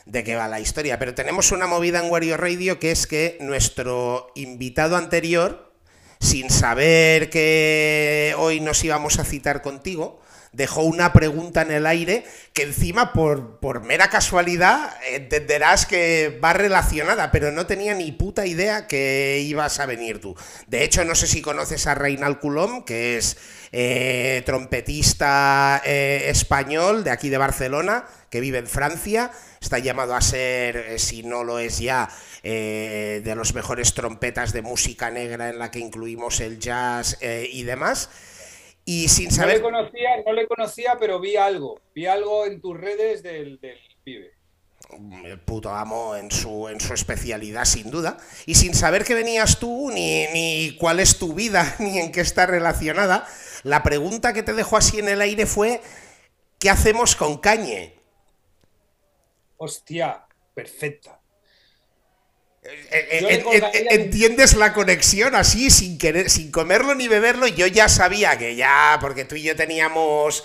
[0.09, 0.99] de qué va la historia.
[0.99, 5.73] Pero tenemos una movida en Wario Radio que es que nuestro invitado anterior,
[6.19, 10.21] sin saber que hoy nos íbamos a citar contigo,
[10.53, 12.25] dejó una pregunta en el aire
[12.55, 18.47] que encima por, por, mera casualidad entenderás que va relacionada, pero no tenía ni puta
[18.47, 20.35] idea que ibas a venir tú.
[20.67, 23.37] De hecho, no sé si conoces a Reinald Coulomb, que es
[23.73, 29.31] eh, trompetista eh, español de aquí de Barcelona, que vive en Francia,
[29.61, 32.09] está llamado a ser, eh, si no lo es ya,
[32.43, 38.09] de los mejores trompetas de música negra en la que incluimos el jazz y demás.
[38.85, 39.61] Y sin saber...
[39.61, 43.61] No le conocía, no le conocía pero vi algo, vi algo en tus redes del,
[43.61, 44.39] del pibe
[45.25, 49.59] el puto amo en su, en su especialidad, sin duda, y sin saber que venías
[49.59, 53.27] tú, ni, ni, cuál es tu vida, ni en qué está relacionada,
[53.65, 55.83] la pregunta que te dejó así en el aire fue,
[56.59, 57.98] ¿qué hacemos con Cañe?
[59.59, 60.25] Hostia,
[60.55, 61.21] perfecta.
[62.63, 67.47] Eh, eh, eh, ¿Entiendes la conexión así, sin, querer, sin comerlo ni beberlo?
[67.47, 70.45] Yo ya sabía que ya, porque tú y yo teníamos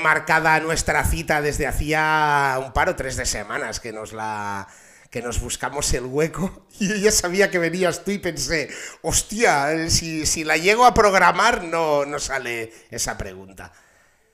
[0.00, 4.68] marcada nuestra cita desde hacía un par o tres de semanas que nos la,
[5.10, 8.68] que nos buscamos el hueco y yo ya sabía que venías tú y pensé,
[9.02, 13.72] hostia, si, si la llego a programar no, no sale esa pregunta.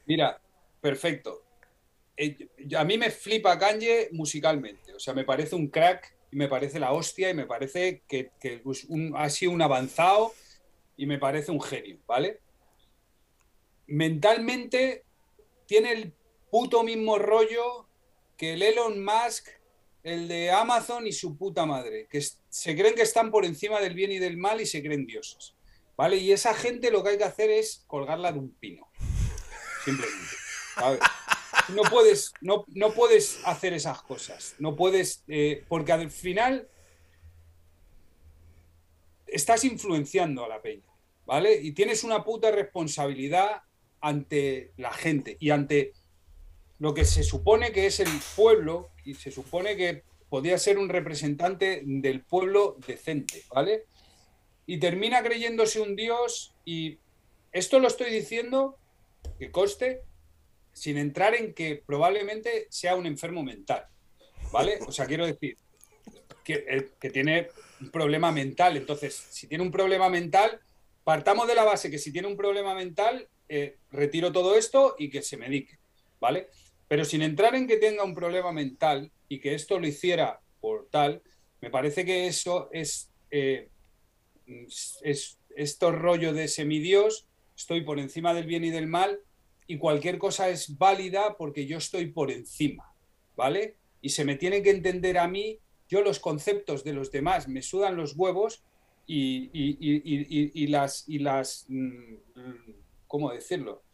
[0.06, 0.38] Mira,
[0.80, 1.42] perfecto.
[2.22, 2.36] Eh,
[2.76, 6.78] a mí me flipa Kanye musicalmente, o sea, me parece un crack y me parece
[6.78, 8.30] la hostia y me parece que,
[9.14, 10.34] ha sido un avanzado
[10.98, 12.40] y me parece un genio, ¿vale?
[13.86, 15.02] Mentalmente
[15.64, 16.12] tiene el
[16.50, 17.88] puto mismo rollo
[18.36, 19.48] que el Elon Musk
[20.02, 23.94] el de Amazon y su puta madre, que se creen que están por encima del
[23.94, 25.54] bien y del mal y se creen dioses.
[25.96, 26.16] ¿Vale?
[26.16, 28.86] Y esa gente lo que hay que hacer es colgarla de un pino.
[29.84, 30.36] Simplemente.
[31.74, 34.54] no puedes, no, no puedes hacer esas cosas.
[34.58, 36.68] No puedes, eh, porque al final
[39.26, 40.86] estás influenciando a la peña,
[41.26, 41.60] ¿vale?
[41.60, 43.62] Y tienes una puta responsabilidad
[44.00, 45.92] ante la gente y ante
[46.78, 50.88] lo que se supone que es el pueblo y se supone que podía ser un
[50.88, 53.84] representante del pueblo decente, ¿vale?
[54.66, 56.98] Y termina creyéndose un dios y
[57.52, 58.78] esto lo estoy diciendo,
[59.38, 60.02] que coste,
[60.80, 63.84] sin entrar en que probablemente sea un enfermo mental,
[64.50, 64.78] ¿vale?
[64.86, 65.58] O sea, quiero decir
[66.42, 67.48] que, eh, que tiene
[67.82, 68.78] un problema mental.
[68.78, 70.58] Entonces, si tiene un problema mental,
[71.04, 75.10] partamos de la base que si tiene un problema mental, eh, retiro todo esto y
[75.10, 75.78] que se medique,
[76.18, 76.48] ¿vale?
[76.88, 80.88] Pero sin entrar en que tenga un problema mental y que esto lo hiciera por
[80.88, 81.20] tal,
[81.60, 83.68] me parece que eso es, eh,
[85.02, 89.20] es estos rollo de semidios, estoy por encima del bien y del mal
[89.70, 92.92] y cualquier cosa es válida porque yo estoy por encima,
[93.36, 93.76] ¿vale?
[94.00, 97.62] Y se me tiene que entender a mí yo los conceptos de los demás me
[97.62, 98.64] sudan los huevos
[99.06, 102.14] y, las, y las mm,
[103.06, 103.84] ¿cómo decirlo?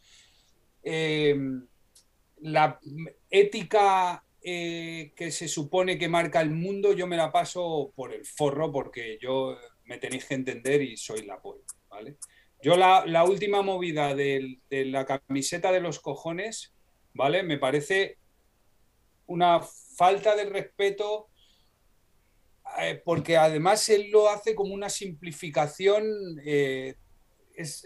[0.83, 1.67] Em,
[2.39, 2.81] la
[3.29, 8.25] ética eh, que se supone que marca el mundo, yo me la paso por el
[8.25, 12.17] forro porque yo me tenéis que entender y soy la polla, ¿vale?
[12.67, 16.75] Yo la, última movida de, la camiseta de los cojones,
[17.15, 17.45] ¿vale?
[17.45, 18.19] Me parece
[19.27, 21.29] una falta de respeto
[22.81, 26.05] eh, porque además él lo hace como una simplificación,
[26.45, 26.97] eh,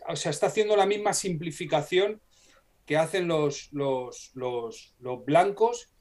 [0.09, 2.23] o sea, está haciendo la misma simplificación
[2.87, 4.95] que hacen los, los, los,
[5.27, 5.93] blancos,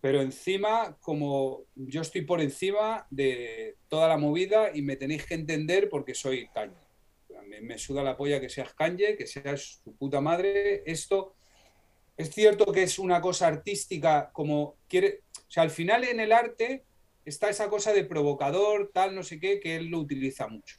[0.00, 5.34] pero encima, como yo estoy por encima de toda la movida y me tenéis que
[5.34, 6.85] entender porque soy caña.
[7.46, 10.82] Me, me suda la polla que seas cañe, que seas su puta madre.
[10.84, 11.34] Esto
[12.16, 15.22] es cierto que es una cosa artística, como quiere.
[15.36, 16.84] O sea, al final en el arte
[17.24, 20.76] está esa cosa de provocador, tal, no sé qué, que él lo utiliza mucho,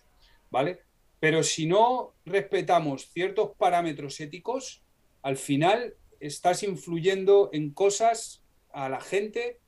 [0.49, 0.79] ¿vale?
[1.19, 4.83] Pero si no respetamos ciertos parámetros éticos,
[5.21, 9.59] al final estás influyendo en cosas a la gente,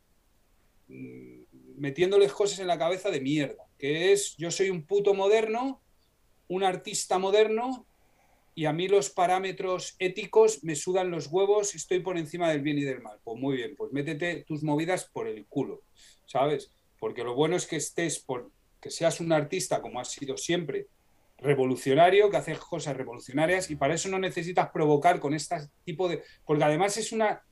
[0.88, 1.42] mm,
[1.78, 5.82] metiéndoles cosas en la cabeza de mierda, que es yo soy un puto moderno,
[6.50, 7.86] un artista moderno,
[8.54, 12.78] y a mí los parámetros éticos me sudan los huevos, estoy por encima del bien
[12.78, 13.18] y del mal.
[13.24, 15.82] Pues muy bien, pues métete tus movidas por el culo.
[16.30, 16.72] ¿sabes?
[17.00, 20.88] Porque lo bueno es que estés, por, que seas un artista como has sido siempre,
[21.38, 25.56] revolucionario, que haces cosas revolucionarias y para eso no necesitas provocar con este
[25.86, 26.24] tipo de...
[26.46, 27.44] Porque además es una...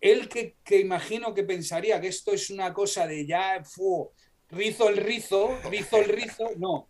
[0.00, 4.10] Él que, que imagino que pensaría que esto es una cosa de ya, fu,
[4.48, 6.88] rizo el rizo, rizo el rizo, no,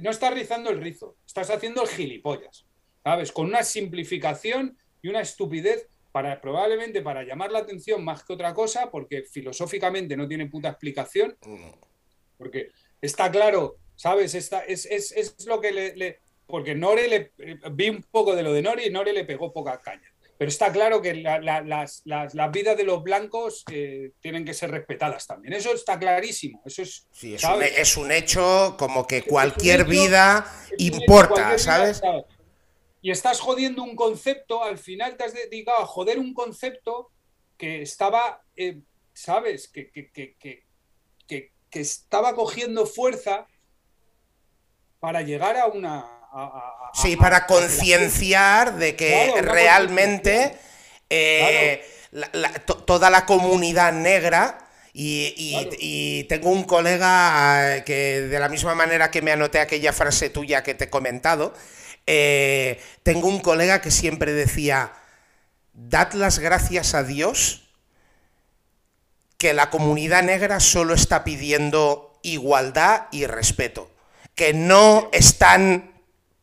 [0.00, 2.66] no estás rizando el rizo, estás haciendo el gilipollas,
[3.02, 3.32] ¿sabes?
[3.32, 8.54] Con una simplificación y una estupidez para, probablemente para llamar la atención más que otra
[8.54, 11.36] cosa, porque filosóficamente no tiene puta explicación,
[12.38, 14.34] porque está claro, ¿sabes?
[14.34, 17.32] Está, es, es, es lo que le, Porque Nore le...
[17.72, 20.13] Vi un poco de lo de Nore y Nore le pegó poca caña.
[20.44, 25.26] Pero está claro que las, las, vidas de los blancos eh, tienen que ser respetadas
[25.26, 25.54] también.
[25.54, 26.60] Eso está clarísimo.
[26.66, 30.46] Eso es, sí, es, un, es un, hecho como que cualquier vida
[30.76, 32.02] importa, ¿sabes?
[33.00, 37.10] y estás jodiendo un concepto, al final te has dedicado a joder un concepto
[37.56, 38.82] que estaba, eh,
[39.14, 39.66] ¿sabes?
[39.68, 40.64] Que, que,
[41.70, 43.46] estaba cogiendo fuerza
[45.00, 46.13] para llegar a una...
[46.92, 50.58] sí, para concienciar de que realmente
[51.10, 51.84] eh,
[52.86, 54.58] toda la comunidad negra
[54.92, 60.30] y, tengo un colega eh, que de la misma manera que me anoté aquella frase
[60.30, 61.52] tuya que te he comentado,
[62.06, 64.92] eh, tengo un colega que siempre decía,
[65.72, 67.62] dad las gracias a Dios
[69.38, 73.90] que la comunidad negra solo está pidiendo igualdad y respeto,
[74.34, 75.93] que no están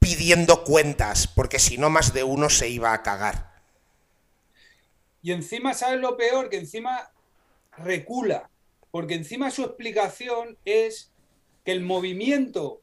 [0.01, 3.51] pidiendo cuentas, porque si no más de uno se iba a cagar.
[5.21, 6.49] Y encima, ¿sabes lo peor?
[6.49, 7.11] Que encima
[7.77, 8.49] recula,
[8.89, 11.11] porque encima su explicación es
[11.63, 12.81] que el movimiento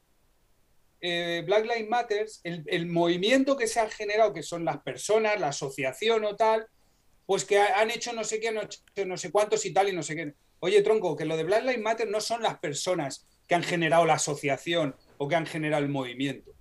[1.01, 5.49] eh, Black Lives Matter, el, movimiento que se ha generado, que son las personas, la
[5.49, 6.67] asociación o tal,
[7.25, 8.51] pues que han hecho no sé qué,
[9.05, 10.33] no, sé cuántos y tal y no sé qué.
[10.61, 14.05] Oye, tronco, que lo de Black Lives Matter no son las personas que han generado
[14.05, 16.51] la asociación o que han generado el movimiento.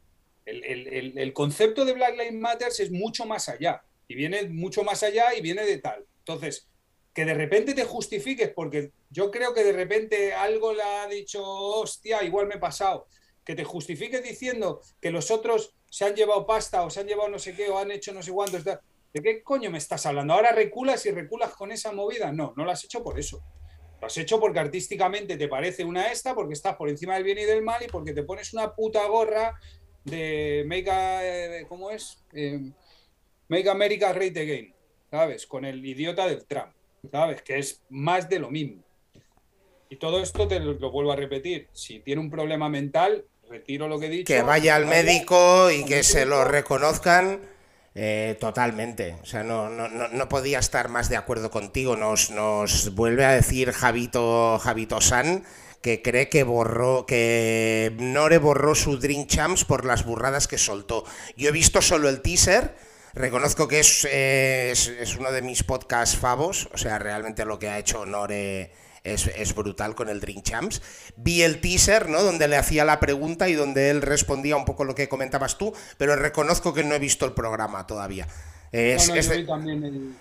[0.48, 5.34] El, concepto de Black Lives Matter es mucho más allá y viene mucho más allá
[5.34, 6.06] y viene de tal.
[6.20, 6.68] Entonces,
[7.12, 11.44] que de repente te justifiques, porque yo creo que de repente algo le ha dicho,
[11.44, 13.06] hostia, igual me he pasado
[13.48, 17.30] que te justifiques diciendo que los otros se han llevado pasta o se han llevado
[17.30, 18.62] no sé qué o han hecho no sé cuántos.
[18.62, 20.34] ¿De qué coño me estás hablando?
[20.34, 22.30] ¿Ahora reculas y reculas con esa movida?
[22.30, 23.42] No, no lo has hecho por eso.
[24.02, 27.38] Lo has hecho porque artísticamente te parece una esta, porque estás por encima del bien
[27.38, 29.58] y del mal y porque te pones una puta gorra
[30.10, 32.18] de Make, eh, ¿cómo es?
[32.32, 32.70] Eh,
[33.48, 34.74] Make America Great Again,
[35.10, 35.46] ¿sabes?
[35.46, 36.72] Con el idiota del Trump,
[37.10, 37.42] ¿sabes?
[37.42, 38.82] Que es más de lo mismo.
[39.90, 41.68] Y todo esto te lo, vuelvo a repetir.
[41.72, 44.26] Si tiene un problema mental, retiro lo que he dicho.
[44.26, 47.40] Que vaya al médico y que se lo reconozcan
[47.94, 49.16] eh, totalmente.
[49.22, 51.96] O sea, no, no, no, podía estar más de acuerdo contigo.
[51.96, 55.44] Nos, nos vuelve a decir Javito, Javito San
[55.80, 61.04] que cree que borró, que Nore borró su Dream Champs por las burradas que soltó.
[61.36, 62.74] Yo he visto solo el teaser.
[63.14, 66.68] Reconozco que es, es, es uno de mis podcasts favos.
[66.72, 68.72] O sea, realmente lo que ha hecho Nore
[69.12, 70.82] es, brutal con el Drink Champs.
[71.16, 72.22] Vi el teaser, ¿no?
[72.22, 75.72] Donde le hacía la pregunta y donde él respondía un poco lo que comentabas tú,
[75.96, 78.26] pero reconozco que no he visto el programa todavía.
[78.72, 80.16] yo, vi también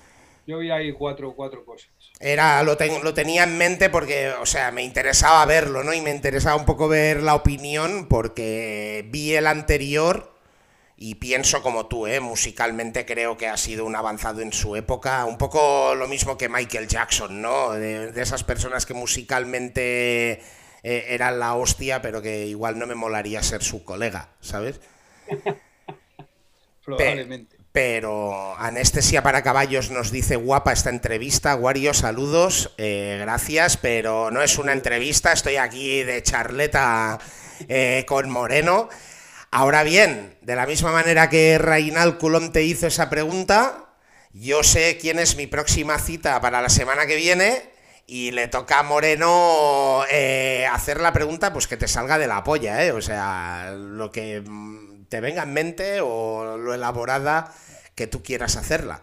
[0.48, 1.90] yo vi ahí cuatro, cuatro cosas.
[2.22, 5.94] Era, lo, lo tenía en mente porque, o sea, me interesaba verlo, ¿no?
[5.94, 10.34] Y me interesaba un poco ver la opinión porque vi el anterior
[10.95, 12.22] y pienso como tú, ¿eh?
[12.22, 16.49] musicalmente creo que ha sido un avanzado en su época, un poco lo mismo que
[16.49, 17.74] Michael Jackson, ¿no?
[17.74, 20.41] De, esas personas que musicalmente
[20.82, 24.80] eh, eran la hostia, pero que igual no me molaría ser su colega, ¿sabes?
[26.86, 27.57] Probablemente.
[27.78, 31.56] Pero Anestesia para Caballos nos dice guapa esta entrevista.
[31.56, 37.20] Wario, saludos, eh, gracias, pero no es una entrevista, estoy aquí de charleta
[37.70, 38.90] eh, con Moreno.
[39.52, 43.86] Ahora bien, de la misma manera que Reinal Culón te hizo esa pregunta,
[44.34, 47.62] yo sé quién es mi próxima cita para la semana que viene
[48.08, 52.44] y le toca a Moreno eh, hacer la pregunta, pues que te salga de la
[52.44, 52.91] polla, ¿eh?
[52.91, 57.54] O sea, lo que mm, te venga en mente o lo elaborada
[57.96, 59.02] que tú quieras hacerla.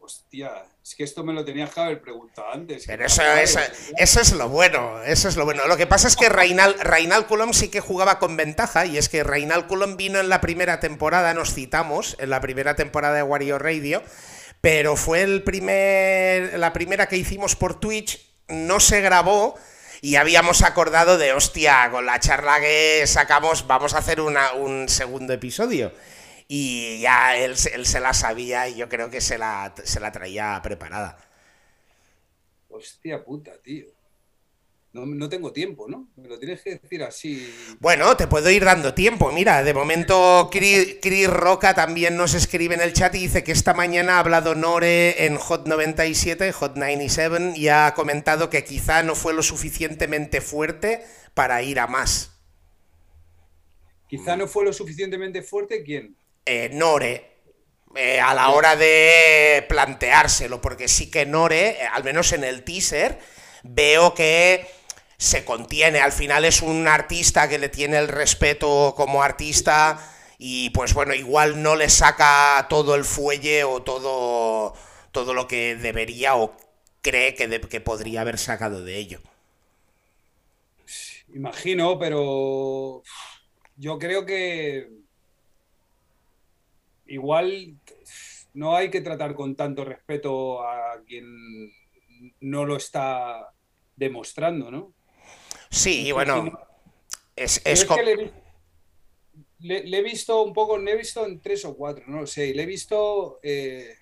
[0.00, 2.84] Hostia, es que esto me lo tenías que haber preguntado antes.
[2.86, 3.22] Pero eso,
[3.98, 5.66] es lo bueno, eso es lo bueno.
[5.66, 9.10] Lo que pasa es que Reinal, Reinal Coulomb sí que jugaba con ventaja, y es
[9.10, 13.22] que Reinal Coulomb vino en la primera temporada, nos citamos, en la primera temporada de
[13.22, 14.02] Wario Radio,
[14.62, 19.56] pero fue el primer, la primera que hicimos por Twitch, no se grabó,
[20.00, 24.88] y habíamos acordado de, hostia, con la charla que sacamos, vamos a hacer una, un
[24.88, 25.92] segundo episodio
[26.48, 30.10] y ya él, él se la sabía y yo creo que se la, se la
[30.10, 31.18] traía preparada.
[32.68, 33.86] Hostia puta, tío.
[34.92, 36.08] No, tengo tiempo, ¿no?
[36.16, 37.52] Me lo tienes que decir así.
[37.78, 39.30] Bueno, te puedo ir dando tiempo.
[39.30, 43.74] Mira, de momento Chris, Roca también nos escribe en el chat y dice que esta
[43.74, 49.14] mañana ha hablado Nore en Hot 97, Hot 97, y ha comentado que quizá no
[49.14, 51.04] fue lo suficientemente fuerte
[51.34, 52.32] para ir a más.
[54.08, 56.16] Quizá no fue lo suficientemente fuerte, ¿quién?
[56.46, 57.38] Eh, Nore
[57.94, 62.64] eh, a la hora de planteárselo, porque sí que Nore, eh, al menos en el
[62.64, 63.18] teaser,
[63.62, 64.77] veo que
[65.18, 66.00] se contiene.
[66.00, 69.98] Al final es un artista que le tiene el respeto como artista
[70.38, 74.74] y pues bueno, igual no le saca todo el fuelle o todo,
[75.10, 76.56] todo lo que debería o
[77.02, 79.20] cree que, que podría haber sacado de ello.
[81.34, 83.02] Imagino, pero
[83.76, 84.88] yo creo que
[87.06, 87.76] igual
[88.54, 91.70] no hay que tratar con tanto respeto a quien
[92.40, 93.52] no lo está
[93.96, 94.94] demostrando, ¿no?
[95.70, 96.58] Sí, bueno,
[97.36, 98.32] es, que
[99.60, 102.54] le, he visto un poco, le he visto en tres o cuatro, no lo sé,
[102.54, 103.94] le he visto eh,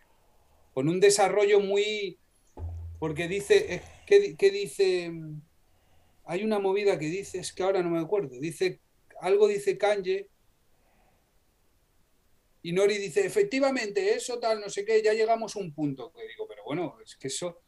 [0.72, 2.18] con un desarrollo muy,
[2.98, 5.12] porque dice, eh, ¿qué, dice?
[6.24, 8.80] Hay una movida que dice, es que ahora no me acuerdo, dice,
[9.20, 10.28] algo dice Kanye,
[12.66, 16.12] y Nori dice, efectivamente, eso tal, no sé qué, ya llegamos a un punto.
[16.12, 17.60] Que digo, pero bueno, es que eso,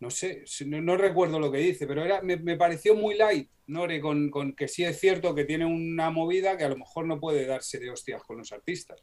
[0.00, 4.30] no sé, no, recuerdo lo que dice, pero era, me, pareció muy light, Nori, con,
[4.54, 7.78] que sí es cierto que tiene una movida que a lo mejor no puede darse
[7.78, 9.02] de hostias con los artistas.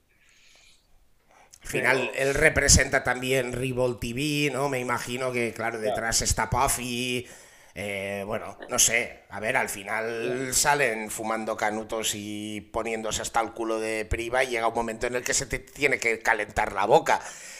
[1.64, 4.68] Al final, él representa también Revolt TV, ¿no?
[4.68, 7.26] Me imagino que, claro, detrás está Puffy,
[7.76, 13.52] eh, bueno, no sé, a ver, al final salen fumando canutos y poniéndose hasta el
[13.52, 16.74] culo de priva y llega un momento en el que se te tiene que calentar
[16.74, 17.20] la boca.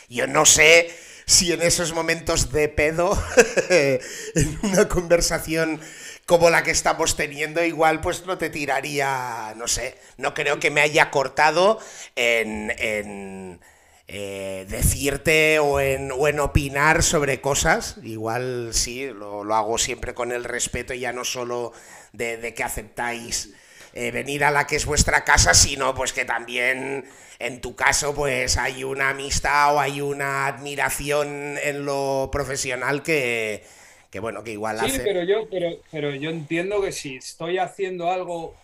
[0.10, 0.96] Yo no sé
[1.26, 3.18] si en esos momentos de pedo,
[3.70, 5.82] en una conversación
[6.28, 10.70] como la que estamos teniendo, igual pues no te tiraría, no sé, no creo que
[10.70, 11.80] me haya cortado
[12.16, 13.60] en
[14.08, 17.98] eh, decirte o en, opinar sobre cosas.
[18.04, 21.74] Igual sí, lo, hago siempre con el respeto, ya no solo
[22.12, 23.54] de, que aceptáis
[23.94, 27.06] eh, venir a la que es vuestra casa, sino pues que también
[27.40, 33.64] en tu caso pues hay una amistad o hay una admiración en lo profesional que,
[34.10, 38.12] que bueno, que igual sí, pero yo, pero, pero yo entiendo que si estoy haciendo
[38.12, 38.56] algo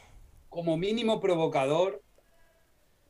[0.50, 2.02] como mínimo provocador,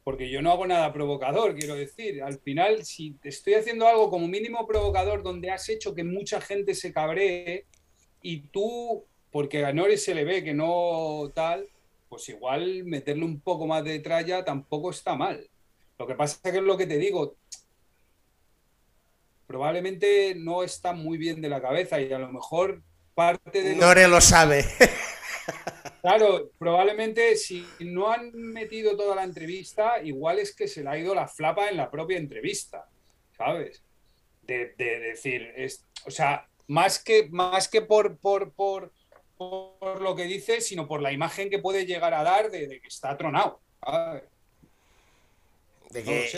[0.10, 2.24] porque yo no hago nada provocador, quiero decir.
[2.24, 6.74] Al final, si estoy haciendo algo como mínimo provocador donde has hecho que mucha gente
[6.74, 7.68] se cabree
[8.24, 11.70] y tú, porque a Nores se le ve que no tal,
[12.10, 15.48] pues igual meterle un poco más de tralla tampoco está mal.
[16.00, 17.36] Lo que pasa es que es lo que te digo,
[19.46, 22.82] probablemente no está muy bien de la cabeza y a lo mejor
[23.14, 23.76] parte de...
[23.76, 24.66] Nore lo sabe.
[26.02, 30.98] Claro, probablemente si no han metido toda la entrevista, igual es que se le ha
[30.98, 32.86] ido la flapa en la propia entrevista,
[33.38, 33.84] ¿sabes?
[34.44, 38.94] De, decir, es, o sea, más que, más que por, por, por,
[39.38, 42.88] por, lo que dice, sino por la imagen que puede llegar a dar de, que
[42.88, 43.60] está tronado.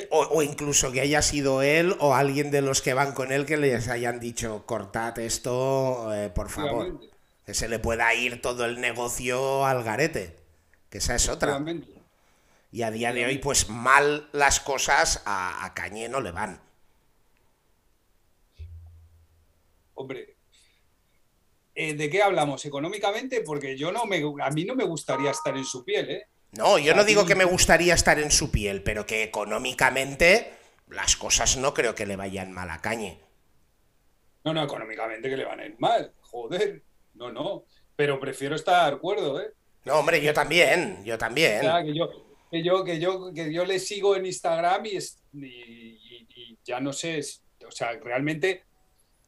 [0.09, 3.57] o, incluso que haya sido él o alguien de los que van con él que
[3.57, 7.10] les hayan dicho, cortad esto, eh, por favor
[7.51, 10.37] que se le pueda ir todo el negocio al garete,
[10.89, 11.61] que esa es otra.
[12.71, 16.61] Y a día de hoy, pues mal las cosas a, Cañé no le van.
[19.95, 20.37] Hombre,
[21.75, 22.63] eh, ¿de qué hablamos?
[22.63, 23.41] ¿Económicamente?
[23.41, 26.27] Porque yo no me, a mí no me gustaría estar en su piel, ¿eh?
[26.53, 30.53] No, yo no digo que me gustaría estar en su piel, pero que económicamente
[30.87, 33.19] las cosas no creo que le vayan mal a Cañe.
[34.45, 36.13] No, no, económicamente que le van a ir mal.
[36.21, 36.81] Joder.
[37.21, 37.65] No, no,
[37.95, 39.53] pero prefiero estar cuerdo, ¿eh?
[39.85, 41.61] No, hombre, yo también, yo también.
[41.61, 42.09] que, yo,
[42.49, 44.97] que, yo, que, yo, que yo le sigo en Instagram y,
[45.33, 47.21] y, ya no sé,
[47.67, 48.63] o sea, realmente,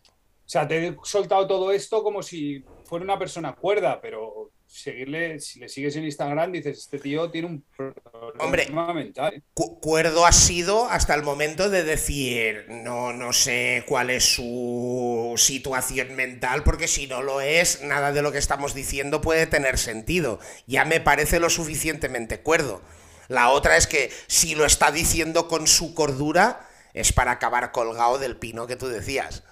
[0.07, 5.39] o sea, te he soltado todo esto como si fuera una persona cuerda, pero seguirle,
[5.39, 9.35] si le sigues en Instagram, dices, este tío tiene un problema Hombre, mental.
[9.35, 9.43] ¿eh?
[9.53, 16.15] Cuerdo ha sido hasta el momento de decir, no, no sé cuál es su situación
[16.15, 20.39] mental, porque si no lo es, nada de lo que estamos diciendo puede tener sentido.
[20.65, 22.81] Ya me parece lo suficientemente cuerdo.
[23.27, 28.17] La otra es que si lo está diciendo con su cordura, es para acabar colgado
[28.17, 29.43] del pino que tú decías.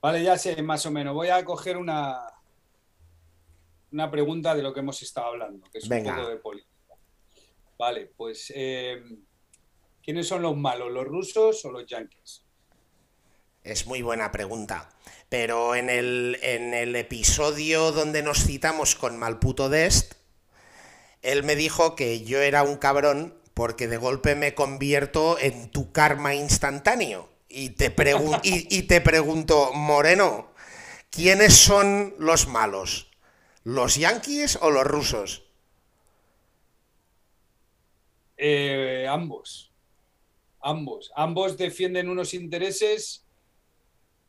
[0.00, 1.14] Vale, ya sé, más o menos.
[1.14, 2.33] Voy a coger una,
[3.94, 6.94] una pregunta de lo que hemos estado hablando, que es un poco de política.
[7.78, 9.00] Vale, pues eh,
[10.02, 12.44] ¿quiénes son los malos, los rusos o los yankees?
[13.62, 14.90] Es muy buena pregunta.
[15.28, 20.14] Pero en el, en el episodio donde nos citamos con Malputo Dest,
[21.22, 25.92] él me dijo que yo era un cabrón porque de golpe me convierto en tu
[25.92, 27.28] karma instantáneo.
[27.48, 27.94] Y te,
[28.42, 30.50] y te pregunto, Moreno,
[31.10, 33.13] ¿quiénes son los malos?
[33.64, 35.44] ¿Los yanquis o los rusos?
[38.36, 39.72] Eh, ambos.
[40.60, 41.10] Ambos.
[41.16, 43.24] Ambos defienden unos intereses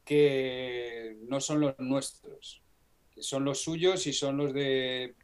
[0.05, 2.61] que no son los nuestros,
[3.13, 5.15] que son los suyos y son los de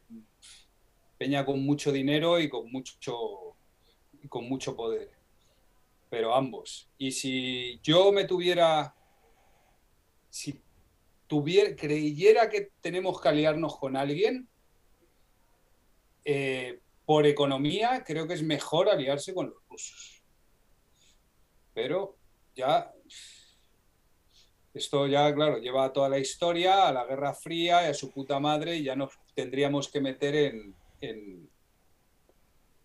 [1.17, 3.55] Peña con mucho dinero y con mucho,
[4.27, 5.11] con mucho poder.
[6.09, 6.89] Pero ambos.
[6.97, 8.93] Y si yo me tuviera,
[11.77, 14.49] creyera que tenemos que aliarnos con alguien,
[16.25, 20.23] eh, por economía creo que es mejor aliarse con los rusos.
[21.73, 22.17] Pero
[22.55, 22.91] ya,
[24.73, 28.39] esto ya, claro, lleva toda la historia a la Guerra Fría y a su puta
[28.39, 31.49] madre y ya nos tendríamos que meter en, en,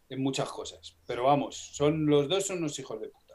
[0.08, 0.96] en muchas cosas.
[1.06, 3.25] Pero vamos, son los dos son unos hijos de puta.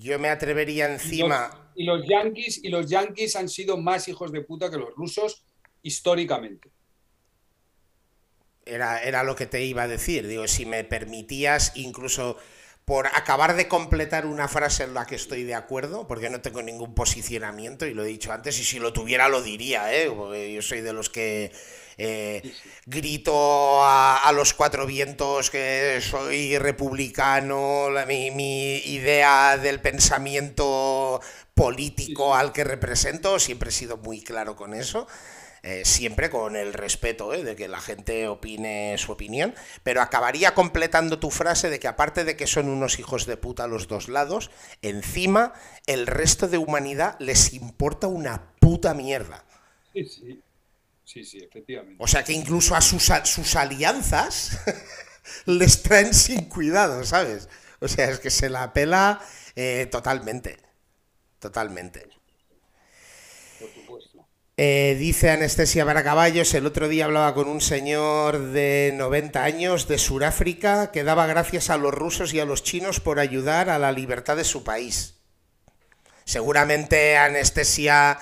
[0.00, 1.72] Yo me atrevería encima.
[1.74, 5.44] Y los, yankees, y los yankees han sido más hijos de puta que los rusos
[5.82, 6.70] históricamente.
[8.64, 10.26] Era, era lo que te iba a decir.
[10.26, 12.38] Digo, si me permitías incluso
[12.90, 16.60] por acabar de completar una frase en la que estoy de acuerdo, porque no tengo
[16.60, 20.10] ningún posicionamiento, y lo he dicho antes, y si lo tuviera lo diría, ¿eh?
[20.10, 21.52] porque yo soy de los que
[21.98, 22.42] eh,
[22.86, 23.32] grito
[23.84, 31.20] a, los cuatro vientos que soy republicano, mi, idea del pensamiento
[31.54, 35.06] político al que represento, siempre he sido muy claro con eso.
[35.62, 40.54] Eh, siempre con el respeto eh, de que la gente opine su opinión, pero acabaría
[40.54, 44.08] completando tu frase de que aparte de que son unos hijos de puta los dos
[44.08, 44.50] lados,
[44.80, 45.52] encima
[45.86, 49.44] el resto de humanidad les importa una puta mierda.
[49.92, 50.42] Sí, sí.
[51.04, 51.96] Sí, sí, efectivamente.
[51.98, 54.60] O sea que incluso a sus, sus alianzas
[55.46, 57.48] les traen sin cuidado, ¿sabes?
[57.80, 59.20] O sea, es que se la pela
[59.56, 60.58] eh, totalmente.
[61.40, 62.08] Totalmente.
[64.62, 69.96] Eh, dice Anestesia Baracaballos, el otro día hablaba con un señor de 90 años de
[69.96, 73.90] Sudáfrica que daba gracias a los rusos y a los chinos por ayudar a la
[73.90, 75.18] libertad de su país.
[76.26, 78.18] Seguramente Anestesia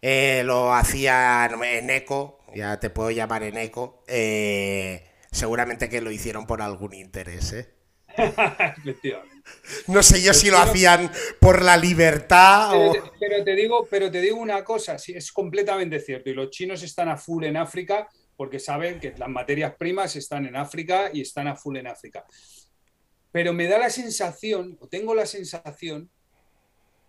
[0.00, 6.10] eh, lo hacía en eco, ya te puedo llamar en eco, eh, seguramente que lo
[6.10, 7.52] hicieron por algún interés.
[8.16, 9.33] Efectivamente.
[9.88, 11.10] No sé yo si lo hacían
[11.40, 12.72] por la libertad
[13.18, 16.30] pero, te digo, pero te digo una cosa, sí, es completamente cierto.
[16.30, 20.46] Y los chinos están a full en África porque saben que las materias primas están
[20.46, 22.24] en África y están a full en África.
[23.30, 26.10] Pero me da la sensación, o tengo la sensación,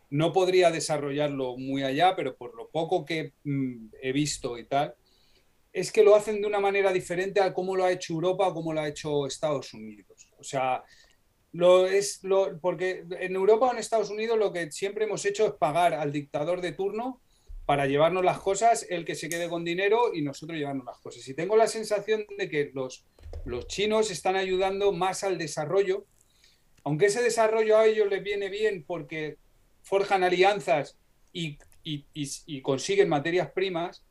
[0.10, 4.96] no podría desarrollarlo muy allá, pero por lo poco que mm, he visto y tal,
[5.74, 8.54] es que lo hacen de una manera diferente a cómo lo ha hecho Europa o
[8.54, 10.30] cómo lo ha hecho Estados Unidos.
[10.40, 10.84] O sea,
[11.56, 15.48] lo es lo, porque en Europa o en Estados Unidos lo que siempre hemos hecho
[15.48, 17.22] es pagar al dictador de turno
[17.66, 21.26] para llevarnos las cosas, el que se quede con dinero y nosotros llevarnos las cosas.
[21.30, 23.06] Y tengo la sensación de que los,
[23.46, 26.06] los chinos están ayudando más al desarrollo,
[26.84, 29.38] aunque ese desarrollo a ellos les viene bien porque
[29.82, 30.98] forjan alianzas
[31.32, 34.04] y, y, y, y consiguen materias primas,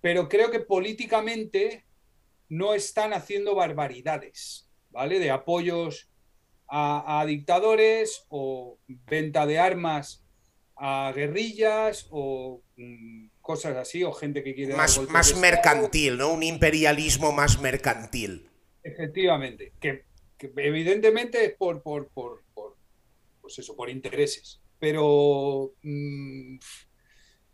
[0.00, 1.84] pero creo que políticamente
[2.48, 5.18] no están haciendo barbaridades, ¿vale?
[5.18, 6.08] De apoyos
[6.68, 10.24] a, a, dictadores o venta de armas
[10.76, 14.74] a guerrillas o mm, cosas así, o gente que quiere...
[14.74, 16.32] Más, más mercantil, ¿no?
[16.32, 18.48] Un imperialismo más mercantil.
[18.82, 20.04] Efectivamente, que,
[20.36, 22.76] que evidentemente es por, por, por, por,
[23.40, 24.60] pues eso, por intereses.
[24.78, 26.56] Pero mmm,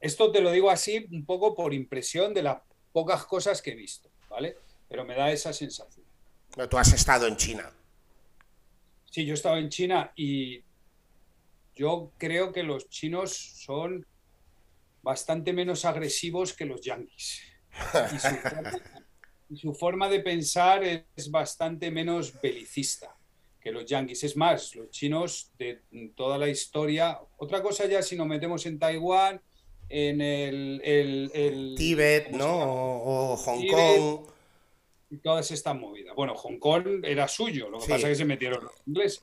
[0.00, 2.62] esto te lo digo así un poco por impresión de las
[2.92, 4.56] pocas cosas que he visto, ¿vale?
[4.88, 6.06] Pero me da esa sensación.
[6.54, 7.70] Pero tú has estado en China.
[9.10, 10.62] Sí, yo he estado en China y
[11.74, 13.34] yo creo que los chinos
[13.64, 14.06] son
[15.02, 17.42] bastante menos agresivos que los yanquis.
[18.14, 18.72] Y su, forma,
[19.50, 23.16] y su forma de pensar es bastante menos belicista
[23.60, 24.24] que los yanquis.
[24.24, 25.82] Es más, los chinos de
[26.16, 27.20] toda la historia.
[27.36, 29.40] Otra cosa ya si nos metemos en Taiwán,
[29.88, 32.46] en el, el, el Tíbet, ¿no?
[32.46, 34.30] O, o Hong Tíbet, Kong.
[35.10, 36.14] Y todas estas movidas.
[36.14, 37.90] Bueno, Hong Kong era suyo, lo que sí.
[37.90, 39.22] pasa es que se metieron los ingleses.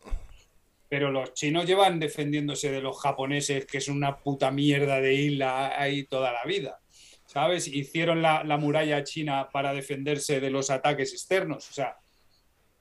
[0.90, 5.80] Pero los chinos llevan defendiéndose de los japoneses, que es una puta mierda de isla
[5.80, 6.80] ahí toda la vida.
[7.26, 7.68] ¿Sabes?
[7.68, 11.70] Hicieron la, la muralla china para defenderse de los ataques externos.
[11.70, 11.98] O sea,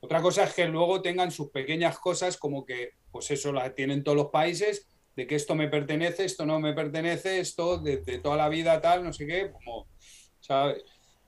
[0.00, 4.04] otra cosa es que luego tengan sus pequeñas cosas como que, pues eso las tienen
[4.04, 8.18] todos los países, de que esto me pertenece, esto no me pertenece, esto de, de
[8.18, 9.88] toda la vida tal, no sé qué, como,
[10.38, 10.84] ¿sabes?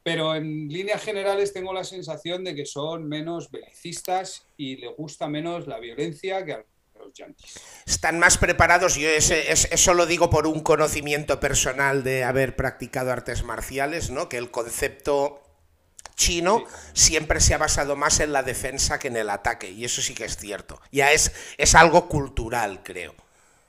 [0.09, 5.29] Pero en líneas generales tengo la sensación de que son menos belicistas y les gusta
[5.29, 6.65] menos la violencia que a
[6.99, 7.61] los yanquis.
[7.85, 12.57] Están más preparados, yo ese, ese, eso lo digo por un conocimiento personal de haber
[12.57, 14.31] practicado artes marciales, ¿no?
[14.31, 15.43] Que el concepto
[16.15, 16.65] chino
[16.95, 17.03] sí.
[17.11, 20.15] siempre se ha basado más en la defensa que en el ataque, y eso sí
[20.15, 20.81] que es cierto.
[20.91, 23.15] Ya es, es algo cultural, creo.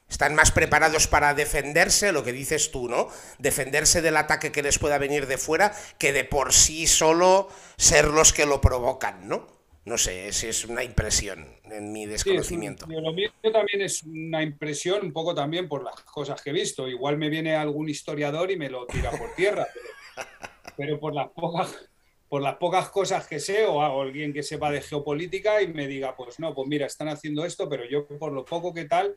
[0.10, 3.10] Están más preparados para defenderse, lo que dices tú, ¿no?
[3.38, 8.06] Defenderse del ataque que les pueda venir de fuera, que de por sí solo ser
[8.06, 9.48] los que lo provocan, ¿no?
[9.86, 12.86] No sé, esa es una impresión en mi desconocimiento.
[12.86, 16.53] Sí, lo mío también es una impresión, un poco también por las cosas que he
[16.53, 16.88] visto.
[16.88, 19.68] Igual me viene algún historiador y me lo tira por tierra,
[20.15, 20.27] pero,
[20.77, 21.90] pero por las pocas
[22.30, 25.88] por las pocas cosas que sé o hago alguien que sepa de geopolítica y me
[25.88, 29.15] diga, pues no, pues mira, están haciendo esto, pero yo por lo poco que tal,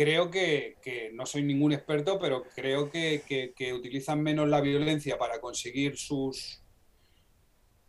[0.00, 4.62] creo que, que no soy ningún experto, pero creo que, que, que, utilizan menos la
[4.62, 6.62] violencia para conseguir sus,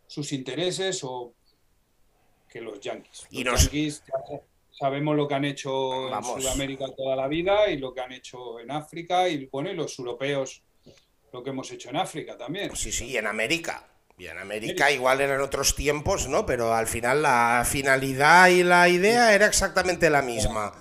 [0.06, 1.32] sus intereses o
[2.50, 3.26] que los yanquis.
[3.30, 4.02] Y los yanquis
[4.70, 6.36] sabemos lo que han hecho Vamos.
[6.36, 9.74] en Sudamérica toda la vida y lo que han hecho en África y, bueno, y
[9.74, 10.62] los europeos
[11.32, 12.76] lo que hemos hecho en África también.
[12.76, 13.88] Sí, sí, y en América.
[14.18, 16.44] Y en América igual eran otros tiempos, ¿no?
[16.44, 20.74] Pero al final la finalidad y la idea era exactamente la misma.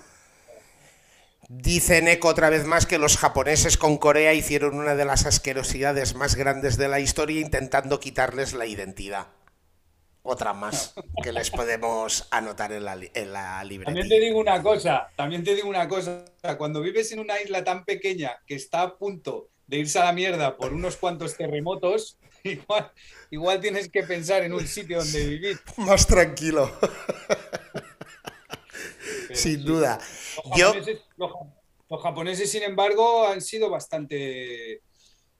[1.54, 6.16] Dice Neko otra vez más que los japoneses con Corea hicieron una de las asquerosidades
[6.16, 9.28] más grandes de la historia intentando quitarles la identidad.
[10.24, 13.86] Otra más que les podemos anotar en la, en la libretilla.
[13.86, 16.24] También te digo una cosa, también te digo una cosa.
[16.58, 20.14] Cuando vives en una isla tan pequeña que está a punto de irse a la
[20.14, 22.94] mierda por unos cuantos terremotos, igual,
[23.30, 25.60] igual tienes que pensar en un sitio donde vivir.
[25.76, 26.72] Más tranquilo.
[29.34, 30.00] Sin duda.
[30.00, 31.04] Los japoneses, Yo...
[31.18, 31.32] los,
[31.90, 34.82] los japoneses, sin embargo, han sido bastante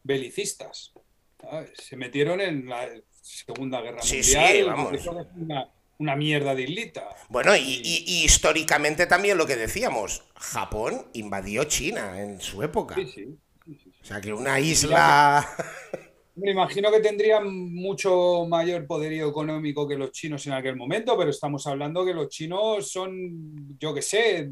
[0.04, 0.92] belicistas.
[1.40, 1.72] ¿sabes?
[1.76, 2.90] Se metieron en la
[3.22, 4.54] Segunda Guerra sí, Mundial.
[4.54, 5.08] Sí, vamos.
[5.36, 5.70] Una,
[6.00, 7.08] una, mierda de islita.
[7.30, 12.96] Bueno, y, y, y, históricamente también lo que decíamos, Japón invadió China en su época.
[12.96, 13.38] Sí.
[14.02, 15.48] O sea, que una isla...
[16.36, 21.30] Me imagino que tendrían mucho mayor poderío económico que los chinos en aquel momento, pero
[21.30, 24.50] estamos hablando que los chinos son, yo qué sé,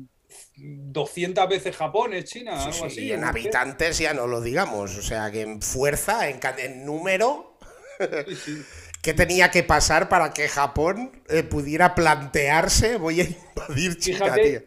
[0.57, 3.05] 200 veces Japón es China, algo así.
[3.05, 7.57] Y en habitantes ya no lo digamos, o sea que en fuerza, en, número,
[9.01, 14.61] ¿qué tenía que pasar para que Japón eh, pudiera plantearse voy a invadir China, tío?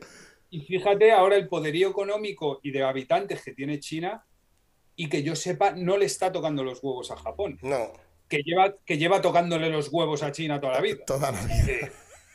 [0.50, 4.24] Y fíjate ahora el poderío económico y de habitantes que tiene China
[4.96, 7.58] y que yo sepa no le está tocando los huevos a Japón.
[7.62, 7.92] No.
[8.28, 11.04] Que lleva, que lleva tocándole los huevos a China toda la vida.
[11.06, 11.90] Toda la vida.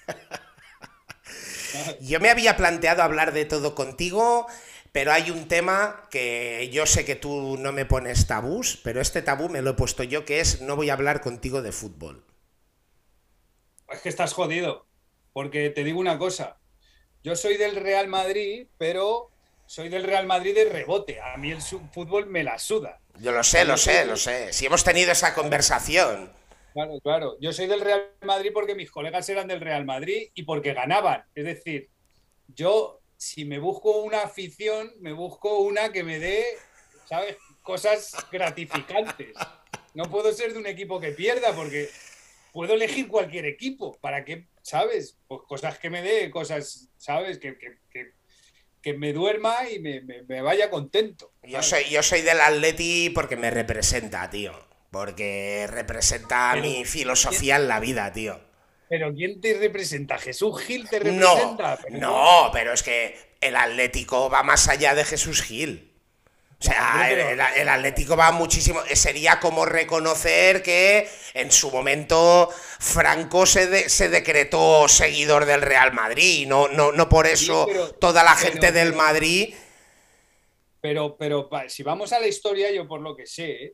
[2.01, 4.47] Yo me había planteado hablar de todo contigo,
[4.91, 9.21] pero hay un tema que yo sé que tú no me pones tabús, pero este
[9.21, 12.25] tabú me lo he puesto yo, que es no voy a hablar contigo de fútbol.
[13.89, 14.87] Es que estás jodido,
[15.33, 16.57] porque te digo una cosa,
[17.23, 19.29] yo soy del Real Madrid, pero
[19.67, 22.99] soy del Real Madrid de rebote, a mí el fútbol me la suda.
[23.19, 26.31] Yo lo sé, lo sé, lo sé, si hemos tenido esa conversación.
[26.73, 27.37] Claro, claro.
[27.39, 31.23] Yo soy del Real Madrid porque mis colegas eran del Real Madrid y porque ganaban.
[31.33, 31.89] Es decir,
[32.47, 36.45] yo si me busco una afición, me busco una que me dé,
[37.05, 37.35] ¿sabes?
[37.63, 39.35] Cosas gratificantes.
[39.95, 41.89] No puedo ser de un equipo que pierda porque
[42.53, 43.97] puedo elegir cualquier equipo.
[43.99, 44.47] ¿Para qué?
[44.61, 45.17] ¿Sabes?
[45.27, 47.39] Pues cosas que me dé, cosas, ¿sabes?
[47.39, 48.13] Que, que,
[48.93, 51.31] me duerma y me, vaya contento.
[51.43, 54.53] Yo soy, yo soy del Atleti porque me representa, tío.
[54.91, 58.39] Porque representa mi filosofía en la vida, tío.
[58.89, 60.17] ¿Pero quién te representa?
[60.17, 61.79] ¿Jesús Gil te representa?
[61.91, 65.91] No, no, pero es que el Atlético va más allá de Jesús Gil.
[66.59, 67.11] O sea,
[67.55, 68.81] el, Atlético va muchísimo.
[68.93, 76.47] Sería como reconocer que en su momento Franco se, se decretó seguidor del Real Madrid.
[76.47, 77.67] No, no, no por eso
[77.99, 79.53] toda la gente del Madrid.
[80.81, 83.73] Pero, pero si vamos a la historia, yo por lo que sé,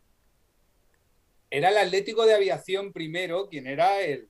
[1.49, 4.27] era el Atlético de Aviación primero quien era el,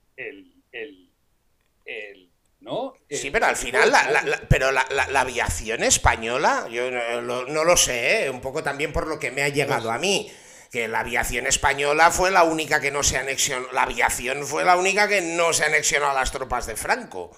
[2.63, 2.93] ¿no?
[3.09, 4.85] sí, pero al final, la, pero la,
[5.15, 8.29] aviación española, yo no, lo sé, ¿eh?
[8.29, 10.31] un poco también por lo que me ha llegado a mí
[10.71, 14.75] que la aviación española fue la única que no se anexionó, la aviación fue la
[14.75, 17.29] única que no se anexionó a las tropas de Franco.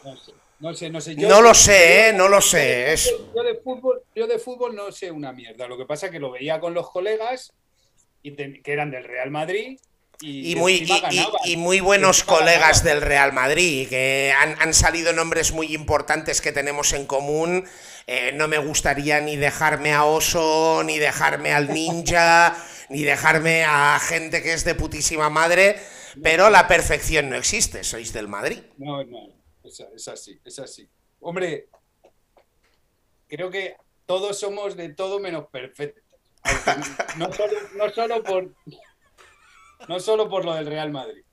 [0.60, 1.16] No sé, no sé.
[1.16, 2.14] no lo sé, ¿eh?
[2.14, 2.96] no lo sé.
[3.36, 5.68] Yo, de fútbol, yo de fútbol no sé una mierda.
[5.68, 7.52] Lo que pasa es que lo veía con los colegas
[8.24, 9.78] que eran del Real Madrid.
[10.22, 10.88] Y, muy,
[11.46, 16.94] y, muy buenos colegas del Real Madrid, que han, salido nombres muy importantes que tenemos
[16.94, 17.66] en común.
[18.08, 22.56] Eh, no me gustaría ni dejarme a Oso, ni dejarme al Ninja,
[22.90, 25.80] ni dejarme a gente que es de putísima madre,
[26.24, 28.60] pero la perfección no existe, sois del Madrid.
[28.78, 29.30] No, no,
[29.64, 30.88] es así, es así.
[31.20, 31.68] Hombre,
[33.28, 33.76] creo que
[34.06, 36.04] todos somos de todo menos perfectos.
[37.18, 38.52] No solo, por,
[39.88, 41.24] no solo por lo del Real Madrid.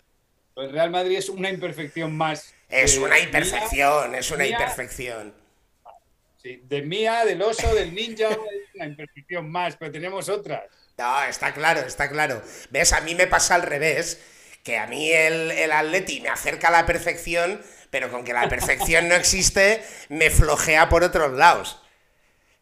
[0.56, 2.54] el Real Madrid es una imperfección más.
[2.68, 5.34] Es una imperfección, es una imperfección.
[6.36, 8.28] Sí, de mía, del oso, del ninja,
[8.74, 10.64] una imperfección más, pero tenemos otras.
[10.98, 12.42] No, está claro, está claro.
[12.70, 12.92] ¿Ves?
[12.92, 14.20] A mí me pasa al revés,
[14.64, 18.48] que a mí el, el Atleti me acerca a la perfección, pero con que la
[18.48, 21.81] perfección no existe, me flojea por otros lados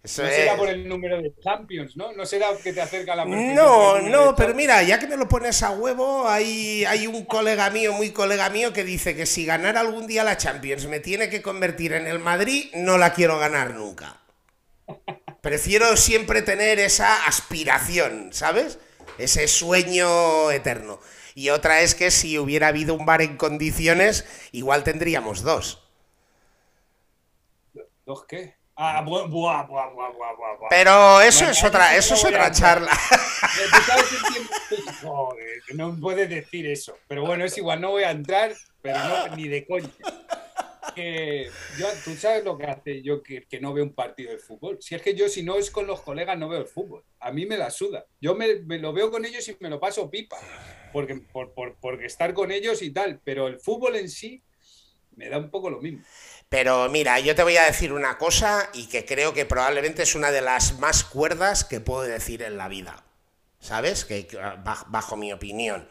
[0.02, 2.12] no será por el número de Champions, ¿no?
[2.12, 5.28] No será que te acerca a la No, no, pero mira, ya que me lo
[5.28, 9.44] pones a huevo, hay, hay un colega mío, muy colega mío, que dice que si
[9.44, 13.39] ganara algún día la Champions me tiene que convertir en el Madrid, no la quiero
[13.39, 14.22] ganar nunca.
[15.43, 18.78] Prefiero siempre tener esa aspiración, ¿sabes?
[19.18, 20.98] Ese sueño eterno.
[21.35, 25.86] Y otra es que si hubiera habido un bar en condiciones, igual tendríamos dos.
[28.06, 28.60] ¿Dos qué?
[28.82, 32.90] Ah, buah, buah, buah, Pero eso es otra, eso es otra charla.
[35.02, 36.97] Joder, no puedes decir eso.
[37.07, 39.90] Pero bueno, es igual, no voy a entrar, pero no, ni de coña.
[41.78, 44.78] Yo, tú sabes lo que hace yo que, que, no veo un partido de fútbol.
[44.81, 47.05] Si es que yo, si no es con los colegas, no veo el fútbol.
[47.19, 48.07] A mí me la suda.
[48.19, 50.39] Yo me, me lo veo con ellos y me lo paso pipa.
[50.90, 53.20] Porque, por, por, porque estar con ellos y tal.
[53.24, 54.43] Pero el fútbol en sí
[55.16, 56.02] me da un poco lo mismo.
[56.51, 60.16] Pero mira, yo te voy a decir una cosa y que creo que probablemente es
[60.16, 63.05] una de las más cuerdas que puedo decir en la vida.
[63.60, 64.05] ¿Sabes?
[64.05, 64.27] Que
[64.89, 65.86] bajo mi opinión.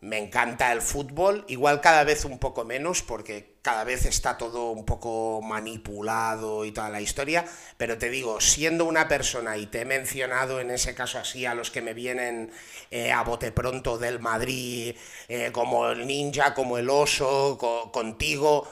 [0.00, 4.70] Me encanta el fútbol, igual cada vez un poco menos, porque cada vez está todo
[4.70, 7.44] un poco manipulado y toda la historia,
[7.76, 11.54] pero te digo, siendo una persona, y te he mencionado en ese caso así a
[11.54, 12.52] los que me vienen
[12.90, 14.94] eh, a bote pronto del Madrid,
[15.28, 17.58] eh, como el ninja, como el oso,
[17.92, 18.68] contigo,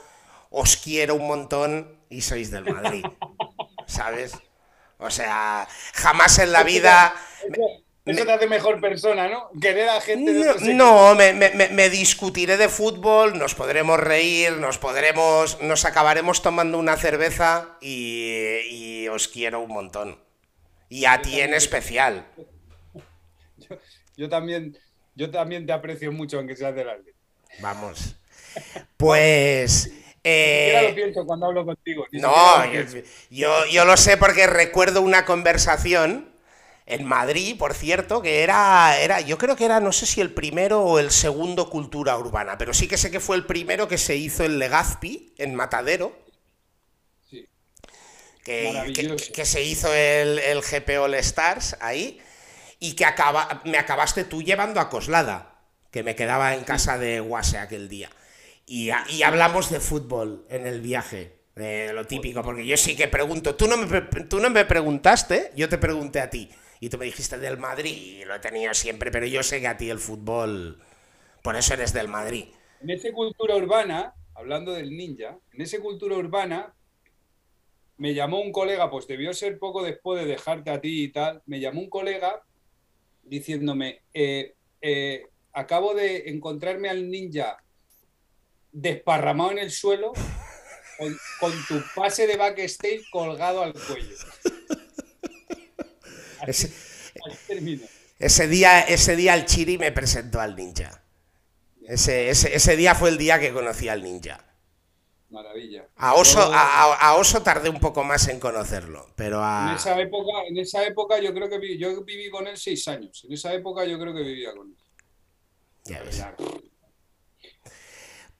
[0.54, 3.04] os quiero un montón y sois del Madrid,
[3.86, 4.38] ¿sabes?
[4.98, 7.14] O sea, jamás en la vida...
[8.06, 9.50] Eso, te hace mejor persona, ¿no?
[9.60, 15.60] Querer a gente de No, me, me, discutiré de fútbol, nos podremos reír, nos podremos.
[15.62, 20.18] nos acabaremos tomando una cerveza y, os quiero un montón.
[20.90, 22.26] Y a ti en especial.
[24.16, 24.78] Yo, también,
[25.16, 26.86] yo también te aprecio mucho, aunque seas del.
[27.60, 28.16] Vamos.
[28.96, 29.90] Pues.
[30.26, 32.06] Eh, lo pienso cuando hablo contigo.
[32.12, 32.64] No,
[33.30, 36.32] yo, yo, lo sé porque recuerdo una conversación
[36.86, 40.32] en Madrid, por cierto, que era, era, yo creo que era, no sé si el
[40.32, 43.98] primero o el segundo Cultura Urbana, pero sí que sé que fue el primero que
[43.98, 46.18] se hizo en Legazpi, en Matadero.
[47.28, 47.46] Sí.
[48.42, 52.20] Que, que, se hizo el, el GP All Stars ahí
[52.80, 55.60] y que acaba, me acabaste tú llevando a Coslada,
[55.90, 58.10] que me quedaba en casa de Guase aquel día.
[58.66, 58.90] Y,
[59.22, 63.66] hablamos de fútbol en el viaje, de lo típico, porque yo sí que pregunto, tú
[63.68, 66.48] no, me, tú no me preguntaste, yo te pregunté a ti,
[66.80, 69.68] y tú me dijiste del Madrid, y lo he tenido siempre, pero yo sé que
[69.68, 70.82] a ti el fútbol,
[71.42, 72.46] por eso eres del Madrid.
[72.80, 76.74] En esa cultura urbana, hablando del ninja, en esa cultura urbana
[77.96, 81.42] me llamó un colega, pues debió ser poco después de dejarte a ti y tal,
[81.46, 82.42] me llamó un colega
[83.22, 87.63] diciéndome, eh, eh, acabo de encontrarme al ninja
[88.74, 90.12] desparramado en el suelo
[91.40, 94.16] con, tu pase de backstage colgado al cuello.
[98.18, 101.02] ese, día, ese día el Chiri me presentó al ninja.
[101.86, 104.44] Ese, ese, día fue el día que conocí al ninja.
[105.30, 105.86] Maravilla.
[105.96, 110.58] A Oso, a, Oso tardé un poco más en conocerlo, pero En esa época, en
[110.58, 113.24] esa época yo creo que yo viví con él seis años.
[113.24, 114.76] En esa época yo creo que vivía con él.
[115.84, 116.24] Ya ves.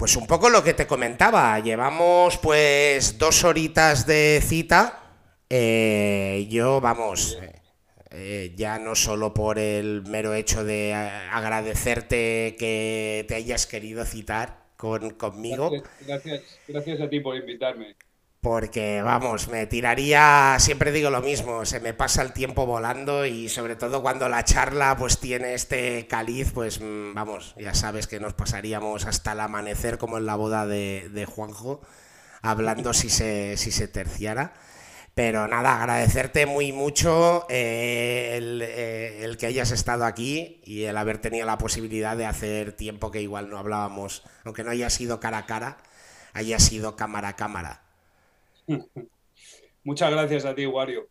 [0.05, 5.01] Pues un poco lo que te comentaba, llevamos pues dos horitas de cita.
[5.49, 7.39] Eh, yo, vamos,
[8.11, 14.67] eh, ya no solo por el mero hecho de agradecerte que te hayas querido citar
[14.77, 15.73] con, conmigo.
[16.07, 17.97] gracias, gracias a ti por invitarme
[18.45, 23.49] porque vamos, me tiraría, siempre digo lo mismo, se me pasa el tiempo volando y
[23.49, 28.21] sobre todo cuando la charla pues tiene este caliz, pues mm, vamos, ya sabes que
[28.21, 31.81] nos pasaríamos hasta el amanecer como en la boda de, Juanjo,
[32.43, 34.53] hablando si se, si se terciara.
[35.15, 41.17] Pero nada, agradecerte muy mucho eh, eh, el, que hayas estado aquí y el haber
[41.17, 45.39] tenido la posibilidad de hacer tiempo que igual no hablábamos, aunque no haya sido cara
[45.39, 45.79] a cara,
[46.35, 47.84] haya sido cámara a cámara.
[49.85, 51.09] Muchas gracias a ti, Wario.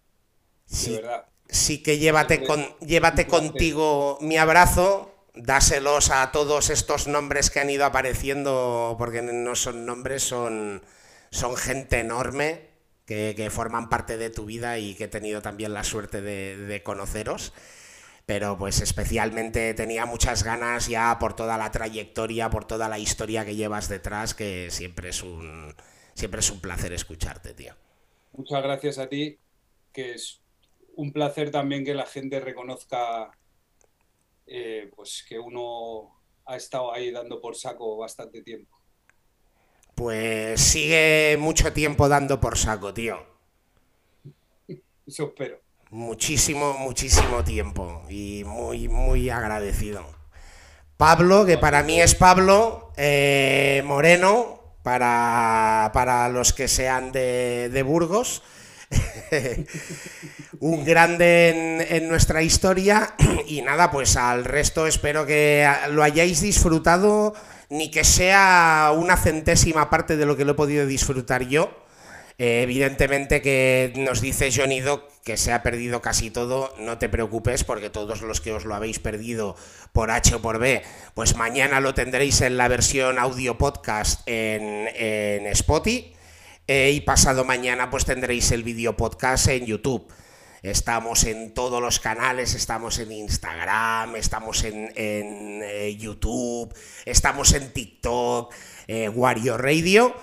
[0.65, 0.99] Sí,
[1.47, 7.69] sí que llévate, con, llévate contigo mi abrazo, dáselos a todos estos nombres que han
[7.69, 10.81] ido apareciendo, porque no son nombres, son,
[11.29, 12.69] son gente enorme
[13.05, 16.81] que, forman parte de tu vida y que he tenido también la suerte de, de
[16.81, 17.53] conoceros.
[18.25, 23.43] Pero pues especialmente tenía muchas ganas ya por toda la trayectoria, por toda la historia
[23.43, 25.75] que llevas detrás, que siempre es un,
[26.13, 27.73] Siempre es un placer escucharte, tío.
[28.33, 29.37] Muchas gracias a ti,
[29.91, 30.41] que es
[30.95, 33.31] un placer también que la gente reconozca
[34.45, 38.77] eh, pues que uno ha estado ahí dando por saco bastante tiempo.
[39.95, 43.17] Pues sigue mucho tiempo dando por saco, tío.
[45.07, 45.59] Eso espero.
[45.91, 50.03] Muchísimo, muchísimo tiempo y muy, muy agradecido.
[50.97, 58.43] Pablo, que para mí es Pablo eh, Moreno, para, los que sean de, Burgos.
[60.59, 63.15] un grande en, nuestra historia
[63.47, 67.33] y nada, pues al resto espero que lo hayáis disfrutado,
[67.69, 71.82] ni que sea una centésima parte de lo que lo he podido disfrutar yo.
[72.39, 77.07] Eh, evidentemente que nos dice Johnny Doc que se ha perdido casi todo, no te
[77.07, 79.55] preocupes porque todos los que os lo habéis perdido
[79.91, 80.81] por H o por B,
[81.13, 86.13] pues mañana lo tendréis en la versión audio podcast en, en Spotify
[86.67, 90.11] eh, y pasado mañana pues tendréis el vídeo podcast en YouTube.
[90.63, 96.73] Estamos en todos los canales, estamos en Instagram, estamos en, eh, YouTube,
[97.05, 98.53] estamos en TikTok,
[99.13, 100.15] Wario Radio.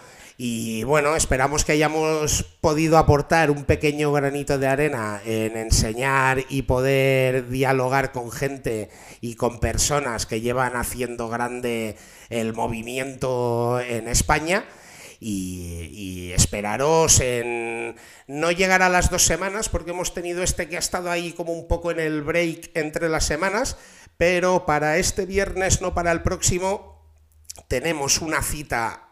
[0.42, 6.62] Y bueno, esperamos que hayamos podido aportar un pequeño granito de arena en enseñar y
[6.62, 8.88] poder dialogar con gente
[9.20, 11.98] y con personas que llevan haciendo grande
[12.30, 14.64] el movimiento en España.
[15.20, 17.96] Y, esperaros en
[18.26, 21.52] no llegar a las dos semanas porque hemos tenido este que ha estado ahí como
[21.52, 23.76] un poco en el break entre las semanas,
[24.16, 27.04] pero para este viernes, no para el próximo,
[27.68, 29.09] tenemos una cita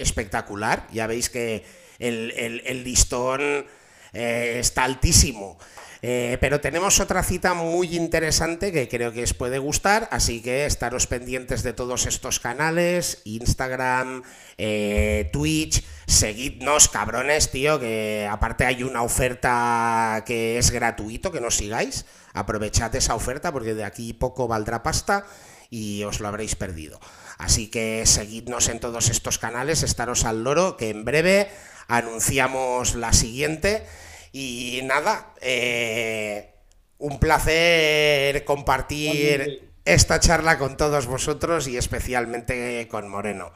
[0.00, 0.86] espectacular.
[0.92, 1.64] Ya veis que
[1.98, 3.66] el, listón
[4.12, 5.58] eh, está altísimo.
[6.02, 10.64] Eh, pero tenemos otra cita muy interesante que creo que os puede gustar, así que
[10.64, 14.22] estaros pendientes de todos estos canales, Instagram,
[14.56, 21.56] eh, Twitch, seguidnos, cabrones, tío, que aparte hay una oferta que es gratuito, que nos
[21.56, 25.26] sigáis, aprovechad esa oferta porque de aquí poco valdrá pasta
[25.68, 26.98] y os lo habréis perdido.
[27.40, 31.48] Así que seguidnos en todos estos canales, estaros al loro, que en breve
[31.88, 33.86] anunciamos la siguiente.
[34.30, 36.52] Y nada, eh,
[36.98, 43.52] un placer compartir esta charla con todos vosotros y especialmente con Moreno.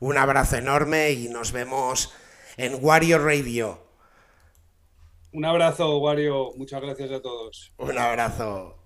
[0.00, 2.12] Un abrazo enorme y nos vemos
[2.56, 3.86] en Wario Radio.
[5.32, 6.50] Un abrazo, Wario.
[6.56, 7.72] Muchas gracias a todos.
[7.78, 8.81] Un abrazo.